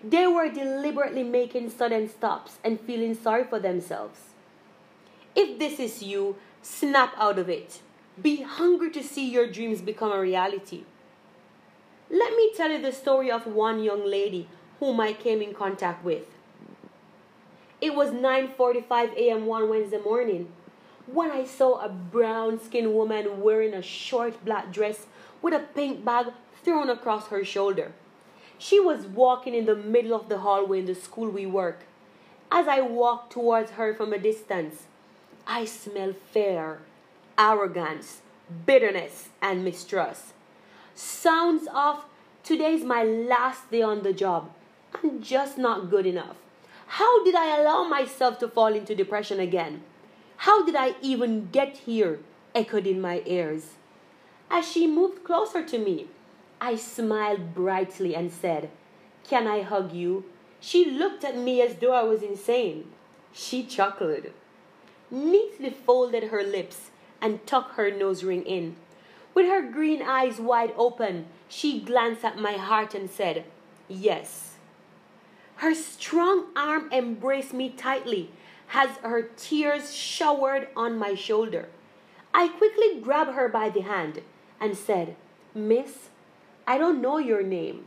They 0.02 0.26
were 0.26 0.48
deliberately 0.48 1.22
making 1.22 1.70
sudden 1.70 2.08
stops 2.08 2.58
and 2.64 2.80
feeling 2.80 3.14
sorry 3.14 3.44
for 3.44 3.60
themselves. 3.60 4.18
If 5.34 5.58
this 5.58 5.78
is 5.78 6.02
you, 6.02 6.36
snap 6.62 7.14
out 7.18 7.38
of 7.38 7.48
it. 7.48 7.80
Be 8.20 8.42
hungry 8.42 8.90
to 8.92 9.02
see 9.02 9.28
your 9.28 9.50
dreams 9.50 9.80
become 9.80 10.12
a 10.12 10.20
reality. 10.20 10.84
Let 12.10 12.36
me 12.36 12.52
tell 12.56 12.70
you 12.70 12.80
the 12.80 12.92
story 12.92 13.30
of 13.30 13.46
one 13.46 13.82
young 13.82 14.06
lady 14.06 14.48
whom 14.78 15.00
I 15.00 15.12
came 15.12 15.42
in 15.42 15.54
contact 15.54 16.04
with. 16.04 16.26
It 17.80 17.94
was 17.94 18.10
9:45 18.10 19.16
a.m. 19.16 19.46
one 19.46 19.68
Wednesday 19.68 19.98
morning 19.98 20.52
when 21.06 21.32
I 21.32 21.44
saw 21.44 21.80
a 21.80 21.88
brown-skinned 21.88 22.94
woman 22.94 23.40
wearing 23.40 23.74
a 23.74 23.82
short 23.82 24.44
black 24.44 24.72
dress 24.72 25.06
with 25.40 25.52
a 25.52 25.66
pink 25.74 26.04
bag 26.04 26.26
thrown 26.62 26.88
across 26.88 27.26
her 27.28 27.44
shoulder. 27.44 27.92
She 28.56 28.78
was 28.78 29.06
walking 29.06 29.54
in 29.54 29.66
the 29.66 29.74
middle 29.74 30.14
of 30.14 30.28
the 30.28 30.38
hallway 30.38 30.78
in 30.78 30.86
the 30.86 30.94
school 30.94 31.28
we 31.28 31.46
work. 31.46 31.80
As 32.52 32.68
I 32.68 32.80
walked 32.82 33.32
towards 33.32 33.72
her 33.72 33.92
from 33.94 34.12
a 34.12 34.18
distance, 34.18 34.86
I 35.46 35.64
smell 35.64 36.12
fear, 36.12 36.80
arrogance, 37.36 38.22
bitterness, 38.64 39.28
and 39.40 39.64
mistrust. 39.64 40.32
Sounds 40.94 41.66
of 41.74 42.04
today's 42.44 42.84
my 42.84 43.02
last 43.02 43.70
day 43.70 43.82
on 43.82 44.02
the 44.02 44.12
job. 44.12 44.50
I'm 44.94 45.20
just 45.20 45.58
not 45.58 45.90
good 45.90 46.06
enough. 46.06 46.36
How 46.86 47.24
did 47.24 47.34
I 47.34 47.58
allow 47.58 47.84
myself 47.88 48.38
to 48.40 48.48
fall 48.48 48.74
into 48.74 48.94
depression 48.94 49.40
again? 49.40 49.82
How 50.38 50.64
did 50.64 50.76
I 50.76 50.94
even 51.00 51.48
get 51.50 51.78
here? 51.78 52.20
echoed 52.54 52.86
in 52.86 53.00
my 53.00 53.22
ears. 53.24 53.70
As 54.50 54.70
she 54.70 54.86
moved 54.86 55.24
closer 55.24 55.64
to 55.64 55.78
me, 55.78 56.08
I 56.60 56.76
smiled 56.76 57.54
brightly 57.54 58.14
and 58.14 58.30
said, 58.30 58.70
Can 59.24 59.46
I 59.46 59.62
hug 59.62 59.92
you? 59.92 60.24
She 60.60 60.84
looked 60.84 61.24
at 61.24 61.36
me 61.36 61.62
as 61.62 61.76
though 61.76 61.94
I 61.94 62.02
was 62.02 62.22
insane. 62.22 62.84
She 63.32 63.64
chuckled, 63.64 64.26
neatly 65.12 65.70
folded 65.70 66.24
her 66.24 66.42
lips, 66.42 66.90
and 67.20 67.46
tucked 67.46 67.76
her 67.76 67.90
nose 67.90 68.24
ring 68.24 68.42
in. 68.44 68.74
With 69.34 69.46
her 69.46 69.62
green 69.62 70.02
eyes 70.02 70.40
wide 70.40 70.72
open, 70.76 71.26
she 71.48 71.78
glanced 71.80 72.24
at 72.24 72.38
my 72.38 72.54
heart 72.54 72.94
and 72.94 73.08
said, 73.08 73.44
Yes. 73.88 74.56
Her 75.56 75.74
strong 75.74 76.46
arm 76.56 76.88
embraced 76.90 77.52
me 77.52 77.70
tightly 77.70 78.30
as 78.72 78.90
her 79.02 79.22
tears 79.36 79.94
showered 79.94 80.68
on 80.74 80.98
my 80.98 81.14
shoulder. 81.14 81.68
I 82.34 82.48
quickly 82.48 83.00
grabbed 83.00 83.32
her 83.32 83.48
by 83.48 83.68
the 83.68 83.82
hand 83.82 84.22
and 84.58 84.76
said, 84.76 85.14
Miss, 85.54 86.08
I 86.66 86.78
don't 86.78 87.02
know 87.02 87.18
your 87.18 87.42
name, 87.42 87.84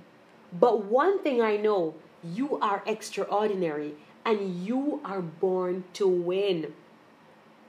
but 0.53 0.85
one 0.85 1.21
thing 1.21 1.41
I 1.41 1.57
know 1.57 1.95
you 2.23 2.57
are 2.59 2.83
extraordinary 2.85 3.95
and 4.23 4.65
you 4.65 5.01
are 5.03 5.21
born 5.21 5.83
to 5.93 6.07
win. 6.07 6.73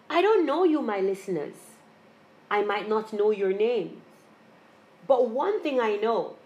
I 0.09 0.23
don't 0.23 0.47
know 0.47 0.65
you, 0.65 0.83
my 0.83 1.01
listeners. 1.01 1.57
I 2.51 2.63
might 2.63 2.89
not 2.89 3.13
know 3.13 3.31
your 3.31 3.53
names. 3.53 4.01
But 5.07 5.31
one 5.31 5.63
thing 5.63 5.81
I 5.81 5.97
know 5.97 6.37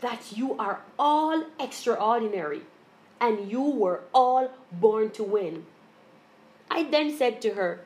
that 0.00 0.36
you 0.36 0.56
are 0.58 0.80
all 0.98 1.44
extraordinary 1.58 2.62
and 3.20 3.50
you 3.50 3.62
were 3.62 4.00
all 4.12 4.50
born 4.72 5.10
to 5.10 5.22
win. 5.22 5.66
I 6.70 6.84
then 6.84 7.16
said 7.16 7.40
to 7.42 7.50
her, 7.54 7.80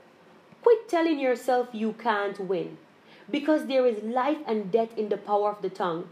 Quit 0.62 0.88
telling 0.88 1.18
yourself 1.18 1.68
you 1.72 1.92
can't 1.92 2.40
win 2.40 2.78
because 3.30 3.66
there 3.66 3.86
is 3.86 4.02
life 4.02 4.38
and 4.46 4.72
death 4.72 4.96
in 4.96 5.08
the 5.08 5.16
power 5.16 5.50
of 5.50 5.62
the 5.62 5.70
tongue. 5.70 6.08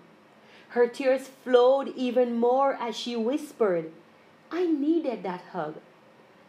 Her 0.69 0.87
tears 0.87 1.29
flowed 1.43 1.89
even 1.97 2.37
more 2.37 2.75
as 2.75 2.97
she 2.97 3.17
whispered, 3.17 3.93
I 4.51 4.67
needed 4.67 5.23
that 5.23 5.43
hug. 5.53 5.77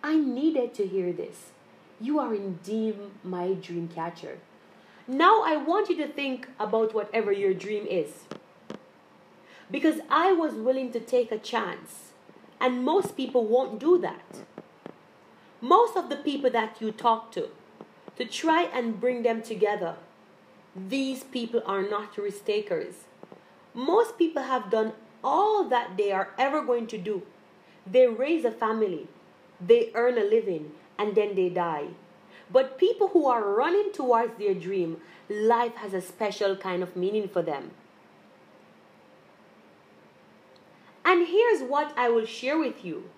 I 0.03 0.17
needed 0.17 0.73
to 0.75 0.85
hear 0.85 1.13
this. 1.13 1.51
You 1.99 2.19
are 2.19 2.35
indeed 2.35 2.97
my 3.23 3.53
dream 3.53 3.87
catcher. 3.87 4.39
Now 5.07 5.43
I 5.45 5.55
want 5.55 5.89
you 5.89 5.95
to 5.97 6.07
think 6.07 6.49
about 6.59 6.93
whatever 6.93 7.31
your 7.31 7.53
dream 7.53 7.85
is. 7.85 8.25
Because 9.71 10.01
I 10.09 10.31
was 10.31 10.53
willing 10.53 10.91
to 10.91 10.99
take 10.99 11.31
a 11.31 11.37
chance, 11.37 12.11
and 12.59 12.83
most 12.83 13.15
people 13.15 13.45
won't 13.45 13.79
do 13.79 13.97
that. 13.99 14.43
Most 15.61 15.95
of 15.95 16.09
the 16.09 16.17
people 16.17 16.49
that 16.51 16.81
you 16.81 16.91
talk 16.91 17.31
to, 17.31 17.49
to 18.17 18.25
try 18.25 18.63
and 18.63 18.99
bring 18.99 19.23
them 19.23 19.41
together, 19.41 19.95
these 20.75 21.23
people 21.23 21.63
are 21.65 21.81
not 21.81 22.17
risk 22.17 22.45
takers. 22.45 23.05
Most 23.73 24.17
people 24.17 24.43
have 24.43 24.69
done 24.69 24.93
all 25.23 25.63
that 25.69 25.97
they 25.97 26.11
are 26.11 26.29
ever 26.37 26.61
going 26.61 26.87
to 26.87 26.97
do. 26.97 27.23
They 27.87 28.07
raise 28.07 28.45
a 28.45 28.51
family, 28.51 29.07
they 29.59 29.91
earn 29.93 30.17
a 30.17 30.23
living, 30.23 30.71
and 30.97 31.15
then 31.15 31.35
they 31.35 31.49
die. 31.49 31.87
But 32.51 32.77
people 32.77 33.09
who 33.09 33.27
are 33.27 33.53
running 33.53 33.91
towards 33.91 34.37
their 34.37 34.53
dream, 34.53 34.97
life 35.29 35.75
has 35.75 35.93
a 35.93 36.01
special 36.01 36.55
kind 36.55 36.83
of 36.83 36.95
meaning 36.95 37.27
for 37.27 37.41
them. 37.41 37.71
And 41.03 41.27
here's 41.27 41.61
what 41.61 41.93
I 41.97 42.09
will 42.09 42.25
share 42.25 42.57
with 42.57 42.83
you 42.83 43.09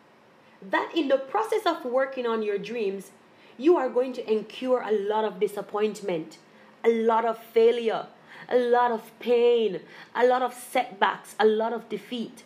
that 0.61 0.91
in 0.95 1.07
the 1.07 1.17
process 1.17 1.65
of 1.65 1.85
working 1.85 2.25
on 2.25 2.41
your 2.41 2.57
dreams, 2.57 3.11
you 3.57 3.77
are 3.77 3.89
going 3.89 4.13
to 4.13 4.31
incur 4.31 4.81
a 4.81 4.91
lot 4.91 5.23
of 5.23 5.39
disappointment 5.39 6.37
a 6.83 7.03
lot 7.03 7.25
of 7.25 7.37
failure, 7.37 8.07
a 8.49 8.57
lot 8.57 8.91
of 8.91 9.11
pain, 9.19 9.81
a 10.15 10.25
lot 10.25 10.41
of 10.41 10.53
setbacks, 10.53 11.35
a 11.39 11.45
lot 11.45 11.73
of 11.73 11.89
defeat. 11.89 12.43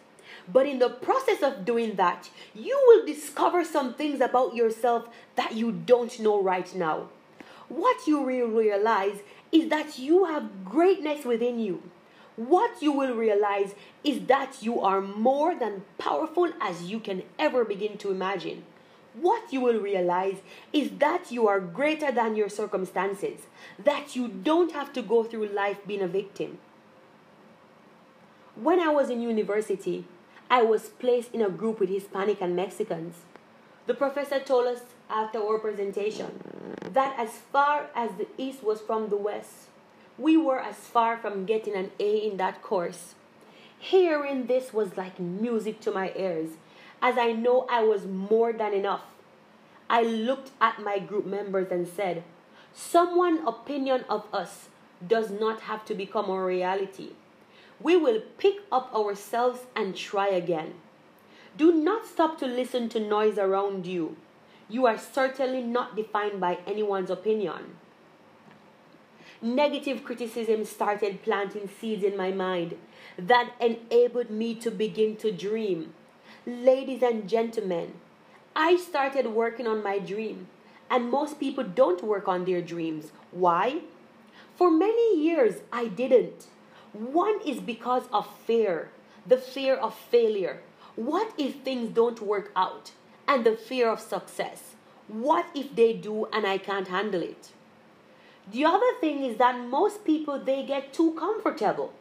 But 0.51 0.65
in 0.65 0.79
the 0.79 0.89
process 0.89 1.41
of 1.41 1.65
doing 1.65 1.95
that, 1.95 2.29
you 2.53 2.79
will 2.87 3.05
discover 3.05 3.63
some 3.63 3.93
things 3.93 4.21
about 4.21 4.55
yourself 4.55 5.07
that 5.35 5.53
you 5.53 5.71
don't 5.71 6.19
know 6.19 6.41
right 6.41 6.73
now. 6.75 7.09
What 7.69 8.05
you 8.07 8.21
will 8.21 8.47
realize 8.47 9.19
is 9.51 9.69
that 9.69 9.97
you 9.97 10.25
have 10.25 10.65
greatness 10.65 11.25
within 11.25 11.59
you. 11.59 11.83
What 12.35 12.81
you 12.81 12.91
will 12.91 13.13
realize 13.13 13.75
is 14.03 14.25
that 14.27 14.61
you 14.61 14.81
are 14.81 15.01
more 15.01 15.53
than 15.55 15.83
powerful 15.97 16.49
as 16.59 16.83
you 16.83 16.99
can 16.99 17.23
ever 17.37 17.63
begin 17.63 17.97
to 17.99 18.11
imagine 18.11 18.63
what 19.13 19.51
you 19.51 19.59
will 19.59 19.79
realize 19.79 20.37
is 20.71 20.89
that 20.99 21.31
you 21.31 21.47
are 21.47 21.59
greater 21.59 22.11
than 22.11 22.35
your 22.35 22.49
circumstances, 22.49 23.41
that 23.83 24.15
you 24.15 24.27
don't 24.27 24.71
have 24.71 24.93
to 24.93 25.01
go 25.01 25.23
through 25.23 25.47
life 25.47 25.85
being 25.85 26.01
a 26.01 26.07
victim. 26.07 26.59
When 28.55 28.79
I 28.79 28.89
was 28.89 29.09
in 29.09 29.21
university, 29.21 30.05
I 30.51 30.63
was 30.63 30.89
placed 30.89 31.33
in 31.33 31.41
a 31.41 31.49
group 31.49 31.79
with 31.79 31.87
Hispanic 31.87 32.41
and 32.41 32.57
Mexicans. 32.57 33.15
The 33.87 33.93
professor 33.93 34.37
told 34.37 34.67
us 34.67 34.81
after 35.09 35.39
our 35.39 35.57
presentation 35.57 36.43
that 36.91 37.17
as 37.17 37.29
far 37.53 37.85
as 37.95 38.11
the 38.17 38.27
East 38.37 38.61
was 38.61 38.81
from 38.81 39.07
the 39.07 39.15
West, 39.15 39.69
we 40.17 40.35
were 40.35 40.59
as 40.59 40.75
far 40.75 41.17
from 41.17 41.45
getting 41.45 41.73
an 41.73 41.91
A 42.01 42.17
in 42.17 42.35
that 42.35 42.61
course. 42.61 43.15
Hearing 43.79 44.47
this 44.47 44.73
was 44.73 44.97
like 44.97 45.21
music 45.21 45.79
to 45.81 45.91
my 45.91 46.11
ears, 46.17 46.49
as 47.01 47.17
I 47.17 47.31
know 47.31 47.65
I 47.69 47.83
was 47.83 48.05
more 48.05 48.51
than 48.51 48.73
enough. 48.73 49.05
I 49.89 50.03
looked 50.03 50.51
at 50.59 50.83
my 50.83 50.99
group 50.99 51.25
members 51.25 51.71
and 51.71 51.87
said, 51.87 52.25
Someone's 52.73 53.47
opinion 53.47 54.03
of 54.09 54.25
us 54.33 54.67
does 55.07 55.31
not 55.31 55.61
have 55.61 55.85
to 55.85 55.95
become 55.95 56.29
a 56.29 56.43
reality. 56.43 57.11
We 57.81 57.95
will 57.95 58.21
pick 58.37 58.57
up 58.71 58.93
ourselves 58.93 59.61
and 59.75 59.95
try 59.95 60.27
again. 60.27 60.75
Do 61.57 61.71
not 61.71 62.05
stop 62.05 62.37
to 62.39 62.45
listen 62.45 62.89
to 62.89 62.99
noise 62.99 63.37
around 63.37 63.85
you. 63.85 64.17
You 64.69 64.85
are 64.85 64.97
certainly 64.97 65.61
not 65.61 65.95
defined 65.95 66.39
by 66.39 66.59
anyone's 66.67 67.09
opinion. 67.09 67.75
Negative 69.41 70.03
criticism 70.03 70.63
started 70.65 71.23
planting 71.23 71.67
seeds 71.67 72.03
in 72.03 72.15
my 72.15 72.31
mind 72.31 72.77
that 73.17 73.53
enabled 73.59 74.29
me 74.29 74.53
to 74.55 74.69
begin 74.69 75.15
to 75.17 75.31
dream. 75.31 75.93
Ladies 76.45 77.01
and 77.01 77.27
gentlemen, 77.27 77.95
I 78.55 78.77
started 78.77 79.27
working 79.27 79.65
on 79.65 79.81
my 79.81 79.97
dream, 79.97 80.47
and 80.89 81.09
most 81.09 81.39
people 81.39 81.63
don't 81.63 82.03
work 82.03 82.27
on 82.27 82.45
their 82.45 82.61
dreams. 82.61 83.11
Why? 83.31 83.81
For 84.55 84.69
many 84.69 85.19
years, 85.19 85.61
I 85.71 85.87
didn't. 85.87 86.47
One 86.93 87.39
is 87.45 87.59
because 87.59 88.03
of 88.11 88.27
fear, 88.45 88.89
the 89.25 89.37
fear 89.37 89.75
of 89.75 89.95
failure. 89.95 90.61
What 90.95 91.33
if 91.37 91.61
things 91.61 91.93
don't 91.93 92.21
work 92.21 92.51
out? 92.55 92.91
And 93.27 93.45
the 93.45 93.55
fear 93.55 93.89
of 93.89 94.01
success. 94.01 94.75
What 95.07 95.45
if 95.55 95.73
they 95.75 95.93
do 95.93 96.25
and 96.33 96.45
I 96.45 96.57
can't 96.57 96.89
handle 96.89 97.21
it? 97.21 97.51
The 98.51 98.65
other 98.65 98.93
thing 98.99 99.23
is 99.23 99.37
that 99.37 99.59
most 99.59 100.03
people 100.03 100.37
they 100.39 100.63
get 100.63 100.93
too 100.93 101.13
comfortable. 101.13 101.93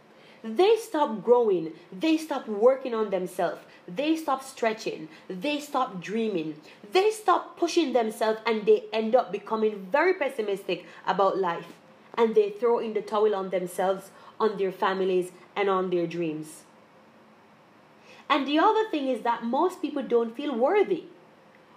They 0.43 0.77
stop 0.77 1.23
growing, 1.23 1.75
they 1.93 2.17
stop 2.17 2.49
working 2.49 2.95
on 2.95 3.11
themselves, 3.11 3.61
they 3.87 4.17
stop 4.17 4.43
stretching, 4.43 5.09
they 5.29 5.61
stop 5.61 6.01
dreaming, 6.01 6.57
they 6.93 7.11
stop 7.11 7.59
pushing 7.59 7.93
themselves 7.93 8.41
and 8.47 8.65
they 8.65 8.85
end 8.91 9.15
up 9.15 9.31
becoming 9.31 9.87
very 9.93 10.15
pessimistic 10.15 10.87
about 11.07 11.37
life 11.37 11.67
and 12.15 12.35
they 12.35 12.51
throw 12.51 12.79
in 12.79 12.95
the 12.95 13.03
towel 13.03 13.35
on 13.35 13.51
themselves, 13.51 14.11
on 14.41 14.57
their 14.57 14.73
families, 14.73 15.31
and 15.55 15.69
on 15.69 15.91
their 15.91 16.07
dreams. 16.07 16.65
And 18.29 18.47
the 18.47 18.59
other 18.59 18.89
thing 18.89 19.09
is 19.09 19.23
that 19.23 19.45
most 19.45 19.83
people 19.83 20.03
don't 20.03 20.37
feel 20.37 20.55
worthy. 20.55 21.05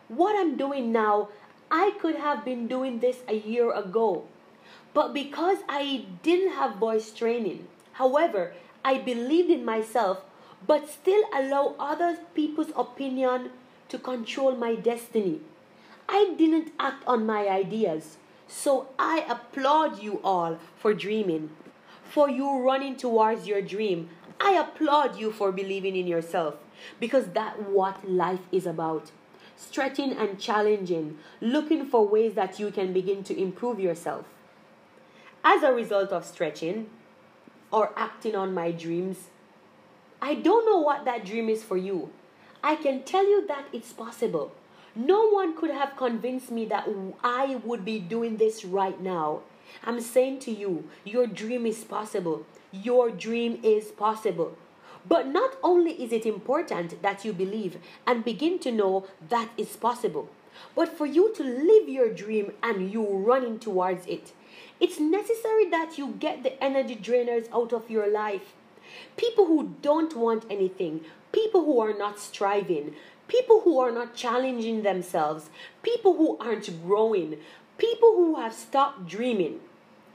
What 0.07 0.35
I'm 0.35 0.55
doing 0.55 0.91
now, 0.91 1.29
I 1.69 1.91
could 1.99 2.15
have 2.15 2.45
been 2.45 2.67
doing 2.67 2.99
this 2.99 3.17
a 3.27 3.35
year 3.35 3.73
ago. 3.73 4.25
But 4.93 5.13
because 5.13 5.57
I 5.67 6.05
didn't 6.21 6.53
have 6.53 6.75
voice 6.75 7.11
training, 7.11 7.67
however, 7.93 8.53
I 8.85 8.99
believed 8.99 9.49
in 9.49 9.65
myself, 9.65 10.21
but 10.65 10.87
still 10.87 11.23
allow 11.33 11.75
other 11.79 12.17
people's 12.35 12.71
opinion 12.75 13.49
to 13.89 13.97
control 13.97 14.55
my 14.55 14.75
destiny. 14.75 15.41
I 16.07 16.35
didn't 16.37 16.71
act 16.79 17.03
on 17.07 17.25
my 17.25 17.47
ideas. 17.47 18.17
So 18.47 18.89
I 18.99 19.25
applaud 19.27 20.03
you 20.03 20.19
all 20.23 20.59
for 20.77 20.93
dreaming, 20.93 21.49
for 22.13 22.29
you 22.29 22.59
running 22.59 22.95
towards 22.95 23.47
your 23.47 23.59
dream. 23.59 24.07
I 24.39 24.51
applaud 24.51 25.17
you 25.17 25.31
for 25.31 25.51
believing 25.51 25.95
in 25.95 26.05
yourself 26.05 26.53
because 26.99 27.25
that's 27.33 27.57
what 27.57 28.07
life 28.07 28.45
is 28.51 28.67
about. 28.67 29.09
Stretching 29.57 30.11
and 30.11 30.39
challenging, 30.39 31.17
looking 31.41 31.87
for 31.87 32.07
ways 32.07 32.35
that 32.35 32.59
you 32.59 32.69
can 32.69 32.93
begin 32.93 33.23
to 33.23 33.41
improve 33.41 33.79
yourself. 33.79 34.27
As 35.43 35.63
a 35.63 35.73
result 35.73 36.11
of 36.11 36.23
stretching 36.23 36.87
or 37.71 37.91
acting 37.97 38.35
on 38.35 38.53
my 38.53 38.69
dreams, 38.69 39.29
I 40.21 40.35
don't 40.35 40.67
know 40.67 40.79
what 40.81 41.05
that 41.05 41.25
dream 41.25 41.49
is 41.49 41.63
for 41.63 41.77
you. 41.77 42.11
I 42.63 42.75
can 42.75 43.01
tell 43.01 43.27
you 43.27 43.47
that 43.47 43.65
it's 43.73 43.91
possible. 43.91 44.51
No 44.95 45.29
one 45.29 45.57
could 45.57 45.71
have 45.71 45.97
convinced 45.97 46.51
me 46.51 46.65
that 46.65 46.87
I 47.23 47.55
would 47.65 47.83
be 47.83 47.97
doing 47.97 48.37
this 48.37 48.63
right 48.63 49.01
now. 49.01 49.41
I'm 49.83 50.01
saying 50.01 50.39
to 50.39 50.51
you, 50.51 50.89
your 51.03 51.27
dream 51.27 51.65
is 51.65 51.83
possible. 51.83 52.45
Your 52.71 53.09
dream 53.11 53.59
is 53.63 53.91
possible. 53.91 54.57
But 55.07 55.27
not 55.27 55.57
only 55.63 56.01
is 56.01 56.11
it 56.11 56.25
important 56.25 57.01
that 57.01 57.25
you 57.25 57.33
believe 57.33 57.77
and 58.07 58.23
begin 58.23 58.59
to 58.59 58.71
know 58.71 59.05
that 59.29 59.49
it's 59.57 59.75
possible, 59.75 60.29
but 60.75 60.89
for 60.89 61.05
you 61.05 61.33
to 61.35 61.43
live 61.43 61.89
your 61.89 62.13
dream 62.13 62.53
and 62.61 62.91
you 62.91 63.05
running 63.05 63.59
towards 63.59 64.05
it. 64.07 64.31
It's 64.79 64.99
necessary 64.99 65.69
that 65.69 65.97
you 65.97 66.15
get 66.19 66.43
the 66.43 66.61
energy 66.63 66.95
drainers 66.95 67.47
out 67.51 67.73
of 67.73 67.89
your 67.89 68.07
life. 68.07 68.53
People 69.17 69.45
who 69.45 69.75
don't 69.81 70.15
want 70.15 70.45
anything, 70.49 71.01
people 71.31 71.65
who 71.65 71.79
are 71.79 71.97
not 71.97 72.19
striving, 72.19 72.93
people 73.27 73.61
who 73.61 73.79
are 73.79 73.91
not 73.91 74.15
challenging 74.15 74.83
themselves, 74.83 75.49
people 75.81 76.15
who 76.17 76.37
aren't 76.37 76.85
growing, 76.85 77.37
people 77.77 78.13
who 78.13 78.35
have 78.35 78.53
stopped 78.53 79.07
dreaming. 79.07 79.59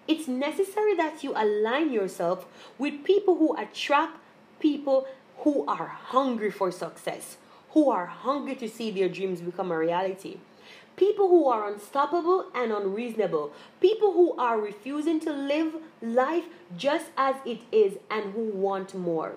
It's 0.06 0.28
necessary 0.28 0.94
that 0.96 1.22
you 1.22 1.32
align 1.36 1.92
yourself 1.92 2.46
with 2.78 3.04
people 3.04 3.36
who 3.36 3.56
attract 3.56 4.18
people 4.58 5.06
who 5.38 5.66
are 5.66 5.86
hungry 5.86 6.50
for 6.50 6.70
success, 6.70 7.36
who 7.70 7.90
are 7.90 8.06
hungry 8.06 8.56
to 8.56 8.68
see 8.68 8.90
their 8.90 9.08
dreams 9.08 9.40
become 9.40 9.70
a 9.70 9.78
reality. 9.78 10.38
People 10.96 11.28
who 11.28 11.46
are 11.46 11.70
unstoppable 11.70 12.46
and 12.54 12.72
unreasonable. 12.72 13.52
People 13.80 14.12
who 14.12 14.32
are 14.36 14.60
refusing 14.60 15.20
to 15.20 15.32
live 15.32 15.76
life 16.02 16.46
just 16.76 17.06
as 17.16 17.36
it 17.46 17.60
is 17.70 17.98
and 18.10 18.32
who 18.32 18.46
want 18.46 18.96
more. 18.96 19.34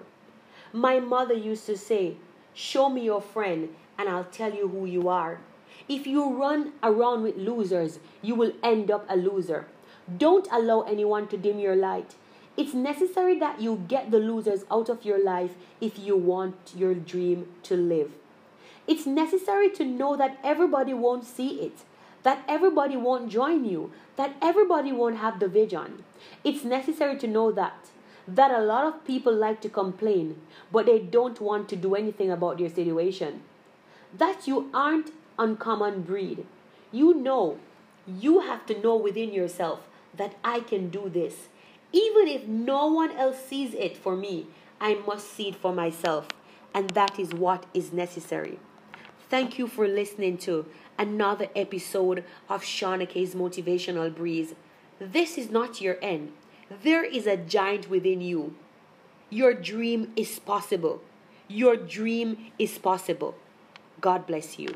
My 0.74 1.00
mother 1.00 1.36
used 1.36 1.68
to 1.68 1.78
say, 1.78 2.16
Show 2.54 2.90
me 2.90 3.04
your 3.04 3.22
friend, 3.22 3.70
and 3.98 4.10
I'll 4.10 4.24
tell 4.24 4.54
you 4.54 4.68
who 4.68 4.86
you 4.86 5.08
are. 5.08 5.40
If 5.92 6.08
you 6.08 6.38
run 6.38 6.72
around 6.82 7.24
with 7.24 7.36
losers, 7.36 8.00
you 8.22 8.34
will 8.34 8.54
end 8.64 8.90
up 8.90 9.06
a 9.10 9.18
loser. 9.18 9.66
Don't 10.18 10.48
allow 10.50 10.84
anyone 10.84 11.28
to 11.28 11.36
dim 11.38 11.60
your 11.60 11.76
light. 11.76 12.16
It's 12.56 12.74
necessary 12.74 13.38
that 13.40 13.60
you 13.60 13.84
get 13.90 14.10
the 14.10 14.18
losers 14.18 14.64
out 14.72 14.88
of 14.88 15.04
your 15.04 15.22
life 15.22 15.52
if 15.82 16.00
you 16.00 16.16
want 16.16 16.56
your 16.78 16.94
dream 16.94 17.48
to 17.64 17.76
live. 17.76 18.14
It's 18.88 19.06
necessary 19.06 19.70
to 19.72 19.84
know 19.84 20.16
that 20.16 20.38
everybody 20.46 20.94
won't 20.94 21.26
see 21.26 21.60
it, 21.60 21.84
that 22.24 22.46
everybody 22.48 22.96
won't 22.96 23.30
join 23.30 23.66
you, 23.66 23.92
that 24.16 24.34
everybody 24.42 24.94
won't 24.94 25.18
have 25.18 25.42
the 25.42 25.50
vision. 25.50 26.06
It's 26.46 26.64
necessary 26.64 27.18
to 27.18 27.28
know 27.28 27.52
that 27.52 27.92
that 28.26 28.52
a 28.52 28.64
lot 28.64 28.86
of 28.86 29.04
people 29.04 29.36
like 29.36 29.60
to 29.60 29.68
complain, 29.68 30.40
but 30.72 30.86
they 30.86 31.00
don't 31.00 31.42
want 31.42 31.68
to 31.68 31.76
do 31.76 31.96
anything 31.96 32.32
about 32.32 32.60
their 32.60 32.70
situation. 32.70 33.42
That 34.18 34.48
you 34.48 34.70
aren't 34.74 35.12
uncommon 35.42 36.04
breed. 36.04 36.46
You 36.92 37.16
know, 37.16 37.58
you 38.08 38.42
have 38.42 38.66
to 38.68 38.80
know 38.80 38.96
within 38.96 39.34
yourself 39.34 39.88
that 40.16 40.36
I 40.44 40.60
can 40.60 40.90
do 40.90 41.10
this. 41.10 41.50
Even 41.92 42.28
if 42.28 42.48
no 42.48 42.88
one 42.88 43.12
else 43.18 43.44
sees 43.44 43.74
it 43.74 43.98
for 43.98 44.16
me, 44.16 44.48
I 44.80 44.96
must 45.08 45.34
see 45.34 45.50
it 45.50 45.56
for 45.56 45.74
myself. 45.74 46.28
And 46.74 46.92
that 46.92 47.20
is 47.20 47.34
what 47.34 47.66
is 47.74 47.92
necessary. 47.92 48.60
Thank 49.30 49.58
you 49.58 49.68
for 49.68 49.88
listening 49.88 50.38
to 50.40 50.68
another 50.98 51.48
episode 51.56 52.24
of 52.48 52.64
Shawnake's 52.64 53.34
Motivational 53.34 54.14
Breeze. 54.14 54.54
This 55.00 55.38
is 55.38 55.50
not 55.50 55.82
your 55.82 55.98
end. 56.02 56.34
There 56.84 57.04
is 57.04 57.26
a 57.26 57.38
giant 57.38 57.90
within 57.90 58.22
you. 58.22 58.56
Your 59.30 59.54
dream 59.54 60.12
is 60.16 60.40
possible. 60.40 61.02
Your 61.48 61.76
dream 61.76 62.52
is 62.60 62.78
possible. 62.78 63.36
God 64.00 64.28
bless 64.28 64.60
you. 64.60 64.76